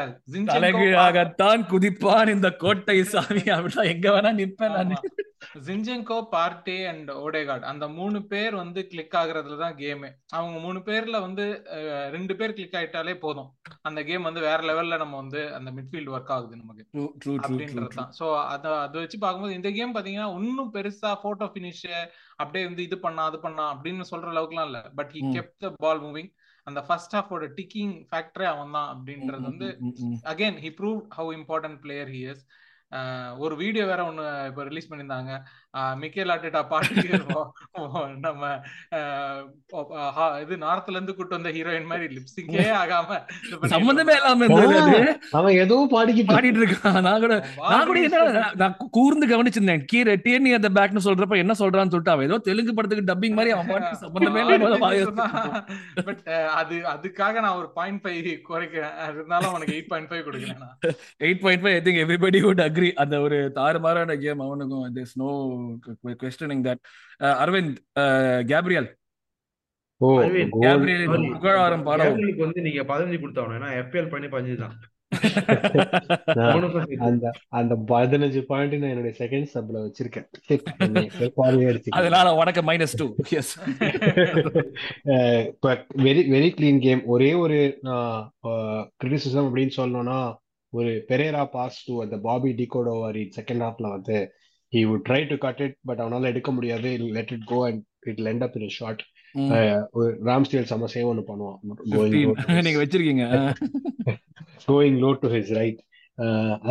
தலைகீழாகத்தான் 0.53 1.63
குதிப்பான் 1.73 2.33
இந்த 2.35 2.49
கோட்டை 2.63 2.97
சாமி 3.13 3.43
அப்படிதான் 3.55 3.91
எங்க 3.93 4.07
வேணா 4.15 4.31
நிப்பேன் 4.41 4.73
ஆமா 4.73 4.83
நானு. 4.93 5.29
ஜின்ஜெங்கோ 5.65 6.17
பார்ட்டே 6.33 6.75
அண்ட் 6.89 7.09
ஓடேகார்ட் 7.23 7.65
அந்த 7.71 7.85
மூணு 7.97 8.19
பேர் 8.31 8.55
வந்து 8.61 8.81
கிளிக் 8.91 9.15
ஆகுறதுல 9.21 9.57
தான் 9.63 9.77
கேமு 9.79 10.09
அவங்க 10.37 10.57
மூணு 10.65 10.79
பேர்ல 10.87 11.19
வந்து 11.25 11.45
ரெண்டு 12.15 12.33
பேர் 12.39 12.55
கிளிக் 12.57 12.77
ஆயிட்டாலே 12.79 13.15
போதும். 13.25 13.49
அந்த 13.89 13.99
கேம் 14.09 14.27
வந்து 14.29 14.41
வேற 14.47 14.59
லெவல்ல 14.69 14.99
நம்ம 15.03 15.17
வந்து 15.23 15.41
அந்த 15.57 15.71
மிட்ஃபீல்ட் 15.77 16.11
ஒர்க் 16.15 16.33
ஆகுது 16.35 16.61
நமக்கு. 16.61 16.85
அப்படின்றது 17.45 17.89
தான். 17.99 18.11
ஸோ 18.19 18.27
அதை 18.53 18.71
அதை 18.85 18.97
வச்சு 19.03 19.19
பார்க்கும்போது 19.23 19.57
இந்த 19.59 19.71
கேம் 19.77 19.95
பாத்தீங்கன்னா 19.97 20.29
இன்னும் 20.41 20.73
பெருசா 20.77 21.11
போட்டோ 21.25 21.47
ஃபினிஷ் 21.53 21.85
அப்படியே 22.41 22.65
வந்து 22.69 22.85
இது 22.89 22.99
பண்ணா 22.99 23.25
அது 23.31 23.39
பண்ணா 23.39 23.65
அப்படின்னு 23.73 24.09
சொல்ற 24.11 24.29
அளவுக்குலாம் 24.33 24.69
இல்ல. 24.71 24.81
But 24.99 25.11
he 25.17 25.23
kept 25.35 25.53
the 25.65 25.73
ball 25.85 26.03
moving 26.05 26.31
அந்த 26.67 26.79
ஃபர்ஸ்ட் 26.87 27.15
ஹாஃபோட 27.17 27.45
டிக்கிங் 27.57 27.93
ஃபேக்டரே 28.09 28.47
அவன் 28.49 28.75
தான் 28.77 28.89
அப்படின்றது 28.93 29.43
வந்து 29.49 29.67
again 30.31 30.59
he 30.65 30.71
prove 30.79 30.99
how 31.17 31.31
important 31.39 31.79
player 31.85 32.11
he 32.15 32.21
is 32.31 32.43
ஒரு 33.37 33.55
வீடியோ 33.55 33.85
வேற 33.85 34.01
ஒன்னு 34.05 34.23
இப்போ 34.47 34.63
ரிலீஸ் 34.63 34.89
பண்ணியிருந்தாங்க. 34.89 35.31
மிக்கேல் 36.01 36.31
ஆர்டேட்டா 36.33 36.61
பாட்டுக்கு 36.67 37.17
நம்ம 38.23 38.45
இது 40.41 40.55
நார்த்ல 40.63 40.95
இருந்து 40.95 41.13
கூட்டு 41.13 41.35
வந்த 41.35 41.51
ஹீரோயின் 41.55 41.87
மாதிரி 41.87 42.07
லிப்ஸிங்கே 42.15 42.65
ஆகாம 42.79 43.19
சம்பந்தமே 43.71 44.15
இல்லாம 44.17 44.47
அவன் 45.33 45.55
ஏதோ 45.61 45.77
பாடிக்கிட்டு 45.93 46.33
பாடிட்டு 46.33 46.61
இருக்கான் 46.61 46.97
நான் 47.07 47.21
கூட 47.23 47.35
நான் 47.65 47.85
கூட 47.85 47.99
பாட்டு 48.01 48.03
என்ன 48.09 48.43
நான் 48.61 48.75
கூர்ந்து 48.97 49.27
கவனிச்சிருந்தேன். 49.31 49.85
கீரை 49.85 50.15
டிஎன்இ 50.25 50.53
அந்த 50.57 50.71
பேக்னு 50.77 51.05
சொல்றப்ப 51.07 51.37
என்ன 51.37 51.55
சொல்றான்னு 51.61 51.93
சொல்லிட்டு 51.93 52.13
அவன் 52.13 52.27
ஏதோ 52.29 52.39
தெலுங்கு 52.47 52.73
படத்துக்கு 52.73 53.07
டப்பிங் 53.11 53.37
மாதிரி 53.39 53.53
அவன் 53.55 53.71
பாட்டு 53.71 54.01
சம்பந்தமே 54.03 54.43
இல்லாம 54.45 54.79
பாடி 54.79 54.99
அது 56.59 56.75
அதுக்காக 56.93 57.35
நான் 57.41 57.57
ஒரு 57.57 57.69
பாயிண்ட் 57.75 58.03
ஃபைவ் 58.03 58.19
குறைக்கிறேன். 58.49 58.93
இருந்தாலும் 59.11 59.51
அவனுக்கு 59.51 59.75
எயிட் 59.75 59.91
பாயிண்ட் 59.91 60.11
ஃபைவ் 60.11 60.25
கொடுக்குறேன் 60.27 60.61
eight 61.21 61.41
point 61.43 61.63
five 61.63 61.75
I 61.75 61.83
think 61.85 62.03
everybody 62.03 62.41
would 62.45 62.63
agree 62.67 62.91
அந்த 63.01 63.15
ஒரு 63.21 63.39
தாறுமாறான 63.57 64.17
கேம் 64.21 64.45
அவனுக்கும் 64.45 64.85
no 65.17 65.29
questioning 66.21 66.65
that 66.67 66.83
Aravind 67.35 67.77
Gabriel 68.47 68.89
oh 70.01 70.07
sorry 70.19 70.43
புகழாரம் 71.33 71.83
கேப்ரியலுக்கு 71.89 72.45
வந்து 72.45 72.61
நீங்க 72.61 72.83
பதினஞ்சு 72.83 73.19
கொடுத்தாவணும் 73.21 73.59
ஏன்னா 73.59 73.71
எஃபிஎல் 73.81 74.11
பண்ணி 74.13 74.29
பதினஞ்சு 74.33 74.63
தான். 74.63 74.75
அந்த 77.07 77.25
அந்த 77.49 77.73
பதினஞ்சு 77.89 78.41
பாயிண்ட் 78.41 78.75
நான் 78.75 78.91
என்னுடைய 78.91 79.13
செகண்ட் 79.19 79.49
சப்ல 79.53 79.81
வச்சிருக்கேன். 79.85 80.27
அதனால 81.97 82.27
உனக்கு 82.35 82.61
minus 82.61 82.95
two 83.01 83.07
is 83.31 83.51
very 86.05 86.21
very 86.29 86.49
clean 86.57 86.79
game 86.79 87.01
ஒரே 87.07 87.31
ஒரு 87.43 87.57
கிரிட்டிசிசம் 89.01 89.47
அப்படின்னு 89.47 89.75
சொல்லணும்னா 89.79 90.19
ஒரு 90.73 90.91
பெரேரா 91.09 91.43
பாஸ் 91.55 91.81
டு 91.87 91.95
அந்த 92.03 92.17
பாபி 92.27 92.51
டிகோடோவாரி 92.59 93.25
செகண்ட் 93.37 93.65
ஹாஃப்ல 93.65 93.89
வந்து 93.89 94.17
he 94.73 94.81
would 94.89 95.05
try 95.09 95.21
to 95.29 95.35
cut 95.45 95.61
it 95.65 95.77
but 95.89 96.01
அவனால 96.03 96.29
எடுக்க 96.33 96.49
முடியாது. 96.57 96.89
Let 97.17 97.31
it 97.35 97.47
go 97.51 97.57
and 97.67 97.81
it 98.09 98.21
ended 98.27 98.43
up 98.47 98.57
in 98.57 98.73
short 98.79 99.01
Ramsdale 100.29 100.69
செம 100.71 100.87
சேவ் 100.93 101.09
ஒன்று 101.11 101.23
பண்ணுவான். 101.29 101.59
நீங்க 102.65 102.79
வச்சிருக்கீங்க. 102.83 103.25
Going 104.67 104.99
low 105.03 105.11
to 105.21 105.29
his 105.35 105.53
right 105.59 105.79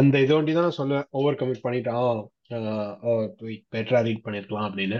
அந்த 0.01 0.15
இதை 0.25 0.35
ஒண்டி 0.37 0.53
தான் 0.53 0.67
நான் 0.69 0.79
சொல்லுவேன் 0.79 1.07
ஓவர் 1.11 1.39
கமிட் 1.41 1.65
பண்ணிட்டான் 1.67 2.21
பெட்டரா 3.75 4.01
ரீட் 4.07 4.25
பண்ணிருக்கலாம் 4.27 4.67
அப்படின்னு. 4.69 4.99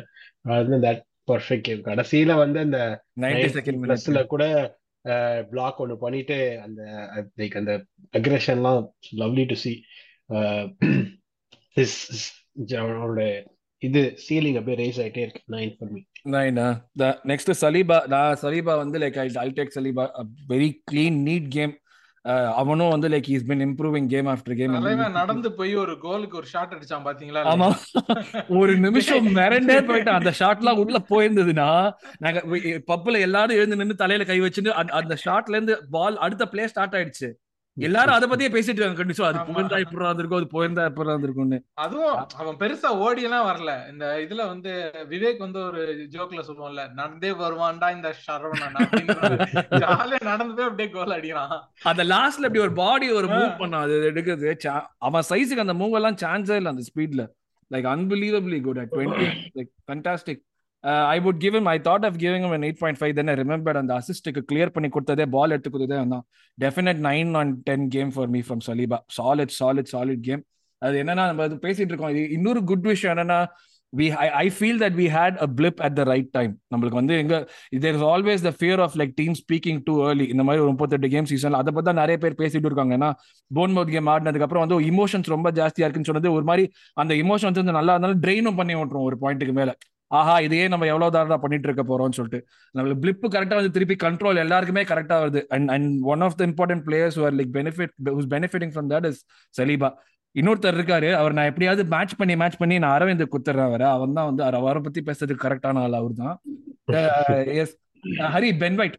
தட் 0.87 1.03
பர்ஃபெக்ட் 1.31 1.67
கேம் 1.67 1.87
கடைசியில 1.89 2.35
வந்து 2.37 2.59
அந்த 2.59 2.79
பிளஸ்ல 3.83 4.21
கூட 4.27 4.45
பிளாக் 5.51 5.81
ஒன்று 5.83 5.97
பண்ணிட்டு 5.99 6.39
அந்த 6.65 6.81
லைக் 7.41 7.57
அந்த 7.61 7.75
அக்ரெஷன்லாம் 8.19 8.83
லவ்லி 9.21 9.45
டு 9.47 9.57
சி 9.65 9.73
அவனோட 12.57 13.43
இது 13.79 14.17
சீலிங் 14.29 14.59
அப்படியே 14.59 14.77
ரேஸ் 14.77 15.01
ஆயிட்டே 15.01 15.19
இருக்கு. 15.19 15.43
நைன் 15.51 15.77
ஃபார் 15.79 15.91
மீ 15.91 16.01
நைனா 16.31 16.83
த 16.97 17.21
நெக்ஸ்ட் 17.27 17.53
சலீபா 17.61 18.07
நான் 18.07 18.37
சலீபா 18.43 18.77
வந்து 18.77 18.99
like 18.99 19.19
I 19.19 19.31
I 19.35 19.53
take 19.57 19.75
Saliba 19.75 20.05
very 20.49 20.83
clean 20.93 21.21
neat 21.27 21.49
game 21.49 21.75
அவனும் 22.55 22.89
வந்து 22.89 23.09
like 23.09 23.29
is 23.29 23.45
been 23.45 23.61
improving 23.61 24.07
game 24.07 24.27
after 24.27 24.57
game 24.57 24.75
நடந்து 25.13 25.53
போய் 25.53 25.75
ஒரு 25.75 25.99
கோலுக்கு 25.99 26.37
ஒரு 26.37 26.47
ஷாட் 26.47 26.73
அடிச்சான் 26.73 27.05
பாத்தீங்களா? 27.05 27.43
ஆமா. 27.45 27.69
ஒரு 28.49 28.77
நிமிஷம் 28.77 29.37
மிரண்டே 29.37 29.79
போயிட்டான். 29.87 30.19
அந்த 30.21 30.35
ஷாட்லாம் 30.39 30.85
உள்ள 30.85 30.99
போயிருந்ததுன்னா 31.11 31.93
நாங்க 32.19 32.41
பப்புல 32.87 33.21
எல்லாரும் 33.21 33.57
எழுந்து 33.57 33.77
நின்று 33.77 33.95
தலையில 33.95 34.25
கை 34.25 34.41
வச்சுட்டு 34.41 34.69
அந்த- 34.69 34.93
அந்த 34.93 35.17
ஷாட்ல 35.25 35.49
இருந்து 35.49 35.87
பால் 35.91 36.17
அடுத்த 36.17 36.49
பிளே 36.49 36.67
ஸ்டார்ட் 36.67 36.95
ஆயிடுச்சு. 36.95 37.31
எல்லாரும் 37.77 38.15
அதை 38.15 38.27
பத்தியே 38.29 38.51
பேசிட்டு 38.53 38.79
இருக்காங்க. 38.79 38.99
கண்டிப்பா 39.01 39.27
அது. 39.27 39.39
புகழ்ந்தா 39.51 39.79
இப்படி 39.83 40.05
இருந்திருக்கும் 40.05 40.41
அது 40.41 40.51
போயிருந்தா 40.55 40.85
இப்படி 40.91 41.09
இருந்திருக்கும்னு. 41.09 41.59
அதுவும் 41.75 42.27
அவன் 42.37 42.59
பெருசா 42.63 42.91
ஓடி 43.05 43.23
எல்லாம் 43.23 43.47
வரல. 43.47 43.91
இந்த 43.91 44.05
இதுல 44.25 44.47
வந்து 44.47 44.73
விவேக் 45.11 45.39
வந்து 45.39 45.61
ஒரு 45.61 45.83
ஜோக்ல 46.15 46.43
சொல்லுவான்ல 46.49 46.85
நடந்தே 46.93 47.31
வருவான்டா 47.43 47.91
இந்த 47.95 48.15
சரவணன் 48.27 48.77
ஜாலியா 49.85 50.21
நடந்து 50.25 50.55
போய் 50.55 50.69
அப்படியே 50.69 50.91
கோல் 50.91 51.17
அடிக்கிறான். 51.19 51.57
அந்த 51.83 52.05
லாஸ்ட்ல 52.05 52.49
இப்படி 52.51 52.59
ஒரு 52.59 52.73
பாடி 52.73 53.11
ஒரு 53.11 53.27
மூவ் 53.27 53.59
பண்ணான் 53.63 53.87
அது 53.87 54.13
எடுக்கிறது 54.13 54.55
அவன் 54.99 55.29
சைஸுக்கு 55.31 55.65
அந்த 55.67 55.75
மூவ் 55.75 55.99
எல்லாம் 56.01 56.21
சான்ஸே 56.25 56.59
இல்லை 56.61 56.73
அந்த 56.73 56.87
ஸ்பீட்ல 56.91 57.25
like 57.71 57.89
unbelievably 57.95 58.61
good 58.63 58.79
at 58.79 58.91
twenty 58.91 59.27
like 59.59 59.73
fantastic 59.89 60.43
I 61.15 61.17
would 61.25 61.41
give 61.45 61.57
I 61.75 61.77
thought 61.89 62.05
of 62.09 62.19
giving 62.25 62.45
him 62.49 62.55
eight 62.69 62.81
point 62.83 63.01
five 63.01 63.15
then 63.19 63.33
remember 63.43 63.79
அந்த 63.81 63.93
அசிஸ்டுக்கு 64.01 64.43
கிளியர் 64.51 64.75
பண்ணி 64.77 64.89
கொடுத்ததே 64.95 65.27
பால் 65.35 65.55
எடுத்து 65.57 65.73
கொடுத்ததே 65.73 66.05
தான் 66.15 66.25
definite 66.59 67.03
nine 67.09 67.33
on 67.41 67.51
ten 67.69 67.89
game 67.97 68.13
for 68.15 68.31
me 68.37 68.41
from 68.47 68.63
Saliba 68.69 69.01
solid 69.19 69.53
solid 69.61 69.91
solid 69.95 70.23
game 70.29 70.45
அது 70.83 70.95
என்னன்னா 71.03 71.25
நம்ம 71.31 71.43
அது 71.49 71.57
பேசிட்டு 71.67 71.93
இருக்கோம். 71.93 72.15
இது 72.15 72.23
இன்னொரு 72.37 72.61
குட் 72.71 72.87
விஷயம் 72.93 73.13
என்னன்னா 73.15 73.39
we 73.93 74.07
I 74.25 74.27
I 74.43 74.47
feel 74.57 74.81
that 74.83 74.97
we 75.01 75.07
had 75.17 75.37
a 75.45 75.47
blip 75.59 75.81
at 75.87 75.97
the 75.99 76.03
right 76.11 76.31
time 76.37 76.53
நம்மளுக்கு 76.73 76.99
வந்து 77.01 77.15
எங்க 77.23 77.35
there 77.85 77.97
is 77.99 78.07
always 78.13 78.43
the 78.49 78.53
fear 78.59 78.81
of 78.85 78.97
like 79.01 79.13
team 79.21 79.35
speaking 79.43 79.81
too 79.89 79.95
early 80.09 80.27
இந்த 80.35 80.43
மாதிரி 80.49 80.63
ஒரு 80.65 80.71
முப்பத்தெட்டு 80.75 81.11
கேம் 81.15 81.29
சீசன் 81.33 81.59
அதை 81.61 81.71
பத்தி 81.77 81.89
தான் 81.91 82.01
நிறைய 82.03 82.19
பேர் 82.25 82.39
பேசிட்டு 82.43 82.69
இருக்காங்க. 82.71 82.95
ஏன்னா 82.99 83.11
போன் 83.51 83.75
மவுத் 83.77 83.95
கேம் 83.95 84.11
ஆடினதுக்கு 84.15 84.47
அப்புறம் 84.49 84.65
வந்து 84.67 84.79
இமோஷன்ஸ் 84.93 85.33
ரொம்ப 85.37 85.51
ஜாஸ்தியா 85.61 85.87
இருக்குன்னு 85.87 86.11
சொன்னது 86.13 86.37
ஒரு 86.39 86.47
மாதிரி 86.51 86.67
அந்த 87.03 87.15
இமோஷன்ஸ் 87.25 87.61
வந்து 87.63 87.79
நல்லா 87.79 87.95
இருந்தாலும் 87.97 88.23
ட்ரெயினும் 88.27 88.61
பண்ணி 88.61 88.77
விட்டுரும் 88.81 89.09
ஒரு 89.11 89.19
பாயிண்ட்டுக்கு 89.25 89.57
மேல. 89.61 89.73
ஆஹா 90.19 90.35
இதையே 90.47 90.65
நம்ம 90.73 90.87
எவ்வளவு 90.93 91.15
தாரா 91.15 91.37
பண்ணிட்டு 91.43 91.69
இருக்க 91.69 91.83
போறோம்னு 91.91 92.17
சொல்லிட்டு. 92.19 92.41
நம்மளுக்கு 92.77 93.03
பிளிப் 93.03 93.35
கரெக்டா 93.35 93.57
வந்து 93.59 93.75
திருப்பி 93.77 93.97
கண்ட்ரோல் 94.05 94.43
எல்லாருக்குமே 94.45 94.83
கரெக்டா 94.93 95.17
வருது. 95.23 95.41
And 95.57 95.71
and 95.75 95.91
one 96.13 96.25
of 96.27 96.39
the 96.41 96.47
important 96.51 96.85
players 96.89 97.19
are 97.25 97.37
like 97.41 97.53
benefit 97.59 97.93
who's 98.17 98.31
benefiting 98.35 98.73
from 98.77 98.91
that 98.95 99.07
is 99.11 99.21
Saliba 99.61 99.91
இன்னொருத்தர் 100.35 100.77
இருக்காரு. 100.79 101.11
அவர் 101.21 101.37
நான் 101.37 101.51
எப்படியாவது 101.51 101.85
மேட்ச் 101.95 102.17
பண்ணி 102.23 102.35
மேட்ச் 102.43 102.59
பண்ணி 102.63 102.79
நான் 102.85 102.95
அரவிந்த் 102.97 103.25
குத்துறேன் 103.35 103.69
அவரை. 103.71 103.87
அவன் 103.97 104.17
தான் 104.19 104.29
வந்து 104.31 104.45
அவரை 104.61 104.83
பத்தி 104.87 105.03
பேசுறதுக்கு 105.09 105.45
கரெக்டான 105.47 105.83
ஆள்? 105.85 105.99
அவர் 106.01 106.15
தான். 106.25 106.37
Yes 107.63 107.75
Hari 108.35 108.51
Ben 108.65 108.79
White 108.81 108.99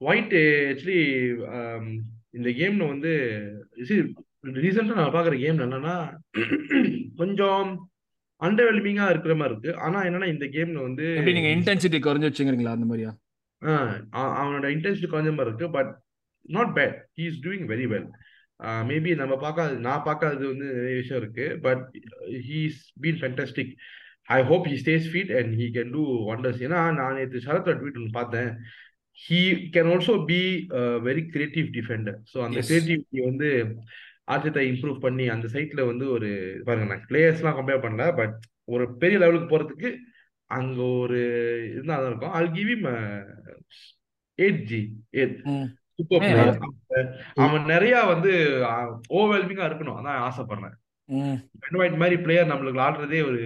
White 0.00 0.34
actually 0.70 1.02
இந்த 2.36 2.48
கேம்ல 2.60 2.86
வந்து 2.92 3.12
ரீசெண்டா 4.64 4.96
நான் 5.00 5.14
பாக்குற 5.14 5.36
கேம் 5.42 5.62
என்னன்னா 5.66 5.94
கொஞ்சம் 7.20 7.68
அண்டர்வெல்மிங்கா 8.42 9.04
இருக்கிற 9.12 9.34
மாதிரி 9.40 9.54
இருக்கு. 9.54 9.72
ஆனா 9.84 9.98
என்னன்னா 10.08 10.28
இந்த 10.34 10.46
கேம்ல 10.54 10.80
வந்து 10.88 11.06
நீங்க 11.38 11.50
இன்டென்சிட்டி 11.56 11.98
குறைஞ்சு 12.06 12.28
வச்சுக்கிறீங்களா 12.28 12.76
அந்த 12.76 12.88
மாதிரியா? 12.90 13.12
அவனோட 14.40 14.66
இன்டென்சிட்டி 14.76 15.10
கொஞ்ச 15.12 15.30
மாதிரி 15.36 15.50
இருக்கு 15.50 15.68
but 15.76 15.92
not 16.56 16.72
bad 16.78 16.96
he 17.18 17.26
is 17.30 17.42
doing 17.46 17.66
very 17.72 17.86
well 17.92 18.08
maybe 18.90 19.10
நம்ம 19.20 19.34
பார்க்காத 19.44 19.78
நான் 19.86 20.04
பார்க்காதது 20.08 20.44
வந்து 20.50 20.66
நிறைய 20.76 20.96
விஷயம் 21.00 21.20
இருக்கு 21.22 21.46
but 21.66 21.82
he's 22.48 22.80
been 23.02 23.20
fantastic 23.22 23.72
I 24.36 24.38
hope 24.50 24.66
he 24.70 24.76
stays 24.82 25.08
fit 25.12 25.32
and 25.40 25.52
he 25.60 25.66
can 25.76 25.92
do 25.96 26.04
wonders 26.34 26.62
ஏன்னா 26.66 26.80
நான் 27.00 27.16
நேற்று 27.18 27.44
சரத் 27.46 27.68
ட்வீட் 27.80 27.98
ஒன்று 28.00 28.16
பார்த்தேன். 28.20 28.50
He 29.18 29.40
can 29.74 29.90
also 29.92 30.14
be 30.30 30.40
very 31.08 31.22
creative 31.34 31.68
defender 31.76 32.18
so 32.32 32.38
அந்த. 32.46 32.62
கிரியேட்டிவிட்டி 32.68 33.20
வந்து 33.28 33.50
ஆர்டித்தை 34.28 34.62
இம்ப்ரூவ் 34.70 34.98
பண்ணி 34.98 35.28
அந்த 35.28 35.46
சைட்ல 35.52 35.86
வந்து 35.86 36.10
ஒரு 36.10 36.28
பாருங்க 36.64 36.94
நான் 36.94 37.06
பிளேயர்ஸ்லாம் 37.08 37.58
கம்பேர் 37.58 37.84
பண்ணல 37.84 38.06
பட் 38.16 38.36
ஒரு 38.68 38.96
பெரிய 38.96 39.18
லெவலுக்கு 39.18 39.50
போறதுக்கு 39.50 39.90
அங்க 40.50 40.82
ஒரு 40.98 41.20
இருந்தா 41.70 41.96
தான் 41.96 42.06
இருக்கும். 42.06 42.30
I'll 42.30 42.50
give 42.50 42.70
him 42.70 42.86
eight 44.38 44.62
G 44.62 44.80
eight. 45.12 45.36
Super 45.96 46.18
player 46.18 46.58
அவன் 47.36 47.64
நிறைய 47.64 48.02
வந்து 48.04 48.32
ஓவர்வெல்மிங்கா 49.10 49.68
இருக்கணும். 49.68 49.98
அதான் 49.98 50.20
ஆசைப்படுறேன். 50.28 50.76
ம். 51.08 51.36
பென்வைட் 51.62 51.96
மாதிரி 51.96 52.16
பிளேயர் 52.22 52.50
நம்மளுக்கு 52.50 52.84
ஆடுறதே 52.86 53.20
ஒரு 53.28 53.40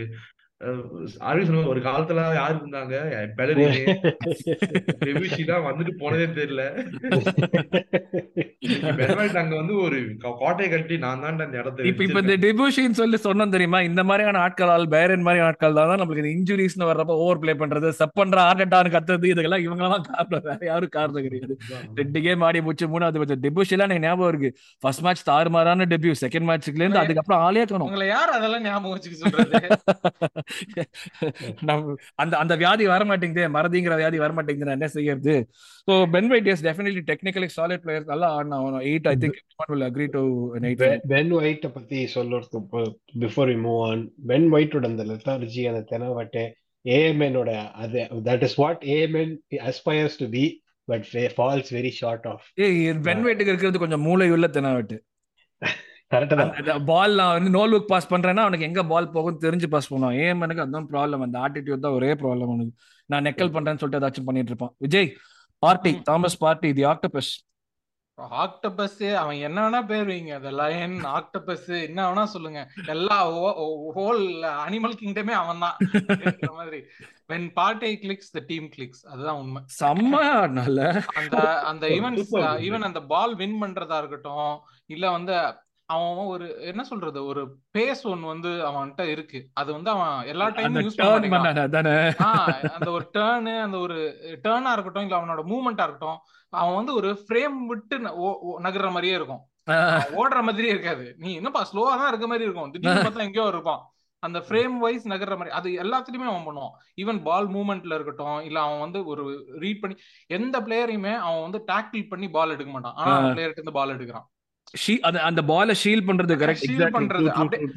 சொன்ன 0.62 1.66
ஒரு 1.66 1.80
காலத்துல 1.80 2.34
யாரு 2.34 2.54
இருந்தாங்க? 2.54 2.94
பெலரினே 3.36 3.94
வந்துட்டு 5.46 5.90
போனதே 5.98 6.24
தெரியல. 6.24 6.62
அங்க 9.36 9.56
வந்து 9.56 9.74
ஒரு 9.76 9.96
கா- 10.00 10.36
கோட்டையை 10.38 10.78
கட்டி 10.78 10.98
நான் 10.98 11.20
தான் 11.20 11.38
அந்த 11.38 11.58
இடத்த 11.58 11.82
இப்ப 11.82 12.04
இப்ப 12.04 12.18
இந்த 12.18 12.36
டெபுஷின்னு 12.36 12.90
சொல்லி 12.90 13.16
சொன்னோம் 13.24 13.48
தெரியுமா? 13.48 13.80
இந்த 13.80 14.04
மாதிரியான 14.04 14.38
ஆட்களால் 14.38 14.88
பேரன் 14.88 15.20
மாதிரி 15.20 15.44
ஆட்கள் 15.44 15.74
தான் 15.74 16.00
நம்மளுக்கு 16.00 16.24
இந்த 16.24 16.54
இன்ஜுரிஸ்னு 16.54 16.80
வர்றப்ப 16.80 17.04
ஓவர் 17.04 17.38
ப்ளே 17.38 17.52
பண்றது 17.52 17.88
செப் 17.88 18.14
பண்ற 18.14 18.42
ஆர்டட்டான்னு 18.42 18.96
கத்துறது 18.96 19.24
இதெல்லாம் 19.24 19.60
இவங்கெல்லாம் 19.60 20.00
காரணம். 20.00 20.42
வேற 20.42 20.58
யாரும் 20.60 20.88
காரணம் 20.88 21.22
கிடையாது. 21.22 21.56
ரெண்டு 21.94 22.20
கேம் 22.20 22.40
ஆடி 22.40 22.62
முடிச்சு 22.62 22.86
மூணாவது 22.86 23.12
மேட்ச் 23.12 23.32
டெபியூஸ் 23.32 23.72
எல்லாம் 23.72 23.88
எனக்கு 23.88 24.06
ஞாபகம் 24.06 24.28
இருக்கு. 24.28 24.56
ஃபர்ஸ்ட் 24.80 25.00
மேட்ச் 25.00 25.28
தாறுமாறான 25.28 25.84
டெபியூ 25.84 26.14
செகண்ட் 26.20 26.48
மேட்ச்ல 26.50 26.74
இருந்து 26.74 26.98
அதுக்கப்புறம் 26.98 27.42
ஆளே 27.42 27.64
காணும். 27.64 27.86
உங்களை 27.86 28.06
யார் 28.06 28.28
அதெல்லாம் 28.28 28.62
ஞாபகம் 28.62 28.98
வச்சுக்க 28.98 29.12
சொல்றது? 29.12 29.68
அந்த 32.16 32.32
அந்த 32.38 32.54
வியாதி 32.56 32.84
வர 32.92 33.02
மாட்டேங்குது 33.04 33.44
மறதிங்கிற 33.56 33.96
வியாதி 33.96 34.18
வர 34.22 34.32
மாட்டேங்குது 34.32 34.68
நான் 34.68 34.78
என்ன 34.78 34.88
செய்யறது? 34.94 35.34
So 35.88 35.94
Ben 36.14 36.30
White 36.32 36.48
is 36.52 36.64
definitely 36.68 37.02
technically 37.10 37.48
solid 37.56 37.84
player 37.84 38.08
நல்லா 38.12 38.30
ஆடினா 38.36 38.58
eight 38.90 39.08
I 39.08 39.14
think 39.22 39.38
will 39.72 39.86
agree 39.88 40.06
to 40.16 40.22
eight 40.62 40.84
Ben 41.12 41.32
ஒயிட்ட 41.38 41.68
பத்தி 41.76 42.00
சொல்றதுக்கு 42.16 42.84
before 43.24 43.50
we 43.52 43.58
move 43.66 43.82
on 43.90 44.02
Ben 44.26 44.48
ஒயிட்டோட 44.52 44.86
அந்த 44.86 45.06
லெத்தாலஜி 45.10 45.64
அந்த 45.72 45.84
தெனவட்டு 45.92 46.44
ஏஎம்எனோட 46.84 47.50
அது 47.82 48.00
that 48.28 48.44
is 48.48 48.58
what 48.60 48.82
AMN 48.96 49.34
aspires 49.66 50.18
to 50.22 50.28
be 50.30 50.44
but 50.88 51.06
falls 51.36 51.70
very 51.76 51.92
short 51.98 52.26
of 52.26 52.46
Ben 53.08 53.24
வைட்டுக்கு 53.26 53.52
இருக்கிறது 53.52 53.84
கொஞ்சம் 53.84 54.04
மூளை 54.08 54.28
உள்ள 54.30 54.48
தெனாவட்டு. 54.48 54.98
பால் 56.90 57.18
நான் 57.18 57.34
வந்து 57.36 57.50
நோ 57.56 57.62
லுக் 57.72 57.90
பாஸ் 57.90 58.10
பண்றேன்னா 58.12 58.44
அவனுக்கு 58.46 58.68
எங்க 58.68 58.82
பால் 58.92 59.12
போகும் 59.16 59.42
தெரிஞ்சு 59.44 59.68
பாஸ் 59.74 59.90
பண்ணுவான். 59.92 60.16
ஏன் 60.22 60.42
எனக்கு 60.46 60.64
அதுதான் 60.64 60.88
ப்ராப்ளம் 60.92 61.24
அந்த 61.26 61.36
ஆட்டிடியூட் 61.44 61.84
தான் 61.84 61.98
ஒரே 61.98 62.10
ப்ராப்ளம் 62.22 62.50
அவனுக்கு 62.52 62.74
நான் 63.12 63.26
நெக்கல் 63.28 63.54
பண்றேன்னு 63.56 63.82
சொல்லிட்டு 63.82 64.00
ஏதாச்சும் 64.00 64.26
பண்ணிட்டு 64.30 64.52
இருப்பான். 64.52 64.74
Vijay 64.86 65.08
party. 65.64 65.92
Thomas 66.08 66.42
Partey 66.46 66.70
the 66.80 66.86
octopus 66.94 67.30
octopus 68.44 68.98
அவன் 69.20 69.38
என்ன 69.46 69.58
வேணா 69.64 69.78
பேர் 69.90 70.08
வைங்க 70.10 70.32
அந்த 70.38 70.50
லயன் 70.60 70.96
ஆக்டோபஸ் 71.18 71.68
என்ன 71.86 72.00
வேணா 72.08 72.24
சொல்லுங்க. 72.32 72.60
எல்லா 72.94 73.16
ஹோல் 73.96 74.20
அனிமல் 74.64 74.98
கிங்டமே 75.02 75.34
அவன் 75.42 75.64
தான். 75.64 75.76
மாதிரி. 76.58 76.80
When 77.30 77.42
party 77.60 77.92
clicks 78.02 78.28
the 78.36 78.42
team 78.50 78.64
clicks. 78.74 79.00
அதுதான் 79.12 79.40
உண்மை. 79.42 79.62
செம்ம 79.80 80.20
ஆடினால 80.40 80.90
அந்த 81.20 81.38
அந்த 81.70 81.86
ஈவன். 81.96 82.18
ஈவன் 82.68 82.88
அந்த 82.90 83.02
பால் 83.14 83.34
வின் 83.42 83.58
பண்றதா 83.64 83.98
இருக்கட்டும் 84.02 84.54
இல்ல 84.94 85.04
வந்து 85.16 85.36
அவன் 85.90 86.26
ஒரு 86.26 86.46
என்ன 86.62 86.82
சொல்றது 86.84 87.20
ஒரு 87.24 87.42
பேஸ் 87.74 88.02
ஒன்னு 88.04 88.26
வந்து 88.26 88.50
அவன்கிட்ட 88.68 89.02
இருக்கு. 89.06 89.38
அது 89.54 89.70
வந்து 89.72 89.90
அவன் 89.90 90.26
எல்லா 90.26 90.46
டைமும் 90.50 90.84
யூஸ் 90.84 90.98
பண்ண 90.98 91.10
பண்ணான 91.28 91.52
ஆஹ் 92.24 92.68
அந்த 92.70 92.90
ஒரு 92.90 93.04
டேர்னு 93.14 93.54
அந்த 93.60 93.78
ஒரு 93.78 93.96
டேர்னா 94.44 94.72
இருக்கட்டும் 94.72 95.02
இல்ல 95.02 95.16
அவனோட 95.16 95.42
மூவ்மெண்டா 95.44 95.84
இருக்கட்டும் 95.84 96.18
அவன் 96.52 96.74
வந்து 96.74 96.94
ஒரு 96.94 97.10
ஃப்ரேம் 97.20 97.58
விட்டு 97.66 97.96
நகர்ற 98.62 98.88
மாதிரியே 98.88 99.14
இருக்கும். 99.14 99.42
ஓடுற 100.18 100.42
மாதிரியே 100.42 100.70
இருக்காது. 100.70 101.14
நீ 101.18 101.34
என்னப்பா 101.34 101.62
ஸ்லோவா 101.62 101.94
தான் 101.94 102.08
இருக்க 102.08 102.26
மாதிரி 102.26 102.44
இருக்கும். 102.44 102.70
திடீர்னு 102.70 103.02
பார்த்தா 103.02 103.20
எங்கேயோ 103.20 103.48
இருப்பான். 103.48 103.82
அந்த 104.22 104.38
ஃப்ரேம் 104.38 104.78
வைஸ் 104.78 105.08
நகர்ற 105.08 105.34
மாதிரி 105.36 105.50
அது 105.50 105.70
எல்லாத்துலயுமே 105.82 106.26
அவன் 106.26 106.46
பண்ணுவான். 106.46 106.72
ஈவன் 106.96 107.22
பால் 107.22 107.48
மூவ்மெண்ட்ல 107.48 107.94
இருக்கட்டும் 107.94 108.40
இல்ல 108.40 108.60
அவன் 108.60 108.78
வந்து 108.78 109.04
ஒரு 109.04 109.24
ரீட் 109.58 109.80
பண்ணி 109.80 109.96
எந்த 110.30 110.60
பிளேயரையுமே 110.60 111.14
அவன் 111.18 111.40
வந்து 111.40 111.60
டாக்கிள் 111.66 112.08
பண்ணி 112.08 112.30
பால் 112.30 112.50
எடுக்க 112.50 112.72
மாட்டான். 112.72 112.94
ஆனா. 112.96 113.16
பிளேயர்கிட்ட 113.28 113.58
இருந்து 113.58 113.72
பால் 113.72 113.94
எடுக்கிறான். 113.96 114.26
ஷீ- 114.86 114.98
அந்த 114.98 115.22
அந்த 115.22 115.42
பால 115.42 115.72
ஷீல் 115.72 115.86
பண்றது 115.86 116.36
கரெக்ட் 116.36 116.60
Shield 116.60 116.74
எக்ஸாக்ட்லி 116.74 116.96
பண்றது. 116.96 117.28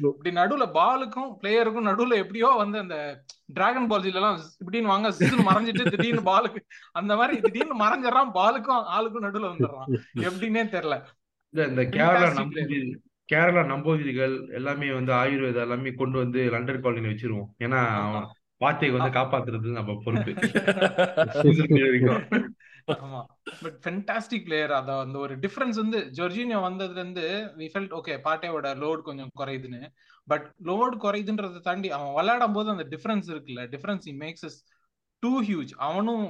இப்படி 0.04 0.34
நடுவுல 0.34 0.70
பாலுக்கும் 0.74 1.36
பிளேயருக்கும் 1.42 1.88
நடுவுல 1.88 2.14
எப்படியோ 2.14 2.52
வந்து 2.56 2.78
அந்த 2.78 3.22
டிராகன் 3.46 3.86
பால் 3.86 4.04
எல்லாம் 4.04 4.40
இப்படின்னு 4.64 4.82
வாங்க 4.82 5.10
சிசுன்னு 5.10 5.46
மறைஞ்சிட்டு 5.46 5.90
திடீர்னு 5.90 6.20
பாலுக்கு 6.20 6.60
அந்த 6.92 7.16
மாதிரி 7.16 7.40
திடீர்னு 7.40 7.84
மறைஞ்சிடறான் 7.84 8.30
பாலுக்கும் 8.34 8.84
ஆளுக்கும் 8.96 9.20
நடுவுல 9.20 9.50
வந்துடுறான். 9.50 10.00
எப்படின்னே 10.14 10.68
தெரியல. 10.68 11.02
இந்த 11.68 11.82
கேரளா 11.82 12.32
கேரளா 13.32 13.66
நம்பூதிரிகள் 13.66 14.52
எல்லாமே 14.52 14.92
வந்து 14.92 15.12
ஆயுர்வேதா 15.12 15.54
எல்லாமே 15.54 15.92
கொண்டு 15.92 16.18
வந்து 16.18 16.50
லண்டன் 16.50 16.82
காலனில 16.82 16.86
வச்சிருவோம். 16.86 17.48
ஏன்னா 17.58 17.86
அவன் 17.86 18.28
வார்த்தையை 18.56 18.98
வந்து 18.98 19.18
காப்பாத்துறது 19.18 19.72
நம்ம 19.72 20.00
பொறுப்பு. 20.04 20.30
ஆமா. 22.86 23.24
பட் 23.64 23.78
ஃபென்டாஸ்டிக் 23.84 24.44
பிளேயர் 24.44 24.72
அத 24.72 24.98
அந்த 25.04 25.18
ஒரு 25.18 25.34
டிஃபரன்ஸ் 25.38 25.78
வந்து 25.82 25.98
ஜொர்ஜினியோ 26.18 26.58
வந்ததுல 26.66 27.00
இருந்து 27.02 27.24
வி 27.58 27.68
ஃபெல்ட் 27.72 27.94
ஓகே 27.98 28.14
பாட்டேவோட 28.26 28.68
லோட் 28.82 29.02
கொஞ்சம் 29.02 29.32
குறையுதுன்னு. 29.40 29.80
பட் 30.28 30.46
லோட் 30.64 30.96
குறையுதுன்றதை 31.04 31.60
தாண்டி 31.60 31.90
அவன் 31.90 32.14
விளையாடும் 32.14 32.56
போது 32.58 32.70
அந்த 32.70 32.86
டிஃபரன்ஸ் 32.94 33.30
இருக்குல்ல 33.32 33.64
difference 33.74 34.06
he 34.12 34.14
makes 34.24 34.46
is 34.50 34.58
too 35.22 35.32
huge 35.42 35.72
அவனும் 35.88 36.26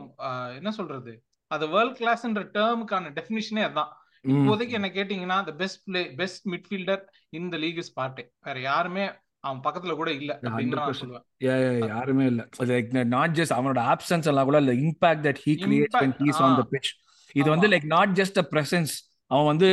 என்ன 0.59 0.71
சொல்றது? 0.71 1.13
அது 1.51 1.65
வேர்ல்ட் 1.69 2.01
கிளாஸ்ன்ற 2.01 2.43
டேர்முக்கான 2.57 3.13
டெஃபினிஷனே 3.19 3.65
அதான். 3.69 3.93
இப்போதைக்கு 4.25 4.77
என்ன 4.79 4.89
கேட்டீங்கன்னா 4.89 5.39
the 5.49 5.55
best 5.55 5.83
play 5.85 6.03
best 6.21 6.45
midfielder 6.49 7.03
in 7.39 7.49
the 7.49 7.57
league 7.57 7.81
is 7.83 7.93
Partey 8.01 8.25
வேற 8.41 8.59
யாருமே 8.61 9.05
அவன் 9.45 9.61
பக்கத்துல 9.65 9.95
கூட 9.95 10.11
இல்ல 10.13 10.33
அப்படின்னு 10.43 10.77
நான் 10.77 10.87
100%. 10.87 11.01
சொல்லுவேன். 11.01 11.25
Yeah, 11.47 11.59
yeah, 11.65 11.75
yeah, 11.79 11.89
யாருமே 11.89 12.27
இல்ல. 12.27 12.43
லைக் 12.71 12.93
நாட் 13.17 13.35
ஜஸ்ட் 13.39 13.55
அவனோட 13.57 13.81
ஆப்சன்ஸ் 13.93 14.29
எல்லாம் 14.31 14.49
கூட 14.51 14.59
இல்ல 14.65 14.75
impact 14.85 15.25
that 15.27 15.41
he 15.47 15.55
creates 15.65 15.97
when 15.97 16.07
Impact, 16.09 16.23
he's 16.23 16.41
on 16.47 16.55
the 16.61 16.67
ah. 16.67 16.71
pitch. 16.75 16.91
இது 17.35 17.49
வந்து. 17.53 17.69
Like 17.73 17.87
not 17.95 18.15
just 18.21 18.39
a 18.43 18.47
presence 18.53 18.95
அவன் 19.31 19.49
வந்து 19.51 19.69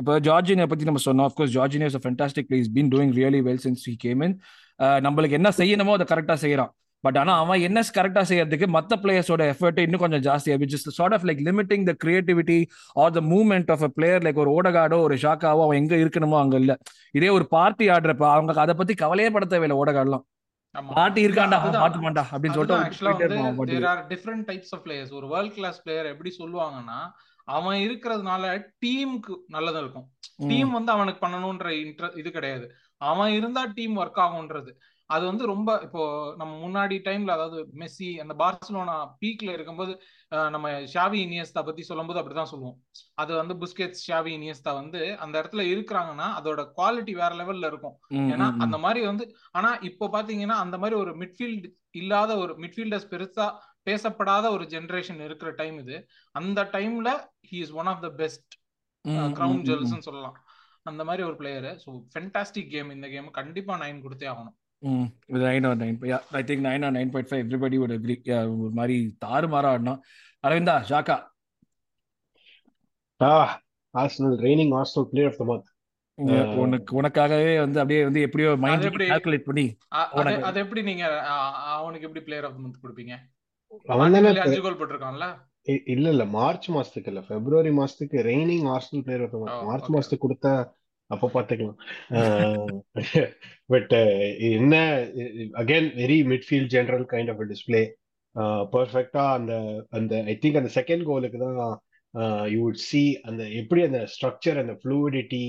இப்போ 0.00 0.12
ஜார்ஜினியா 0.26 0.66
பத்தி 0.70 0.84
நம்ம 0.84 1.00
சொன்னோம். 1.06 1.28
Of course 1.28 1.54
Jorginho 1.56 1.88
is 1.90 2.02
fantastic 2.04 2.48
plays 2.50 2.68
been 2.76 2.90
doing 2.94 3.14
really 3.18 3.40
well 3.48 3.62
since 3.64 3.84
he 3.88 3.94
came 4.04 4.20
in 4.26 4.34
நம்மளுக்கு 5.06 5.38
என்ன 5.40 5.50
செய்யணுமோ 5.58 5.94
அதை 5.96 6.06
கரெக்டா 6.12 6.36
செய்யறான் 6.44 6.70
பட் 7.04 7.18
ஆனா 7.20 7.32
அவன் 7.42 7.64
என்ன 7.66 7.80
கரெக்டா 7.96 8.22
செய்யறதுக்கு 8.30 8.66
மத்த 8.76 8.94
பிளேயர்ஸோட 9.02 9.42
எஃபர்ட் 9.52 9.80
இன்னும் 9.82 10.02
கொஞ்சம் 10.04 10.24
ஜாஸ்தியா 10.24 10.54
which 10.62 10.74
is 10.76 10.86
sort 10.96 11.14
of 11.16 11.26
like 11.28 11.42
limiting 11.48 11.84
the 11.88 11.94
creativity 12.04 12.58
or 12.96 13.12
the 13.16 13.22
movement 13.28 13.70
of 13.74 13.84
a 13.88 13.90
player 13.96 14.24
like 14.26 14.40
ஒரு 14.44 14.52
ஓடகாடோ 14.54 14.98
ஒரு 15.06 15.16
ஷாக்காவோ 15.24 15.62
அவன் 15.66 15.78
எங்க 15.82 15.94
இருக்கணுமோ 15.96 16.38
அங்க 16.42 16.56
இல்ல. 16.62 16.72
இதே 17.14 17.30
ஒரு 17.36 17.46
பார்ட்டி 17.48 17.86
ஆடுறப்ப 17.96 18.26
அவங்க 18.32 18.60
அதை 18.64 18.74
பத்தி 18.74 18.94
கவலையே 18.94 19.30
பட 19.30 19.46
தேவையில்லை 19.46 19.78
ஓடகாடலாம் 19.82 20.24
ஆமா. 20.74 20.90
பார்ட்டி 20.96 21.20
இருக்காண்டா. 21.26 21.58
மாட்ட 21.76 21.98
மாட்டா 22.02 22.24
அப்படின்னு 22.32 22.56
சொல்லிட்டு. 22.56 22.76
There 23.70 23.86
are 23.90 24.02
different 24.10 24.44
types 24.48 24.72
of 24.76 24.84
players 24.86 25.14
ஒரு 25.18 25.26
வேர்ல்ட் 25.28 25.54
கிளாஸ் 25.54 25.78
பிளேயர் 25.84 26.12
எப்படி 26.12 26.30
சொல்லுவாங்கன்னா 26.38 26.98
அவன் 27.48 27.78
இருக்கிறதுனால 27.84 28.44
டீமுக்கு 28.82 29.34
நல்லதா 29.48 29.80
இருக்கும். 29.80 30.06
டீம் 30.48 30.70
வந்து 30.72 30.92
அவனுக்கு 30.92 31.20
பண்ணணும்ன்ற 31.24 31.68
இன்ட்ர 31.82 32.10
இது 32.16 32.30
கிடையாது 32.32 32.66
அவன் 33.00 33.32
இருந்தா 33.32 33.62
டீம் 33.76 33.96
ஒர்க் 34.00 34.22
ஆகும்ன்றது 34.24 34.72
அது 35.10 35.24
வந்து 35.26 35.44
ரொம்ப 35.46 35.70
இப்போ 35.84 36.02
நம்ம 36.36 36.52
முன்னாடி 36.64 36.96
டைம்ல 37.04 37.34
அதாவது 37.36 37.58
மெஸ்ஸி 37.80 38.08
அந்த 38.20 38.34
பார்சலோனா 38.40 38.96
பீக்ல 39.22 39.50
இருக்கும்போது 39.52 39.92
நம்ம 40.50 40.70
ஷாவி 40.92 41.18
இனியஸ்தா 41.26 41.64
பத்தி 41.64 41.82
சொல்லும்போது 41.82 42.20
அப்படிதான் 42.20 42.50
சொல்லுவோம். 42.50 42.74
அது 43.14 43.32
வந்து 43.36 43.54
புஸ்கெட்ஸ் 43.54 44.02
ஷாவி 44.08 44.32
இனியஸ்தா 44.38 44.74
வந்து 44.74 45.16
அந்த 45.16 45.42
இடத்துல 45.42 45.62
இருக்கிறாங்கன்னா 45.72 46.26
அதோட 46.38 46.60
குவாலிட்டி 46.76 47.12
வேற 47.12 47.30
லெவல்ல 47.34 47.66
இருக்கும். 47.66 47.96
ஏன்னா. 48.32 48.48
அந்த 48.58 48.78
மாதிரி 48.78 49.06
வந்து 49.06 49.26
ஆனா 49.50 49.78
இப்போ 49.80 50.08
பாத்தீங்கன்னா 50.08 50.58
அந்த 50.64 50.78
மாதிரி 50.78 50.96
ஒரு 51.00 51.14
மிட்ஃபீல்ட் 51.16 51.66
இல்லாத 51.90 52.36
ஒரு 52.36 52.54
மிட்ஃபீல்டர்ஸ் 52.58 53.10
பெருசா 53.10 53.46
பேசப்படாத 53.84 54.46
ஒரு 54.50 54.64
ஜெனரேஷன் 54.64 55.20
இருக்கிற 55.20 55.50
டைம் 55.52 55.78
இது. 55.78 55.96
அந்த 56.34 56.62
டைம்ல 56.72 57.10
he 57.50 57.58
is 57.64 57.72
one 57.72 57.86
of 57.86 58.02
the 58.02 58.10
best 58.20 58.52
hmm. 59.04 59.34
ஜுவல்ஸ்னு 59.68 60.06
சொல்லலாம். 60.08 60.36
அந்த 60.82 61.02
மாதிரி 61.04 61.22
ஒரு 61.22 61.36
பிளேயர் 61.36 61.70
ஸோ 61.84 61.90
ஃபென்டாஸ்டிக் 62.12 62.70
கேம் 62.70 62.90
இந்த 62.90 63.08
கேம் 63.08 63.30
கண்டிப்பா 63.30 63.74
நைன் 63.80 64.04
கொடுத்தே 64.04 64.26
ஆகணும். 64.32 64.56
ம். 64.82 65.06
Nine 65.36 65.66
or 65.68 65.76
nine 65.76 65.96
yeah 66.04 66.18
I 66.30 66.42
think 66.42 66.64
nine 66.64 66.84
or 66.84 66.92
nine 66.92 67.10
point 67.10 67.30
five 67.30 67.42
everybody 67.44 67.76
would 67.78 67.94
agree. 67.94 68.18
Yeah 68.24 68.38
ஒரு 68.56 68.70
மாதிரி 68.72 68.96
தாறுமாறா 69.24 69.70
ஆடினான் 69.70 70.02
அரவிந்தா 70.44 70.76
ஷாக்கா. 70.88 71.16
Ah, 73.20 73.46
Arsenal 73.94 74.34
reigning 74.38 74.70
Arsenal 74.72 75.06
player 75.08 75.30
of 75.30 75.38
the 75.38 75.44
month. 75.44 75.68
உனக்கு- 76.18 76.56
உனக்கு 76.56 77.00
உனக்காகவே 77.00 77.58
வந்து 77.58 77.78
அப்படியே 77.80 78.04
வந்து 78.04 78.20
எப்படியோ 78.20 78.50
மைண்ட்? 78.56 78.84
கால்குலேட் 79.04 79.44
பண்ணி 79.44 79.64
அது 80.42 80.58
எப்படி 80.60 80.82
நீங்க 80.82 81.04
அவனுக்கு 81.74 82.06
எப்படி 82.06 82.24
பிளேயர் 82.24 82.44
ஆஃப் 82.44 82.58
மந்த் 82.58 82.80
கொடுப்பீங்க? 82.82 83.14
அவன் 83.86 84.12
தானே 84.12 84.18
மார்டினெல்லி 84.18 84.42
அஞ்சு 84.44 84.60
கோல் 84.60 84.78
போட்டிருக்கான்ல? 84.78 85.26
இ- 85.68 85.84
இல்ல 85.86 86.08
இல்ல 86.10 86.24
மார்ச் 86.32 86.70
மாசத்துக்கு 86.70 87.06
இல்ல 87.06 87.20
பிப்ரவரி 87.22 87.70
மாசத்துக்கு 87.72 88.18
reigning 88.24 88.66
Arsenal 88.68 89.02
player 89.02 89.24
of 89.24 89.30
the 89.30 89.38
month 89.38 89.64
March. 89.64 89.90
மாசத்துக்கு 89.90 90.26
கொடுத்தா 90.26 90.52
அப்ப 91.10 91.30
பாத்துக்கலாம். 91.34 91.78
பட் 93.72 93.94
என்ன 94.50 94.74
again 95.62 95.88
very 96.02 96.18
midfield 96.32 96.72
general 96.76 97.06
kind 97.14 97.32
of 97.32 97.42
display 97.52 97.82
பர்ஃபெக்டா 98.74 99.24
அந்த 99.38 99.54
அந்த 99.98 100.14
ஐ 100.32 100.36
திங்க் 100.42 100.60
அந்த 100.60 100.72
செகண்ட் 100.78 101.04
கோலுக்கு 101.10 101.40
தான் 101.44 101.74
யூ 102.52 102.60
வுட் 102.66 102.84
சி 102.90 103.02
அந்த 103.30 103.42
எப்படி 103.60 103.80
அந்த 103.88 104.00
ஸ்ட்ரக்சர் 104.14 104.62
அந்த 104.62 104.74
ஃப்ளூவிடிட்டி 104.82 105.42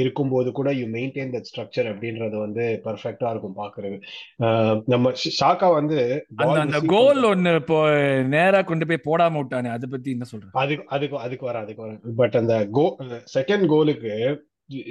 இருக்கும்போது 0.00 0.48
கூட 0.58 0.70
யூ 0.78 0.84
மெயின்டைன் 0.96 1.32
தட் 1.34 1.48
ஸ்ட்ரக்சர் 1.50 1.88
அப்படின்றது 1.92 2.36
வந்து 2.44 2.64
பர்ஃபெக்டா 2.84 3.30
இருக்கும் 3.32 3.56
பாக்குறது. 3.62 3.96
நம்ம 4.92 5.12
ஷாக்கா 5.38 5.68
வந்து 5.78 5.98
அந்த 6.64 6.80
கோல் 6.94 7.22
ஒன்னு 7.30 7.54
இப்போ 7.62 7.78
நேரா 8.34 8.60
கொண்டு 8.68 8.86
போய் 8.90 9.06
போடாம 9.08 9.40
விட்டானே 9.40 9.72
அதை 9.76 9.88
பத்தி 9.94 10.14
என்ன 10.16 10.28
சொல்ற? 10.32 10.46
அதுக்கு 10.62 10.86
அதுக்கு 10.96 11.18
அதுக்கு 11.24 11.48
வர 11.50 11.58
அதுக்கு 11.64 11.84
வர 11.86 12.14
பட் 12.22 12.38
அந்த 12.42 12.56
கோ 12.78 12.86
செகண்ட் 13.36 13.66
கோலுக்கு 13.74 14.14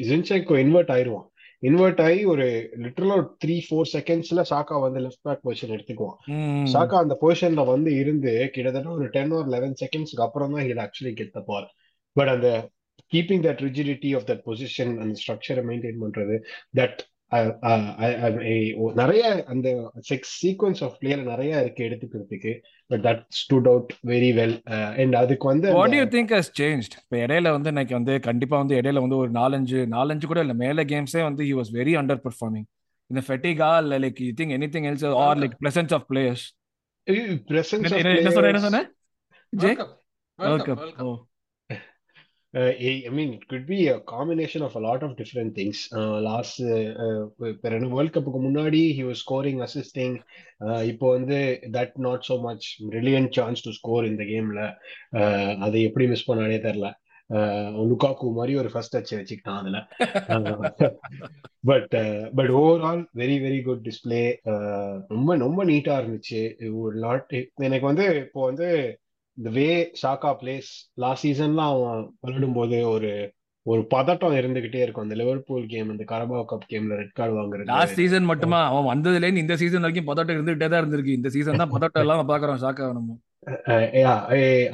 ஜின்செங்கோ 0.08 0.56
இன்வெர்ட் 0.66 0.94
ஆயிருவான். 0.96 1.28
இன்வெர்ட் 1.64 2.02
ஆகி 2.06 2.22
ஒரு 2.34 2.46
லிட்டரலா 2.84 3.16
ஒரு 3.20 3.26
த்ரீ 3.44 3.56
ஃபோர் 3.66 3.90
செகண்ட்ஸ்ல 3.94 4.44
சாக்கா 4.52 4.76
வந்து 4.86 5.00
லெஃப்ட் 5.06 5.26
பேக் 5.28 5.44
பொசிஷன் 5.48 5.74
எடுத்துக்குவான். 5.76 6.20
சாக்கா 6.74 6.98
அந்த 7.04 7.16
பொசிஷன்ல 7.24 7.64
வந்து 7.66 7.92
இருந்து 7.96 8.34
கிட்டத்தட்ட 8.56 8.90
ஒரு 8.90 9.08
டென் 9.10 9.34
ஆர் 9.38 9.48
லெவன் 9.48 9.76
செகண்ட்ஸ்க்கு 9.84 10.26
அப்புறம் 10.28 10.54
தான் 10.56 10.68
hit 10.70 10.84
actually 10.86 11.14
get 11.14 11.36
the 11.38 11.42
ball 11.42 11.68
but 12.16 12.32
அந்த 12.36 12.50
keeping 13.12 13.44
that 13.48 13.62
rigidity 13.68 14.10
of 14.18 14.28
that 14.30 14.44
position 14.48 14.94
அந்த 15.04 15.14
ஸ்ட்ரக்சரை 15.22 15.64
மெயின்டைன் 15.70 16.02
பண்றது 16.04 16.38
தட் 16.78 17.00
நிறைய 18.96 19.24
அந்த 19.46 19.68
செக்ஸ் 20.10 20.32
சீக்வன்ஸ் 20.40 20.82
ஆஃப் 20.86 20.96
பிளேயர் 21.00 21.22
நிறைய 21.24 21.62
இருக்கு 21.62 21.82
எடுத்துக்கிறதுக்கு. 21.88 22.54
But 22.92 23.04
that 23.04 23.22
stood 23.40 23.68
out 23.68 23.92
very 24.08 24.32
well 24.40 24.56
and 25.02 25.16
அதுக்கு 25.16 25.48
வந்து 25.48 25.74
what 25.74 25.96
you 25.96 26.06
think 26.16 26.34
has 26.38 26.52
changed 26.60 26.96
இப்போ 27.00 27.18
இடையில 27.26 27.52
வந்து 27.52 27.70
இன்னைக்கு 27.70 27.96
வந்து 27.96 28.16
கண்டிப்பா 28.20 28.58
வந்து 28.58 28.78
இடையில 28.82 29.04
வந்து 29.06 29.22
ஒரு 29.24 29.32
நாலஞ்சு 29.32 29.82
நாலஞ்சு 29.96 30.28
கூட 30.28 30.42
இல்ல 30.42 30.56
மேல 30.64 30.86
கேம்ஸே 30.86 31.24
வந்து 31.24 31.46
he 31.50 31.56
was 31.60 31.72
very 31.78 31.96
under 32.02 32.22
performing 32.26 32.68
இந்த 33.10 33.24
ஃபெட்டிகா 33.28 33.70
இல்ல 33.84 34.00
like 34.00 34.22
you 34.22 34.32
think 34.40 34.56
anything 34.76 34.88
else 34.92 35.06
or 35.24 35.40
like 35.44 35.58
presence 35.64 35.96
of 36.00 36.08
players 36.12 36.46
presence 37.50 37.94
என்ன 37.94 37.98
சொன்ன 37.98 38.18
என்ன 38.22 38.34
பிளேயர்ஸ் 38.38 38.68
சொன்ன 38.68 38.84
J 39.54 39.72
world 40.40 40.68
cup 40.68 40.80
world 40.80 41.02
oh 41.04 41.14
I 42.54 43.08
mean, 43.12 43.34
it 43.36 43.48
could 43.48 43.68
be 43.68 43.90
a 43.90 44.00
combination 44.02 44.64
of 44.64 44.76
a 44.76 44.80
lot 44.80 45.04
of 45.04 45.16
different 45.16 45.54
things. 45.54 45.88
Uh, 45.94 46.20
last 46.20 46.60
uh, 46.60 46.94
uh, 47.06 47.26
world 47.64 48.14
கப்புக்கு 48.16 48.40
முன்னாடி 48.46 48.82
he 48.98 49.04
was 49.10 49.20
scoring, 49.26 49.58
assisting. 49.66 50.14
Uh, 50.66 50.80
இப்போ 50.92 51.10
வந்து 51.18 51.40
that 51.76 51.92
not 51.98 52.24
so 52.30 52.38
much 52.48 52.64
brilliant 52.94 53.30
chance 53.38 53.62
to 53.66 53.74
score 53.80 54.04
in 54.10 54.16
the 54.22 54.28
gameல 54.32 54.62
uh, 55.20 55.52
அதை 55.66 55.84
எப்படி 55.90 56.08
miss 56.14 56.28
பண்ணானே 56.30 56.58
தெரியல 56.66 56.90
Lukaku 57.90 58.28
மாதிரி 58.38 58.54
ஒரு 58.60 58.70
first 58.74 58.96
touch 58.96 59.12
வச்சுக்கிட்டான் 59.18 59.60
அதுல 59.62 59.80
but 61.72 61.94
but 62.38 62.52
overall 62.62 63.04
very 63.22 63.36
very 63.46 63.60
good 63.68 63.84
display 63.90 64.22
ரொம்ப 65.14 65.36
ரொம்ப 65.46 65.66
நீட்டா 65.72 65.98
இருந்துச்சு 66.00 66.42
லாட் 67.06 67.36
எனக்கு 67.68 67.86
வந்து 67.92 68.08
இப்போ 68.26 68.42
வந்து 68.50 68.70
இந்த 69.40 69.50
வே 69.58 69.68
ஷாக்கா 70.02 70.32
பிளேஸ் 70.40 70.70
லாஸ்ட் 71.04 71.26
சீசன்லாம் 71.26 71.74
அவன் 71.76 72.02
விளையாடும் 72.24 72.58
போது 72.60 72.78
ஒரு 72.94 73.12
ஒரு 73.66 73.82
பதட்டம் 73.94 74.36
இருந்துகிட்டே 74.40 74.82
இருக்கும். 74.84 75.06
அந்த 75.06 75.16
லிவர்பூல் 75.20 75.66
கேம் 75.72 75.90
இந்த 75.94 76.04
கரபாவ் 76.12 76.46
கப் 76.52 76.70
கேம்ல 76.72 76.98
ரெட் 77.00 77.18
கார்டு 77.18 77.34
வாங்குறது. 77.38 77.68
லாஸ்ட் 77.72 78.00
சீசன் 78.02 78.30
மட்டுமா? 78.30 78.60
அவன் 78.70 78.90
வந்ததுல 78.92 79.26
இருந்து 79.26 79.44
இந்த 79.46 79.56
சீசன் 79.62 79.86
வரைக்கும் 79.86 80.10
பதட்டம் 80.10 80.38
இருந்துகிட்டே 80.38 80.70
தான் 80.72 80.82
இருந்திருக்கு. 80.82 81.18
இந்த 81.20 81.30
சீசன் 81.36 81.62
தான் 81.62 81.74
பதட்டம் 81.76 82.06
இல்லாம 82.06 82.26
பாக்குறோம் 82.32 82.62
ஷாக்கா 82.64 82.88
நம்ம. 83.00 83.18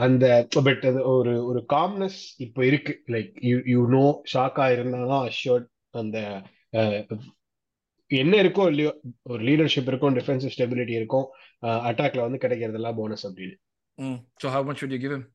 அந்த 0.06 0.26
பட் 0.68 0.86
அது 0.92 1.02
ஒரு 1.16 1.34
ஒரு 1.50 1.62
காம்னஸ் 1.76 2.20
இப்போ 2.46 2.64
இருக்கு. 2.70 2.96
லைக் 3.16 3.34
யூ 3.50 3.58
யூ 3.74 3.82
நோ 3.98 4.06
ஷாக்கா 4.34 4.68
இருந்தாலும் 4.76 5.22
அஷ்யூர்ட் 5.30 5.70
அந்த 6.04 6.18
என்ன 8.12 8.34
இருக்கோ 8.44 8.64
இல்லையோ 8.72 8.90
ஒரு 9.34 9.42
லீடர்ஷிப் 9.50 9.92
இருக்கும் 9.92 10.18
டிஃபென்சிவ் 10.18 10.56
ஸ்டெபிலிட்டி 10.56 10.94
இருக்கும் 11.02 11.28
அட்டாக்ல 11.90 12.26
வந்து 12.26 12.42
கிடைக்கிறதெல்லாம் 12.44 13.00
போனஸ் 13.02 13.28
அப்படின்னு. 13.30 13.56
ம் 13.98 14.20
so 14.44 14.48
how 14.56 14.68
much 14.70 14.80
should 14.82 14.96
you 14.96 15.02
give 15.04 15.16
him 15.18 15.28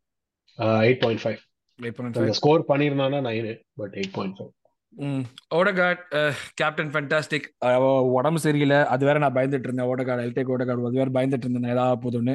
eight 0.87 1.03
point 1.05 1.23
five 1.25 1.39
eight 1.79 1.99
point 1.99 2.17
five 2.17 2.39
score 2.41 2.65
பண்ணியிருந்தானா 2.71 3.21
nine 3.29 3.53
but 3.81 3.95
eight 4.01 4.15
point 4.17 4.37
five 4.39 4.51
hmm 5.07 5.25
Odegaard 5.57 6.01
captain 6.61 6.91
fantastic 6.93 7.47
உடம்பு 8.19 8.41
சரியில்லை. 8.45 8.79
அது 8.93 9.03
வேற 9.09 9.19
நான் 9.25 9.37
பயந்துட்டு 9.37 9.69
இருந்தேன். 9.69 9.91
ஓடகார்டு 9.93 10.25
எல்டேக் 10.27 10.51
ஓடகார்டு 10.55 10.89
அது 10.89 11.01
வேற 11.03 11.11
பயந்துட்டு 11.17 11.47
இருந்தேன். 11.47 11.75
ஏதாவது 11.75 12.01
போதும்னு. 12.05 12.35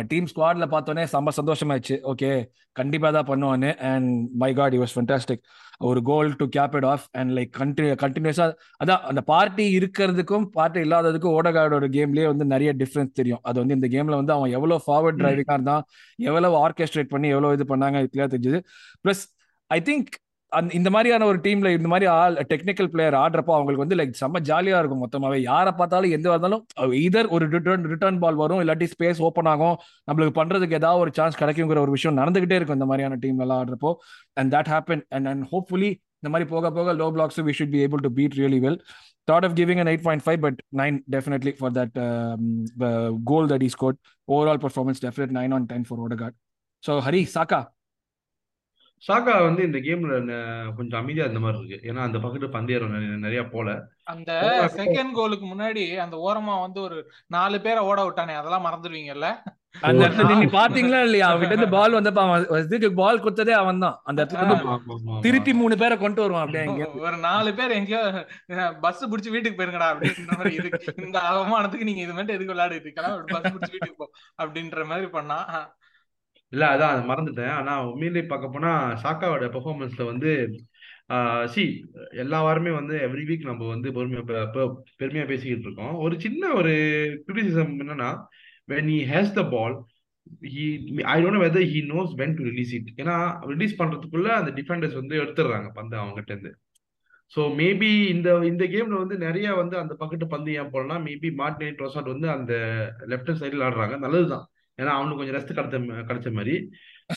டீம் 0.00 0.28
ஸ்குவாட்ல 0.30 0.66
பார்த்தோன்னே 0.74 1.02
செம்ம 1.12 1.32
சந்தோஷமாயிடுச்சு. 1.36 1.96
ஓகே 2.12 2.30
கண்டிப்பா 2.72 3.10
தான் 3.10 3.28
பண்ணுவான்னு. 3.30 3.70
And 3.76 4.28
my 4.42 4.54
god 4.54 4.74
was 4.74 4.94
fantastic 4.94 5.42
ஒரு 5.78 6.02
goal 6.02 6.36
to 6.36 6.46
cap 6.48 6.74
it 6.74 6.84
off 6.84 7.04
and 7.10 7.30
like 7.38 7.50
continue 7.58 7.94
கண்டினியூஸா 8.04 8.46
அதான் 8.84 9.02
அந்த 9.10 9.20
பார்ட்டி 9.20 9.64
இருக்கிறதுக்கும் 9.78 10.44
பார்ட்டி 10.56 10.80
இல்லாததுக்கும் 10.80 11.34
ஓடகாடோட 11.38 11.88
கேம்லயே 11.96 12.26
வந்து 12.26 12.44
நிறைய 12.44 12.74
டிஃபரன்ஸ் 12.78 13.12
தெரியும். 13.12 13.42
அது 13.42 13.58
வந்து 13.58 13.74
இந்த 13.74 13.88
கேம்ல 13.94 14.18
வந்து 14.20 14.32
அவன் 14.32 14.50
எவ்வளவு 14.50 14.82
ஃபார்வர்ட் 14.86 15.20
டிரைவிங்கா 15.22 15.56
இருந்தான் 15.58 15.84
எவ்வளவு 16.16 16.68
ஆர்கெஸ்ட்ரேட் 16.68 17.12
பண்ணி 17.14 17.28
எவ்வளவு 17.28 17.54
இது 17.54 17.76
பண்ணாங்க 17.76 18.06
கிளியர் 18.12 18.34
தெரிஞ்சது. 18.36 18.60
பிளஸ் 19.04 19.22
ஐ 19.66 19.80
திங்க் 19.80 20.10
அந்த 20.58 20.74
இந்த 20.78 20.90
மாதிரியான 20.90 21.26
ஒரு 21.30 21.38
டீம்ல 21.44 21.68
இந்த 21.78 21.88
மாதிரி 21.88 22.06
ஆள் 22.16 22.34
டெக்னிக்கல் 22.52 22.90
பிளேயர் 22.94 23.16
ஆடுறப்போ 23.22 23.52
அவங்களுக்கு 23.56 23.84
வந்து 23.84 23.98
லைக் 24.00 24.18
செம்ம 24.20 24.40
ஜாலியா 24.50 24.78
இருக்கும் 24.82 25.02
மொத்தமாவே. 25.04 25.38
யாரை 25.42 25.72
பார்த்தாலும் 25.80 26.10
எந்த 26.10 26.28
வந்தாலும் 26.30 26.62
இதர் 27.06 27.28
ஒரு 27.28 27.46
ரிட்டர்ன் 27.46 27.84
ரிட்டர்ன் 27.92 28.18
பால் 28.18 28.34
வரும் 28.34 28.60
இல்லாட்டி 28.64 28.88
ஸ்பேஸ் 28.94 29.22
ஓப்பன் 29.28 29.50
ஆகும். 29.52 29.76
நம்மளுக்கு 30.10 30.34
பண்றதுக்கு 30.40 30.78
ஏதாவது 30.80 31.02
ஒரு 31.04 31.12
சான்ஸ் 31.14 31.40
கிடைக்குங்கிற 31.42 31.80
ஒரு 31.86 31.94
விஷயம் 31.96 32.18
நடந்துகிட்டே 32.18 32.58
இருக்கும் 32.60 32.78
இந்த 32.80 32.88
மாதிரியான 32.92 33.18
டீம் 33.24 33.38
எல்லாம் 33.38 33.60
ஆடுறப்போ. 33.62 33.92
And 34.34 34.54
that 34.54 34.70
happen 34.74 35.04
and 35.08 35.26
and 35.26 35.46
hopefully 35.52 35.90
இந்த 36.22 36.30
மாதிரி 36.32 36.48
போக 36.50 36.70
போக 36.70 36.92
low 36.94 37.06
blocks 37.14 37.40
we 37.46 37.52
should 37.58 37.74
be 37.76 37.80
able 37.86 38.02
to 38.06 38.10
beat 38.10 38.36
really 38.40 38.60
well 38.66 38.78
thought 39.30 39.44
of 39.44 39.54
giving 39.58 39.80
an 39.82 39.88
8.5 39.88 40.38
but 40.44 40.56
9 40.82 41.02
definitely 41.08 41.52
for 41.60 41.70
that 41.70 41.92
um, 42.06 42.42
the 42.82 42.92
goal 43.24 43.44
that 43.46 43.62
he 43.62 43.68
scored. 43.68 43.98
Overall 44.28 44.58
performance 44.58 45.00
nine 45.04 45.36
9 45.38 45.56
on 45.58 45.64
10 45.72 45.84
for 45.90 45.98
கார்ட் 46.22 46.36
so 46.86 46.92
Hari 47.06 47.22
Saka 47.36 47.60
Saka 49.02 49.32
வந்து 49.44 49.62
இந்த 49.66 49.78
கேம்ல 49.84 50.16
கொஞ்சம் 50.76 50.98
அமைதியா 50.98 51.24
இருந்த 51.26 51.40
மாதிரி 51.44 51.58
இருக்கு. 51.60 51.78
ஏன்னா 51.88 52.02
அந்த 52.04 52.18
பக்கத்து 52.20 52.48
பந்தேறம் 52.54 52.92
நிறைய 52.94 53.16
நிறைய 53.24 53.42
போல. 53.54 53.68
அந்த 54.12 54.30
செகண்ட் 54.76 55.16
கோலுக்கு 55.16 55.46
முன்னாடி 55.48 55.82
அந்த 56.04 56.16
ஓரமா 56.26 56.54
வந்து 56.62 56.80
ஒரு 56.86 56.98
நாலு 57.30 57.58
பேரை 57.64 57.82
ஓட 57.88 57.98
விட்டானே 58.06 58.36
அதெல்லாம் 58.40 58.66
மறந்துடுவீங்கல்ல? 58.66 59.28
அந்த 59.82 60.00
இடத்துல 60.00 60.28
நீங்க 60.30 60.46
பாத்தீங்களா 60.54 60.98
இல்லையா? 61.06 61.26
அவன்கிட்ட 61.28 61.54
இருந்து 61.54 61.74
பால் 61.74 61.96
வந்தப்ப 61.96 62.22
அவன் 62.24 62.42
இதுக்கு 62.66 62.88
பால் 62.98 63.22
கொடுத்ததே 63.22 63.54
அவன் 63.60 63.82
தான் 63.84 63.96
அந்த 64.08 64.18
இடத்துல 64.22 64.56
திருப்பி. 65.26 65.52
மூணு 65.60 65.74
பேரை 65.82 65.96
கொண்டு 65.98 66.22
வருவான் 66.22 66.44
அப்படியே 66.44 66.64
இங்க 66.70 66.86
ஒரு 67.06 67.18
நாலு 67.28 67.52
பேர் 67.58 67.76
எங்கேயோ 67.78 68.02
பஸ் 68.84 69.08
புடிச்சு 69.10 69.34
வீட்டுக்கு 69.34 69.58
போயிருங்கடா 69.58 69.90
அப்படின்ற 69.92 70.32
மாதிரி 70.32 70.52
இதுக்கு 70.60 70.94
இந்த 71.06 71.18
அவமானத்துக்கு 71.30 71.88
நீங்க 71.90 72.02
இது 72.06 72.16
மட்டும் 72.18 72.36
எதுக்கு 72.36 72.54
விளையாடிட்டு 72.54 72.88
இருக்கலாம் 72.88 73.16
பஸ் 73.34 73.52
புடிச்சு 73.54 73.74
வீட்டுக்கு 73.76 74.00
போ 74.02 74.08
அப்படின்ற 74.38 74.84
மாதிரி 74.92 75.08
பண்ணா 75.16 75.38
இல்ல 76.52 76.64
அதான் 76.66 76.92
அதை 76.92 77.02
மறந்துட்டேன். 77.08 77.54
ஆனா 77.60 77.72
உண்மையிலேயே 77.90 78.26
பார்க்க 78.26 78.50
போனா 78.50 78.72
சாக்காவோட 79.02 79.44
பெர்ஃபார்மன்ஸ்ல 79.54 80.04
வந்து 80.04 80.32
சி 81.48 81.64
எல்லா 82.10 82.42
வாரமே 82.42 82.70
வந்து 82.70 82.96
எவ்ரி 82.98 83.24
வீக் 83.30 83.48
நம்ம 83.50 83.68
வந்து 83.68 83.92
பொறுமையா 83.92 84.22
பெ- 84.30 84.48
பெ- 84.54 84.76
பெருமையா 84.98 85.26
பேசிக்கிட்டு 85.26 85.66
இருக்கோம். 85.66 85.94
ஒரு 85.94 86.20
சின்ன 86.20 86.52
ஒரு 86.52 86.70
கிரிட்டிசிசம் 87.26 87.72
என்னன்னா 87.82 88.10
when 88.68 88.86
he 88.92 88.98
has 89.14 89.36
the 89.36 89.44
ball 89.44 89.72
he 90.42 90.64
I 91.02 91.24
don't 91.24 91.26
know 91.26 91.44
whether 91.44 91.64
he 91.74 91.80
knows 91.90 92.10
when 92.18 92.32
to 92.36 92.42
release 92.44 92.74
it. 92.78 93.00
ஏன்னா 93.00 93.46
ரிலீஸ் 93.46 93.82
பண்றதுக்குள்ள 93.82 94.24
அந்த 94.24 94.50
டிஃபெண்டர்ஸ் 94.50 94.94
வந்து 94.94 95.22
எடுத்துடுறாங்க 95.22 95.68
பந்து 95.74 95.96
அவங்ககிட்ட 95.96 96.30
இருந்து 96.30 96.56
ஸோ 97.36 97.38
மேபி 97.38 98.06
இந்த 98.08 98.38
இந்த 98.38 98.64
கேம்ல 98.64 98.98
வந்து 98.98 99.16
நிறைய 99.16 99.54
வந்து 99.54 99.76
அந்த 99.78 99.94
பக்கத்து 99.94 100.26
பந்து 100.26 100.54
ஏன் 100.54 100.70
போலனா 100.72 100.96
மேபி 101.06 101.34
மார்டின் 101.34 101.74
ட்ரோசாட் 101.74 102.12
வந்து 102.14 102.30
அந்த 102.30 102.54
லெஃப்ட் 103.06 103.40
சைடில் 103.40 103.64
ஆடுறாங்க 103.68 103.98
நல்லதுதான். 103.98 104.46
ஏன்னா 104.78 104.92
அவனுக்கு 104.92 105.20
கொஞ்சம் 105.20 105.36
ரெஸ்ட் 105.36 105.56
கிடைச்ச 105.56 105.78
கிடைச்ச 106.06 106.28
மாதிரி. 106.32 106.54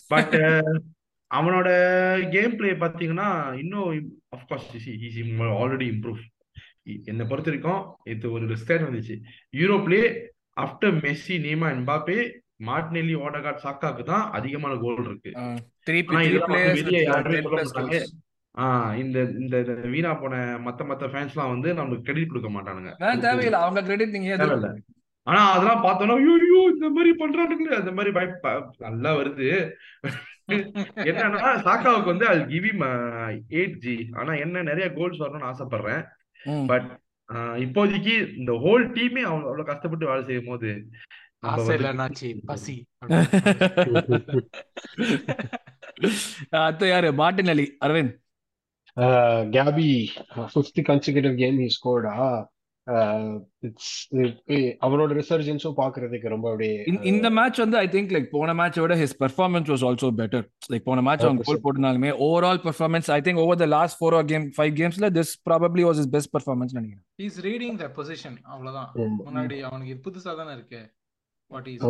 பட் 0.09 0.35
அவனோட 1.31 1.69
கேம் 2.31 2.55
பிளே 2.55 2.71
பார்த்தீங்கன்னா 2.81 3.27
இன்னும் 3.57 3.91
அஃப்கோர்ஸ் 4.33 4.67
ஈஸி 4.75 5.23
ஆல்ரெடி 5.55 5.87
இம்ப்ரூவ் 5.93 6.21
என்னை 7.05 7.25
பொறுத்த 7.25 7.49
வரைக்கும் 7.49 7.81
இது 8.05 8.31
ஒரு 8.31 8.57
ஸ்டேட் 8.61 8.87
வந்துச்சு 8.87 9.15
யூரோப்லேயே 9.53 10.07
after 10.57 10.97
Messi 11.01 11.37
Neymar 11.45 11.69
Mbappe 11.75 12.17
Martinelli 12.67 13.15
Odegaard 13.21 13.63
சாக்காக்கு 13.63 14.03
தான் 14.05 14.25
அதிகமான 14.31 14.73
கோல் 14.83 15.01
இருக்கு. 15.05 15.31
அஹ், 15.39 15.57
three 15.87 16.01
ஆனா 16.03 16.11
three 16.11 16.27
இதெல்லாம் 16.27 16.51
வந்து 16.51 16.59
players 16.59 16.77
வெளியே 16.79 17.01
with 17.01 17.09
யாருமே 17.09 17.37
10 17.37 17.45
சொல்ல 17.45 17.55
plus 17.55 17.67
மாட்டாங்க. 17.69 17.95
goals. 17.95 18.13
ஆஹ் 18.55 18.93
இந்த 19.01 19.17
இந்த 19.39 19.55
வீணா 19.93 20.11
போன 20.15 20.35
மத்த 20.65 20.85
மத்த 20.89 21.09
ஃபேன்ஸ்லாம் 21.13 21.51
வந்து 21.51 21.69
நமக்கு 21.73 22.03
கிரெடிட் 22.03 22.31
கொடுக்க 22.31 22.49
மாட்டானுங்க. 22.51 22.91
தேவையில்லை. 23.25 23.59
அவங்க 23.61 23.81
கிரெடிட் 23.81 24.15
நீங்க 24.15 24.29
ஆனா 25.27 25.39
அதெல்லாம் 25.53 25.83
பார்த்தோம்னா 25.83 26.15
ஐயோ 26.19 26.59
இந்த 26.73 26.87
மாதிரி 26.95 27.11
பண்றானுங்களே. 27.21 27.79
அந்த 27.81 27.91
மாதிரி 27.91 28.11
பய 28.15 28.27
நல்லா 28.85 29.11
வருது. 29.19 29.47
என்னன்னா 31.09 31.51
சாக்காவுக்கு 31.65 32.11
வந்து 32.11 32.27
அது 32.31 32.41
கிவி 32.51 32.71
எயிட் 33.53 33.77
ஜி 33.77 34.11
ஆனா 34.15 34.33
என்ன 34.43 34.63
நிறைய 34.63 34.87
கோல்ஸ் 34.97 35.23
வரணும்னு 35.23 35.49
ஆசைப்படுறேன். 35.51 36.03
பட் 36.69 36.87
இப்போதைக்கு 37.63 38.35
இந்த 38.37 38.51
ஹோல் 38.63 38.83
டீமே 38.95 39.21
அவ்வளவு 39.23 39.47
அவ்வளவு 39.47 39.69
கஷ்டப்பட்டு 39.69 40.09
வேலை 40.09 40.23
செய்யும் 40.25 40.45
போது 40.45 40.85
பசி 42.45 42.75
அடுத்து 46.57 46.87
யாரு? 46.87 47.09
Martinelli 47.53 47.65
Aravind. 47.85 48.13
Gabi 49.55 49.87
fifth 50.45 50.79
consecutive 50.89 51.35
game 51.41 51.57
he 51.61 51.67
ஸ்கோர்டா 51.75 52.13
அவனோட 54.81 55.11
ரிசர்ஜன்ஸும் 55.13 55.77
பாக்குறதுக்கு 55.77 56.27
ரொம்ப 56.27 56.49
அப்படியே 56.49 56.75
இந்த- 57.05 57.29
மேட்ச் 57.29 57.57
வந்து 57.57 57.77
ஐ 57.77 57.87
திங்க் 57.87 58.11
லைக் 58.11 58.27
போன 58.31 58.53
மேட்சோட 58.53 58.95
his 58.95 59.15
performance 59.19 59.69
was 59.71 59.85
also 59.85 60.09
better 60.15 60.45
like 60.71 60.83
போன 60.83 61.01
மேட்ச் 61.01 61.23
அவன் 61.23 61.39
goal 61.39 61.55
100%. 61.55 61.63
போட்டிருந்தாலுமே 61.63 62.11
overall 62.19 62.61
performance 62.63 63.11
I 63.11 63.21
think 63.21 63.39
over 63.39 63.57
the 63.57 63.65
last 63.71 64.01
four 64.01 64.25
game 64.25 64.51
five 64.57 64.73
கேம்ஸ்ல 64.75 65.09
this 65.11 65.33
probably 65.49 65.85
was 65.85 65.99
is 65.99 66.09
best 66.09 66.33
performance 66.37 66.75
நினைக்கிறேன் 66.75 67.05
இஸ் 67.21 67.41
ரீடிங் 67.41 67.75
த 67.75 67.91
பொசிஷன் 67.95 68.37
அவ்வளவுதான். 68.43 68.89
முன்னாடி 69.21 69.59
அவனுக்கு 69.61 69.95
புதுசா 70.05 70.35
தானே 70.35 70.53
இருக்கு 70.53 70.81
வாட் 71.51 71.67
இஸ். 71.67 71.83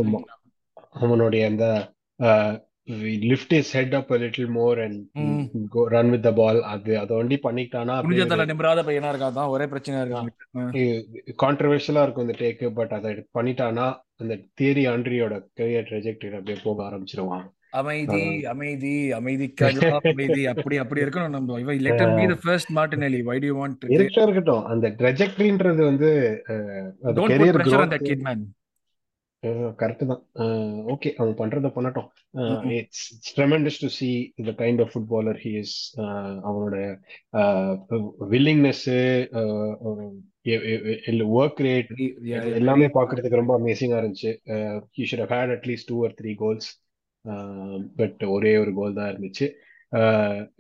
அவனுடைய 1.00 1.46
அந்த 1.48 1.66
lift 3.30 3.54
is 3.58 3.72
head 3.76 3.96
up 3.98 4.12
a 4.16 4.20
little 4.24 4.48
more 4.58 4.76
and 4.86 4.98
ம். 5.22 5.46
go 5.76 5.84
run 5.94 6.08
with 6.14 6.24
the 6.28 6.34
ball. 6.40 6.58
அது 6.74 6.92
அதை 7.02 7.14
ஒண்டி 7.20 7.38
பண்ணிக்கிட்டானா 7.46 7.94
குனிஞ்ச 7.96 8.02
அப்படியே 8.02 8.26
தலை 8.34 8.46
நிமிராத 8.52 8.84
பையனா 8.88 9.12
இருக்கான் 9.14 9.38
தான் 9.40 9.52
ஒரே 9.54 9.66
பிரச்சனையா 9.72 10.04
இருக்காங்க 10.04 10.32
கான்ட்ரவர்ஷியலா 11.44 12.04
இருக்கும் 12.06 12.26
இந்த 12.28 12.36
டேக் 12.42 12.64
பட் 12.80 12.94
அதை 12.98 13.12
பண்ணிட்டானா 13.38 13.88
அந்த 14.22 14.34
தியரி 14.60 14.84
ஆண்ட்ரியோட 14.94 15.36
கரியர் 15.60 15.88
ட்ரெஜெக்டரி 15.90 16.36
அப்படியே 16.40 16.60
போக 16.66 16.84
ஆரம்பிச்சிருவான். 16.90 17.46
அமைதி 17.80 18.22
அமைதி 18.52 18.92
அமைதிக்காக 19.18 19.88
அமைதி 20.12 20.44
அப்படி 20.52 20.76
அப்படி 20.84 21.04
இருக்கணும் 21.06 21.34
நம்ம. 21.38 21.58
இவன் 21.64 21.82
letter 21.88 22.14
be 22.20 22.26
the 22.34 22.38
first 22.44 22.72
Martinelli 22.78 23.20
why 23.30 23.36
do 23.40 23.50
you 23.52 23.56
want 23.62 23.84
இருக்கட்டும். 23.96 24.64
அந்த 24.74 24.94
ட்ரெஜெக்டரின்றது 25.02 25.82
வந்து 25.90 26.12
don't 27.18 27.36
put 27.42 27.58
pressure 27.58 27.84
on 27.86 27.94
that 27.96 28.08
kid 28.12 28.24
man 28.30 28.44
correct 29.82 30.04
தான். 30.12 30.22
ஓகே 30.94 31.10
அவன் 31.20 31.34
பண்றத 31.42 31.70
பண்ணட்டும். 31.76 32.08
It's 32.78 33.34
tremendous 33.38 33.80
to 33.84 33.90
see 33.98 34.10
the 34.50 34.54
kind 34.62 34.82
of 34.84 34.92
footballer 34.94 35.40
he 35.46 35.52
is 35.64 35.76
அவனோட 36.48 36.76
வில்லிங்னஸ் 38.34 38.86
ஒர்க் 41.42 41.62
ரேட் 41.68 41.92
எல்லாமே 42.62 42.88
பார்க்கிறதுக்கு 42.98 43.42
ரொம்ப 43.42 43.56
அமேசிங்கா 43.60 44.00
இருந்துச்சு. 44.02 44.34
He 44.98 45.06
should 45.12 45.26
had 45.36 45.54
at least 45.58 45.90
two 45.92 45.98
or 46.08 46.18
three 46.22 46.34
goals 46.44 46.70
but 48.02 48.24
ஒரே 48.36 48.54
ஒரு 48.64 48.74
கோல் 48.80 48.98
தான் 49.00 49.12
இருந்துச்சு. 49.14 49.48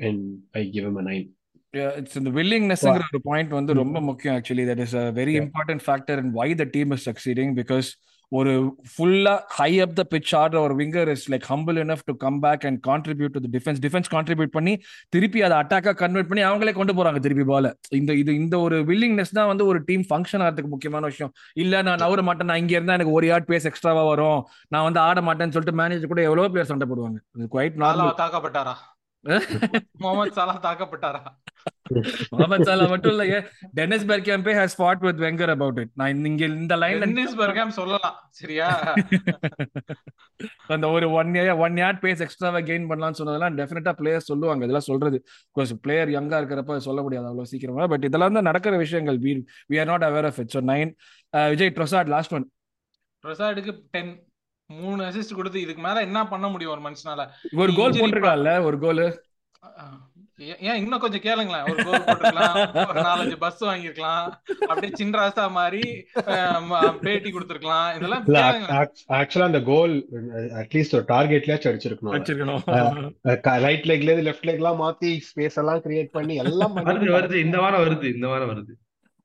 And 0.07 0.25
I 0.61 0.63
give 0.75 0.87
him 0.91 0.99
a 1.03 1.05
nine 1.11 1.25
it's 1.99 2.17
இந்த 2.19 2.31
வில்லிங்னஸ்ங்கிற 2.39 3.05
ஒரு 3.13 3.21
பாயிண்ட் 3.29 3.53
வந்து 3.59 3.71
ரொம்ப 3.83 3.99
முக்கியம் 4.09 4.35
actually 4.39 4.65
that 4.69 4.83
is 4.83 4.97
a 5.01 5.05
very. 5.17 5.33
Important 5.45 5.83
factor 5.87 6.19
and 6.21 6.33
why 6.41 6.49
the 6.61 6.65
team 6.75 6.91
is 6.95 7.07
succeeding 7.09 7.53
because 7.61 7.89
ஒரு 8.31 8.53
ஃபுல்லா 8.91 9.33
ஹை 9.57 9.69
அப் 9.85 9.95
த 9.99 10.03
பிச் 10.13 10.31
ஆடுற 10.41 10.57
ஒரு 10.67 10.75
winger 10.81 11.11
is 11.13 11.25
like 11.33 11.45
humble 11.51 11.77
enough 11.83 12.03
to 12.09 12.13
come 12.23 12.39
back 12.45 12.65
and 12.69 12.79
contribute 12.89 13.33
to 13.37 13.51
defence 13.55 13.81
defence 13.85 14.09
contribute 14.15 14.53
பண்ணி 14.57 14.73
திருப்பி 15.09 15.41
அதை 15.47 15.57
அட்டாக்கா 15.61 15.93
convert 16.03 16.29
பண்ணி 16.31 16.43
அவங்களே 16.49 16.73
கொண்டு 16.79 16.95
போறாங்க 16.99 17.21
திருப்பி 17.25 17.45
பால 17.51 17.73
இந்த 17.99 18.13
இது 18.21 18.31
இந்த 18.35 18.55
ஒரு 18.59 18.79
வில்லிங்னஸ் 18.89 19.35
தான் 19.39 19.49
வந்து 19.51 19.65
ஒரு 19.71 19.81
டீம் 19.89 20.05
ஃபங்க்ஷன் 20.09 20.43
ஆகிறதுக்கு 20.45 20.73
முக்கியமான 20.75 21.05
விஷயம். 21.11 21.33
இல்ல 21.63 21.81
நான் 21.89 22.01
நவர 22.05 22.21
மாட்டேன் 22.29 22.49
நான் 22.51 22.61
இங்க 22.63 22.75
இருந்தா 22.77 22.97
எனக்கு 22.99 23.17
ஒரு 23.19 23.27
யார்ட் 23.31 23.49
பேஸ் 23.51 23.69
எக்ஸ்ட்ராவா 23.71 24.03
வரும். 24.11 24.41
நான் 24.73 24.87
வந்து 24.89 25.01
ஆட 25.07 25.21
மாட்டேன்னு 25.29 25.55
சொல்லிட்டு 25.57 25.79
மேனேஜர் 25.81 26.11
கூட 26.13 26.23
எவ்வளவு 26.29 26.53
பேர் 26.57 26.69
சண்டை 26.71 26.87
போடுவாங்க. 26.91 27.19
குவைட் 27.53 27.77
சாலா 27.77 27.87
நார்மல் 27.87 28.19
தாக்கப்பட்டாரா 28.23 28.75
முகமது 30.03 30.31
சாலா 30.37 30.55
தாக்கப்பட்டாரா? 30.65 31.21
முகமது 32.31 32.65
சாலா 32.67 32.85
மட்டும் 32.91 33.13
இல்ல 33.13 33.23
Dennis 33.77 34.05
Bergkamp 34.11 34.53
has 34.57 34.75
fought 34.79 35.03
with 35.05 35.21
Wenger 35.23 35.51
about 35.53 35.79
it 35.83 35.91
நான் 36.01 36.25
இங்க 36.29 36.43
இந்த 36.57 36.75
லைன்ல 36.83 37.05
டென்னிஸ் 37.05 37.37
பெர்காம் 37.41 37.73
சொல்லலாம் 37.77 38.15
சரியா? 38.39 38.67
அந்த 40.75 40.85
ஒரு 40.95 41.07
one 41.19 41.31
year 41.37 41.61
one 41.65 41.77
yard 41.81 42.01
pace 42.05 42.23
எக்ஸ்ட்ராவா 42.25 42.61
கெயின் 42.69 42.87
பண்ணலாம்னு 42.91 43.19
சொன்னதெல்லாம் 43.21 43.57
டெஃபினட்டா 43.59 43.93
பிளேயர் 43.99 44.27
சொல்லுவாங்க. 44.29 44.63
இதெல்லாம் 44.65 44.89
சொல்றது. 44.91 45.19
பிகாஸ் 45.55 45.73
பிளேயர் 45.85 46.11
யங்கா 46.17 46.39
இருக்கிறப்ப 46.41 46.79
சொல்ல 46.89 47.01
முடியாது 47.07 47.29
அவ்வளவு 47.31 47.51
சீக்கிரமா. 47.53 47.87
பட் 47.93 48.07
இதெல்லாம் 48.09 48.37
தான் 48.39 48.49
நடக்கிற 48.51 48.75
விஷயங்கள் 48.85 49.19
we 49.25 49.33
we 49.71 49.79
are 49.83 49.91
not 49.93 50.07
aware 50.09 50.29
of 50.31 50.39
it 50.43 50.53
so 50.57 50.63
nine 50.73 50.91
Vijay 51.53 51.75
Trossard 51.79 52.13
last 52.15 52.35
one 52.39 52.47
பிரசாடுக்கு 53.23 53.73
டென் 53.93 54.13
மூணு 54.69 55.01
அசிஸ்ட் 55.03 55.37
கொடுத்து 55.37 55.59
இதுக்கு 55.63 55.81
மேல 55.81 56.01
என்ன 56.07 56.19
பண்ண 56.33 56.47
முடியும் 56.53 56.73
ஒரு 56.75 56.83
மனுஷனால? 56.87 57.21
ஒரு 57.61 57.71
கோல் 57.79 57.97
போட்டிருக்கான்ல 57.99 58.51
ஒரு 58.69 58.79
கோல் 58.83 59.05
ஏன் 60.67 60.79
இன்னும் 60.81 61.01
கொஞ்சம் 61.03 61.23
கேளுங்களேன். 61.25 61.67
ஒரு 61.71 61.83
கோல் 61.87 62.05
போட்டுருக்கலாம் 62.05 62.57
ஒரு 62.89 63.03
நாலஞ்சு 63.07 63.35
பஸ் 63.43 63.61
வாங்கிருக்கலாம் 63.67 64.25
அப்படியே 64.67 64.91
சின்ராசா 65.01 65.45
மாதிரி 65.57 65.83
பேட்டி 67.05 67.29
கொடுத்துருக்கலாம். 67.31 67.89
இதெல்லாம் 67.97 68.25
ஆக்சுவலா 69.19 69.49
அந்த 69.49 69.61
கோல் 69.71 69.93
அட்லீஸ்ட் 70.61 70.97
ஒரு 70.99 71.05
டார்கெட்லயாச்சும் 71.13 71.71
அடிச்சிருக்கணும். 71.71 72.15
வச்சிருக்கணும் 72.15 73.61
ரைட் 73.67 73.87
லெக்ல 73.91 74.09
இருந்து 74.09 74.27
லெஃப்ட் 74.29 74.49
லெக் 74.49 74.61
எல்லாம் 74.63 74.81
மாத்தி 74.83 75.11
ஸ்பேஸ் 75.29 75.59
எல்லாம் 75.63 75.83
கிரியேட் 75.85 76.11
பண்ணி 76.17 76.35
எல்லாம் 76.45 76.75
வருது. 76.89 77.37
இந்த 77.45 77.59
வாரம் 77.65 77.83
வருது 77.85 78.09
இந்த 78.15 78.27
வாரம் 78.33 78.51
வருது. 78.53 78.75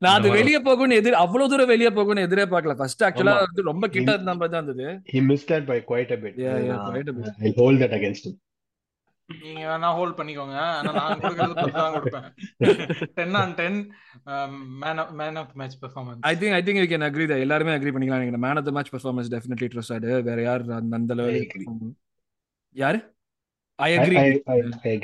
நான் 0.04 0.18
அது 0.18 0.28
வெளியே 0.36 0.58
போகும்னு 0.66 0.98
எதிர் 1.00 1.22
அவ்வளவு 1.22 1.50
தூரம் 1.52 1.70
வெளியே 1.72 1.90
போகும்னு 1.96 2.26
எதிரே 2.26 2.44
பார்க்கல. 2.52 2.74
ஃபர்ஸ்ட் 2.80 3.02
ஆக்சுவலா. 3.06 3.34
வந்து 3.46 3.62
ரொம்ப 3.70 3.88
கிட்ட 3.94 4.10
இருந்த 4.16 4.34
மாதிரி 4.34 4.52
தான் 4.54 4.64
இருந்தது. 4.64 4.86
he 5.12 5.20
missed 5.30 5.48
that 5.52 5.64
by 5.70 5.76
quite 5.90 6.12
a 6.16 6.20
bit. 6.22 6.36
Yeah, 6.44 6.56
yeah, 6.66 6.70
நான் 6.70 6.86
quite 6.92 7.10
a 7.12 7.16
bit. 7.16 7.28
I'll 7.42 7.58
hold 7.62 7.78
that 7.84 7.94
against 7.98 8.24
him. 8.28 8.36
நீங்க 9.42 9.64
வேணா 9.70 9.88
ஹோல்ட் 9.96 10.16
பண்ணிக்கோங்க. 10.18 10.56
ஆனா 10.76 10.92
நான் 10.98 11.20
கொடுக்கறது 11.24 11.54
பத்து 11.58 11.74
தான் 11.80 11.92
கொடுப்பேன். 11.96 12.26
Ten 13.18 13.36
on 13.40 13.52
ten 13.60 13.78
man 14.84 15.00
of 15.02 15.12
man 15.20 15.38
of 15.42 15.52
match 15.60 15.76
performance 15.82 16.24
I 16.30 16.32
think 16.40 16.56
I 16.58 16.62
think 16.68 16.80
we 16.84 16.88
can 16.92 17.06
agree 17.08 17.26
தான் 17.32 17.44
எல்லாருமே 17.46 17.74
அக்ரி 17.76 17.92
பண்ணிக்கலாம் 17.96 18.22
நினைக்கிறேன். 18.22 18.44
Man 18.46 18.60
of 18.60 18.68
the 18.68 18.72
match 18.78 18.92
performance 18.94 19.30
definitely 19.34 19.68
Trossard 19.74 20.08
வேற 20.30 20.38
யார் 20.48 20.64
அந்த 20.78 21.14
agree. 21.14 21.68
யாரு? 22.82 23.00
I 23.78 23.90
agree 23.98 24.16
I, 24.24 24.30
I, 24.56 24.98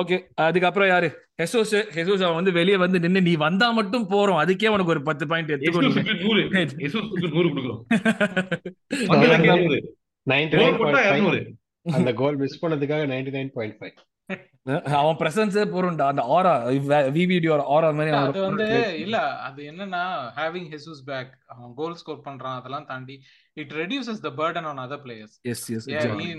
okay 0.00 0.16
அதுக்கப்புறம் 0.34 0.88
யாரு? 0.88 1.08
ஹெசோஸ் 1.42 1.72
ஹெசோஸ் 1.94 2.22
அவன் 2.22 2.34
வந்து 2.34 2.52
வெளியே 2.52 2.76
வந்து 2.76 3.00
நின்னு 3.00 3.20
நீ 3.22 3.34
வந்தா 3.36 3.70
மட்டும் 3.70 4.10
போறோம். 4.10 4.40
அதுக்கே 4.42 4.68
உனக்கு 4.68 4.90
ஒரு 4.90 5.02
பத்து 5.02 5.26
பாயிண்ட் 5.26 5.50
எடுத்துக்கோ 5.50 5.82
எஸ்எஸ்க்கு 5.82 6.20
நூறு. 6.22 6.42
எஸ்எஸ்க்கு 6.86 7.34
நூறு 7.34 7.48
கொடுக்குறோம். 7.48 7.82
நீ 8.88 9.06
வந்ததுக்கு 9.06 9.50
இருநூறு. 9.52 9.78
99.5 10.26 10.58
கோல் 10.58 10.76
போட்டா 10.76 11.00
இருநூறு. 11.08 11.40
அந்த 11.86 12.12
கோல் 12.12 12.36
மிஸ் 12.36 12.66
பண்ணதுக்காக 12.66 13.06
99.5 13.06 13.94
அவன் 14.98 15.18
பிரசன்ஸே 15.20 15.64
போறோம்டா 15.72 16.04
அந்த 16.10 16.22
ஆரா 16.36 16.52
விவிடியோ 17.16 17.56
ஆரா 17.76 17.88
மாதிரி 17.90 18.12
அது 18.20 18.40
வந்து 18.40 18.66
இல்ல 19.02 19.16
அது 19.40 19.62
என்னன்னா 19.70 20.02
ஹேவிங் 20.38 20.68
ஹெசூஸ் 20.70 21.02
பேக் 21.06 21.32
அவன் 21.48 21.74
கோல் 21.74 21.98
ஸ்கோர் 22.00 22.24
பண்றான் 22.26 22.58
அதெல்லாம் 22.60 22.86
தாண்டி 22.86 23.16
it 23.56 23.74
reduces 23.80 24.22
the 24.22 24.30
burden 24.36 24.68
on 24.70 24.82
other 24.84 25.02
players 25.04 25.36
yes 25.44 25.66
yes 25.70 25.88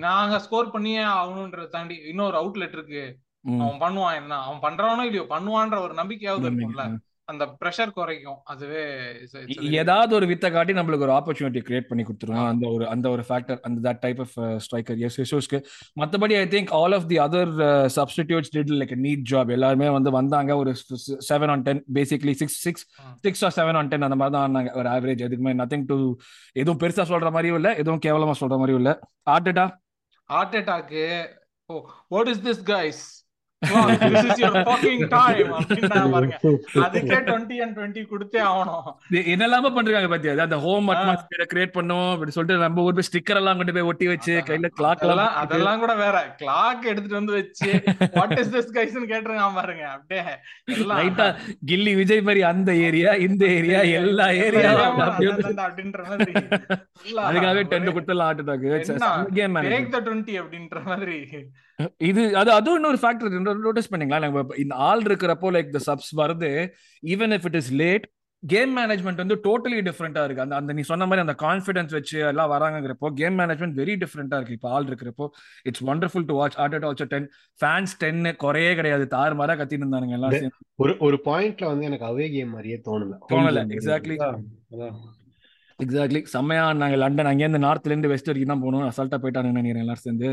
நாங்க 0.07 0.39
ஸ்கோர் 0.39 0.71
பண்ணியே 0.71 1.03
ஆகணும்ன்றத 1.15 1.69
தாண்டி 1.69 1.97
இன்னொரு 2.13 2.37
அவுட்லெட் 2.41 2.77
இருக்கு. 2.79 3.05
அவன் 3.59 3.81
பண்ணுவான் 3.81 4.15
என்ன 4.15 4.37
அவன் 4.45 4.63
பண்றானோ 4.63 5.03
இல்லையோ 5.03 5.25
பண்ணுவான்ற 5.29 5.77
ஒரு 5.81 5.93
நம்பிக்கையாவது 5.93 6.47
இருக்கும்ல. 6.49 6.85
அந்த 7.31 7.43
ப்ரெஷர் 7.61 7.91
குறைக்கும். 7.95 8.37
அதுவே 8.51 8.81
ஏதாவது 9.81 10.11
ஒரு 10.17 10.25
வித்தை 10.31 10.49
காட்டி 10.55 10.73
நம்மளுக்கு 10.77 11.05
ஒரு 11.07 11.13
ஆப்பர்ச்சுனிட்டி 11.17 11.61
கிரியேட் 11.67 11.87
பண்ணி 11.89 12.03
கொடுத்துருவோம் 12.07 12.49
அந்த 12.51 12.65
ஒரு 12.75 12.85
அந்த 12.93 13.07
ஒரு 13.13 13.23
ஃபேக்டர் 13.27 13.59
அந்த 13.67 13.79
that 13.87 14.01
type 14.03 14.19
of 14.25 14.35
striker 14.65 14.99
as 15.07 15.17
ஹெசோஸ்க்கு 15.21 15.59
மற்றபடி 16.01 16.35
I 16.41 16.43
think 16.55 16.71
all 16.79 16.95
of 16.97 17.07
the 17.11 17.17
other 17.25 17.53
substitutes 17.97 18.53
did 18.57 18.73
like 18.81 18.93
neat 19.05 19.25
job 19.31 19.53
எல்லாருமே 19.57 19.89
வந்து 19.97 20.13
வந்தாங்க. 20.17 20.51
ஒரு 20.61 20.73
seven 21.29 21.53
on 21.55 21.65
ten 21.69 21.81
basically 21.99 22.35
six 22.41 22.59
six. 22.67 22.85
Six 23.27 23.43
or 23.47 23.55
seven 23.59 23.79
on 23.81 23.91
ten 23.93 24.07
அந்த 24.09 24.19
மாதிரி 24.21 24.35
தான் 24.37 24.47
ஆனாங்க. 24.47 24.71
ஒரு 24.81 24.89
ஆவரேஜ் 24.95 25.25
எதுக்குமே 25.29 25.55
நத்திங் 25.63 25.87
டு 25.91 25.97
எதுவும் 26.61 26.81
பெருசா 26.83 27.05
சொல்ற 27.13 27.31
மாதிரியும் 27.37 27.59
இல்லை. 27.61 27.73
எதுவும் 27.83 28.03
கேவலமா 28.07 28.35
சொல்ற 28.43 28.57
மாதிரியும் 28.61 28.83
இல்லை. 28.83 28.95
Arteta 29.35 29.67
heart 30.29 30.57
attack 30.61 31.05
oh 31.69 31.75
what 32.13 32.31
is 32.31 32.43
this 32.47 32.63
guys 32.73 33.03
this 33.67 34.25
is 34.25 34.41
your 34.41 34.65
fucking 34.65 35.01
time 35.07 35.51
அப்படின்னா 35.53 35.99
பாருங்க. 36.15 36.37
அதுக்கே 36.81 37.17
20 37.23 37.57
அண்ட் 37.59 37.77
20 37.77 38.03
கொடுத்தே 38.11 38.39
ஆகணும். 38.45 38.87
என்னெல்லாம 39.27 39.73
பண்றாங்க 39.73 40.07
பாத்தியா? 40.07 40.41
அந்த 40.41 40.57
ஹோம் 40.57 40.89
அட்மாஸ்பியரை 40.89 41.45
கிரியேட் 41.53 41.71
பண்ணும் 41.71 42.11
அப்படி 42.11 42.31
சொல்லிட்டு 42.31 42.63
நம்ம 42.63 42.81
ஊர் 42.81 42.93
போய் 42.93 43.07
ஸ்டிக்கர் 43.09 43.35
எல்லாம் 43.35 43.57
கொண்டு 43.57 43.73
போய் 43.73 43.81
ஒட்டி 43.83 44.07
வச்சு 44.07 44.33
கையில 44.45 44.69
கிளாக் 44.71 44.95
அதெல்லாம் 44.95 45.17
எல்லாம் 45.17 45.35
அதெல்லாம் 45.43 45.79
கூட 45.79 45.95
வேற. 45.95 46.15
கிளாக் 46.39 46.85
எடுத்துட்டு 46.85 47.13
வந்து 47.13 47.33
வச்சு 47.33 47.69
வாட் 48.13 48.37
இஸ் 48.37 48.53
திஸ் 48.55 48.71
கேட்டிருக்கான் 48.77 49.53
பாருங்க. 49.53 49.85
அப்படியே 49.89 50.23
கில்லி 51.65 51.95
விஜய் 51.95 52.21
மாதிரி 52.21 52.41
அந்த 52.43 52.75
ஏரியா 52.85 53.11
இந்த 53.27 53.45
ஏரியா 53.55 53.81
எல்லா 53.99 54.27
ஏரியா 54.41 54.71
அப்படின்ற 54.99 56.01
மாதிரி. 56.07 56.33
அதுக்காகவே 57.25 57.53
ஒரே- 57.57 57.67
டென் 57.67 57.87
கொடுத்துலாம் 57.89 58.21
ஆட்டு 58.21 58.43
என்ன? 58.87 59.09
கேம் 59.33 59.55
break 59.65 59.87
the 59.93 60.01
20 60.03 60.35
அப்படின்ற 60.41 60.83
மாதிரி. 60.83 61.17
இது 62.09 62.23
அது 62.41 62.49
அதுவும் 62.57 62.77
இன்னொரு 62.79 62.99
ஃபேக்டர் 63.03 63.63
நோட்டீஸ் 63.67 63.93
பண்ணீங்களா? 63.93 64.57
இந்த 64.63 64.75
ஆள் 64.89 65.05
இருக்கிறப்போ 65.07 65.47
லைக் 65.55 65.71
த 65.77 65.79
சப்ஸ் 65.87 66.11
வருது. 66.21 66.51
Even 67.13 67.33
if 67.37 67.47
it 67.49 67.57
is 67.61 67.71
late 67.81 68.05
game 68.43 68.71
management 68.77 69.21
வந்து 69.21 69.35
டோட்டலி 69.45 69.77
டிஃப்ரெண்டா 69.87 70.23
இருக்கு. 70.25 70.43
அந்த 70.43 70.55
அந்த 70.59 70.73
நீ 70.77 70.81
சொன்ன 70.89 71.05
மாதிரி 71.09 71.23
அந்த 71.25 71.35
கான்ஃபிடன்ஸ் 71.43 71.93
வச்சு 71.97 72.17
எல்லாம் 72.31 72.51
வராங்கிறப்போ 72.53 73.07
கேம் 73.21 73.37
மேனேஜ்மெண்ட் 73.39 73.75
வெரி 73.81 73.95
டிஃப்ரெண்டா 74.03 74.37
இருக்கு. 74.39 74.57
இப்போ 74.57 74.69
ஆள் 74.75 74.87
இருக்கிறப்போ 74.89 75.25
it's 75.69 75.83
wonderful 75.91 76.27
to 76.29 76.35
watch 76.39 76.57
and 76.63 76.85
also 76.89 77.07
ten 77.13 77.27
fans 77.59 77.95
ten 78.03 78.21
குறையே 78.43 78.71
கிடையாது. 78.79 79.05
தாறு 79.15 79.35
மாறா 79.41 79.55
கத்திட்டு 79.61 79.85
இருந்தானுங்க 79.85 80.17
எல்லாம். 80.19 80.55
ஒரு 80.83 80.95
ஒரு 81.07 81.19
பாயிண்ட்ல 81.29 81.65
வந்து 81.71 81.87
எனக்கு 81.89 82.07
அவே 82.11 82.27
கேம் 82.35 82.53
மாதிரியே 82.55 82.79
தோணல. 82.89 83.17
தோணல. 83.33 83.65
எக்ஸாக்ட்லி. 83.77 84.17
எக்ஸாக்ட்லி 85.79 86.21
செம்மையா 86.35 86.65
நாங்க 86.81 86.97
லண்டன் 87.03 87.31
அங்கேருந்து 87.31 87.65
நார்த்ல 87.67 87.93
இருந்து 87.93 88.11
வெஸ்ட் 88.11 88.29
வரைக்கும் 88.31 88.53
தான் 88.53 88.65
போகணும். 88.65 88.89
அசால்ட்டா 88.91 89.19
போயிட்டானுங்க 89.23 89.59
நினைக்கிறேன் 89.59 89.85
எல்லாரும் 89.85 90.07
சேர்ந்து. 90.07 90.29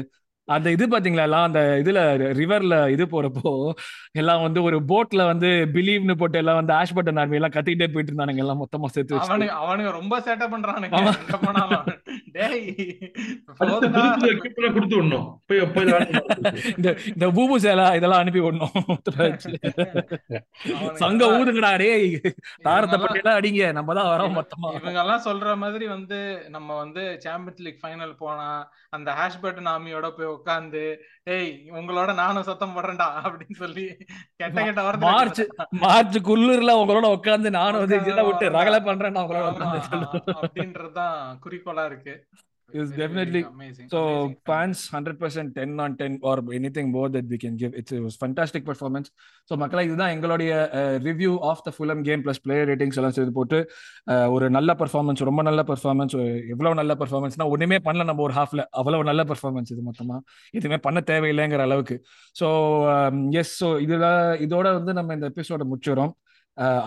அந்த 0.48 0.68
இது 0.74 0.84
பாத்தீங்களா? 0.92 1.24
எல்லாம் 1.24 1.46
அந்த 1.48 1.60
இதுல 1.80 1.98
ரிவர்ல 2.38 2.76
இது 2.92 3.04
போறப்போ 3.06 3.50
எல்லாம் 4.20 4.42
வந்து 4.42 4.60
ஒரு 4.62 4.78
போட்ல 4.88 5.26
வந்து 5.28 5.48
பிலீவ்னு 5.74 6.14
போட்டு 6.16 6.38
எல்லாம் 6.38 6.58
வந்து 6.60 6.74
ஆஷ் 6.78 6.94
பட்டன் 6.96 7.20
ஆர்மி 7.22 7.38
எல்லாம் 7.38 7.54
கத்திக்கிட்டே 7.54 7.88
போயிட்டு 7.88 8.12
இருந்தானுங்க 8.12 8.42
எல்லாம் 8.44 8.62
மொத்தமா 8.62 8.90
சேர்த்து 8.94 9.20
அவனுங்க 9.22 9.54
அவனுங்க 9.62 9.92
ரொம்ப 9.98 10.16
சேட்டை 10.26 10.48
பண்றானுங்க. 10.48 10.96
கொடுத்து 14.74 14.96
விடணும். 14.98 15.26
போய் 15.48 15.60
போய் 15.74 15.86
விளையாடுங்க. 15.86 16.90
இந்த 17.12 17.26
பூபு 17.38 17.56
சேலா 17.64 17.86
இதெல்லாம் 17.98 18.22
அனுப்பி 18.24 18.42
விடணும். 18.46 18.76
சங்க 21.02 21.22
ஊதுங்கடா 21.38 21.72
டேய். 21.82 22.08
தாரத்தை 22.66 22.98
பட்டியெல்லாம் 23.02 23.38
அடிங்க. 23.40 23.72
நம்ம 23.78 23.94
தான் 24.00 24.10
வரோம் 24.12 24.36
மொத்தமா. 24.38 24.70
இவங்க 24.80 25.00
எல்லாம் 25.04 25.26
சொல்ற 25.28 25.56
மாதிரி 25.64 25.88
வந்து 25.96 26.20
நம்ம 26.56 26.76
வந்து 26.82 27.04
சாம்பியன்ஸ் 27.26 27.64
லீக் 27.66 27.82
ஃபைனல் 27.84 28.14
போனா 28.22 28.48
அந்த 28.96 29.10
ஹேஷ் 29.18 29.42
பட்டன் 29.42 29.70
ஆமியோட 29.74 30.06
போய் 30.16 30.34
உட்காந்து 30.36 30.84
ஏய் 31.34 31.50
உங்களோட 31.78 32.10
நானும் 32.20 32.46
சத்தம் 32.48 32.74
போடுறேன்டா 32.76 33.06
அப்படின்னு 33.24 33.56
சொல்லி 33.62 33.84
கெட்ட 34.40 34.58
கெட்ட 34.66 34.82
மார்ச் 35.04 35.40
வார்த்தை 35.42 35.44
மார்ச் 35.84 36.18
குளிர்ல 36.28 36.72
உங்களோட 36.80 37.06
உட்காந்து 37.16 37.50
நானும் 37.58 37.80
வந்து 37.82 37.96
உட்கார்ந்து 37.96 38.12
இதை 38.14 38.24
விட்டு. 38.28 38.46
ரகலை 38.58 38.80
பண்றேன் 38.88 39.14
நான் 39.16 39.24
உங்களோட 39.26 39.46
அப்படின்றதுதான் 40.42 41.16
குறிக்கோளா 41.44 41.84
இருக்கு. 41.90 42.14
Yes, 42.70 42.88
Very, 42.88 43.00
definitely. 43.00 43.40
very 43.42 43.52
amazing, 43.52 43.86
So 43.90 43.98
amazing. 44.02 44.36
fans, 44.46 44.88
hundred 44.88 45.16
percent, 45.22 45.48
ten 45.54 45.78
on 45.78 45.96
ten 45.96 46.12
or 46.22 46.36
anything 46.58 46.86
more 46.90 47.08
that 47.10 47.26
we 47.32 47.36
can 47.36 47.54
give. 47.54 47.72
It's, 47.74 47.92
it 47.92 48.00
was 48.00 48.14
fantastic 48.16 48.62
performance. 48.64 49.08
So 49.48 49.56
மக்களா 49.62 49.82
இதுதான் 49.88 50.12
எங்களுடைய 50.14 50.52
review 51.08 51.32
of 51.50 51.62
the 51.66 51.72
Fulham 51.74 52.02
game 52.08 52.22
plus 52.26 52.40
player 52.44 52.68
ratings 52.72 52.98
எல்லாம் 53.00 53.14
சேர்த்து 53.16 53.34
போட்டு 53.40 53.58
ஒரு 54.36 54.48
நல்ல 54.56 54.76
performance 54.82 55.22
ரொம்ப 55.30 55.44
நல்ல 55.48 55.62
பர்ஃபார்மன்ஸ் 55.72 56.16
எவ்வளவு 56.54 56.78
நல்ல 56.80 56.96
பர்ஃபார்மன்ஸ்னா 57.02 57.48
ஒண்ணுமே 57.56 57.80
பண்ணல 57.88 58.08
நம்ம 58.10 58.24
ஒரு 58.28 58.36
ஹாஃப்ல 58.40 58.64
அவ்வளவு 58.82 59.08
நல்ல 59.10 59.24
பர்ஃபார்மன்ஸ் 59.32 59.72
இது 59.76 59.84
மொத்தமா 59.90 60.18
எதுவுமே 60.58 60.80
பண்ண 60.88 61.02
தேவையில்லைங்கிற 61.12 61.62
அளவுக்கு 61.68 61.98
ஸோ 62.40 62.48
எஸ் 63.42 63.54
ஸோ 63.62 63.70
இதுல 63.86 64.08
இதோட 64.46 64.66
வந்து 64.80 64.94
நம்ம 65.00 65.14
இந்த 65.18 65.28
எபிசோட 65.34 65.64
முடிச்சிடும் 65.72 66.14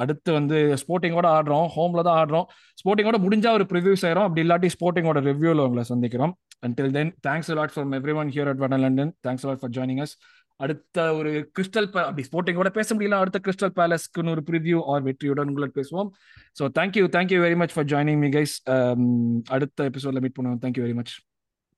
அடுத்து 0.01 0.29
வந்து 0.39 0.57
ஸ்போர்ட்டிங்கோட 0.81 1.27
ஆடுறோம். 1.37 1.67
ஹோம்ல 1.75 2.03
தான் 2.07 2.17
ஆடுறோம். 2.21 2.47
ஸ்போர்ட்டிங்கோட 2.81 3.19
முடிஞ்சா 3.25 3.51
ஒரு 3.57 3.67
ப்ரிவியூஸ் 3.73 4.03
செய்யறோம் 4.05 4.27
அப்படி 4.27 4.43
இல்லாட்டி 4.45 4.71
ஸ்போர்ட்டிங்கோட 4.77 5.21
ரிவ்யூல 5.29 5.65
உங்களை 5.67 5.85
சந்திக்கிறோம். 5.91 6.33
Until 6.65 6.95
then 6.97 7.11
thanks 7.27 7.51
lot 7.59 7.75
for 7.75 7.93
everyone 8.21 8.31
here 8.35 8.49
at 8.51 8.63
வட 8.63 8.77
London 8.85 9.13
thanks 9.27 9.45
lot 9.49 9.61
for 9.63 9.73
joining 9.77 10.01
us 10.05 10.15
அடுத்த 10.65 11.05
ஒரு 11.19 11.31
கிறிஸ்டல் 11.55 11.87
அப்படி 12.07 12.23
ஸ்போர்ட்டிங்கோட 12.27 12.69
பேச 12.77 12.95
முடியல. 12.95 13.17
அடுத்த 13.23 13.39
கிறிஸ்டல் 13.45 13.73
பேலஸ்க்குன்னு 13.79 14.33
ஒரு 14.35 14.43
ப்ரிவியூ 14.49 14.77
ஆர் 14.91 15.05
வெற்றியுடன் 15.07 15.49
உங்களை 15.51 15.67
பேசுவோம். 15.79 16.09
So 16.59 16.69
thank you 16.79 17.03
thank you 17.15 17.39
very 17.45 17.57
much 17.61 17.73
for 17.75 17.87
joining 17.93 18.21
me 18.25 18.29
guys 18.37 18.55
அடுத்த 19.55 19.89
எபிசோட்ல 19.91 20.21
மீட் 20.25 20.37
பண்ணுவோம். 20.39 20.61
Thank you 20.65 20.83
very 20.85 20.97
much 20.99 21.13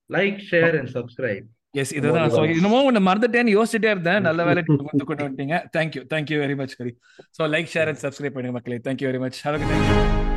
like 0.10 0.38
share 0.52 0.76
and 0.82 0.92
subscribe 0.98 1.48
yes 1.78 1.94
இதுதான் 1.94 2.30
இன்னமும் 2.56 2.88
ஒன்று 2.90 3.02
மறந்துட்டேன்னு 3.08 3.56
யோசிச்சுட்டே 3.58 3.92
இருந்தேன். 3.94 4.22
நல்ல 4.22 4.44
வேலை 4.44 4.64
கொண்டு 4.64 5.06
கொண்டு 5.10 5.24
வந்துட்டீங்க. 5.26 5.58
Thank you 5.78 6.04
thank you 6.14 6.40
very 6.44 6.58
much 6.62 6.78
curry 6.80 6.94
so 7.38 7.50
like 7.56 7.72
share 7.76 7.92
and 7.92 8.04
subscribe 8.06 8.38
பண்ணுங்க 8.38 8.58
மக்களே. 8.60 8.80
Thank you 8.88 9.10
very 9.12 9.22
much 9.26 9.40
have 9.46 10.37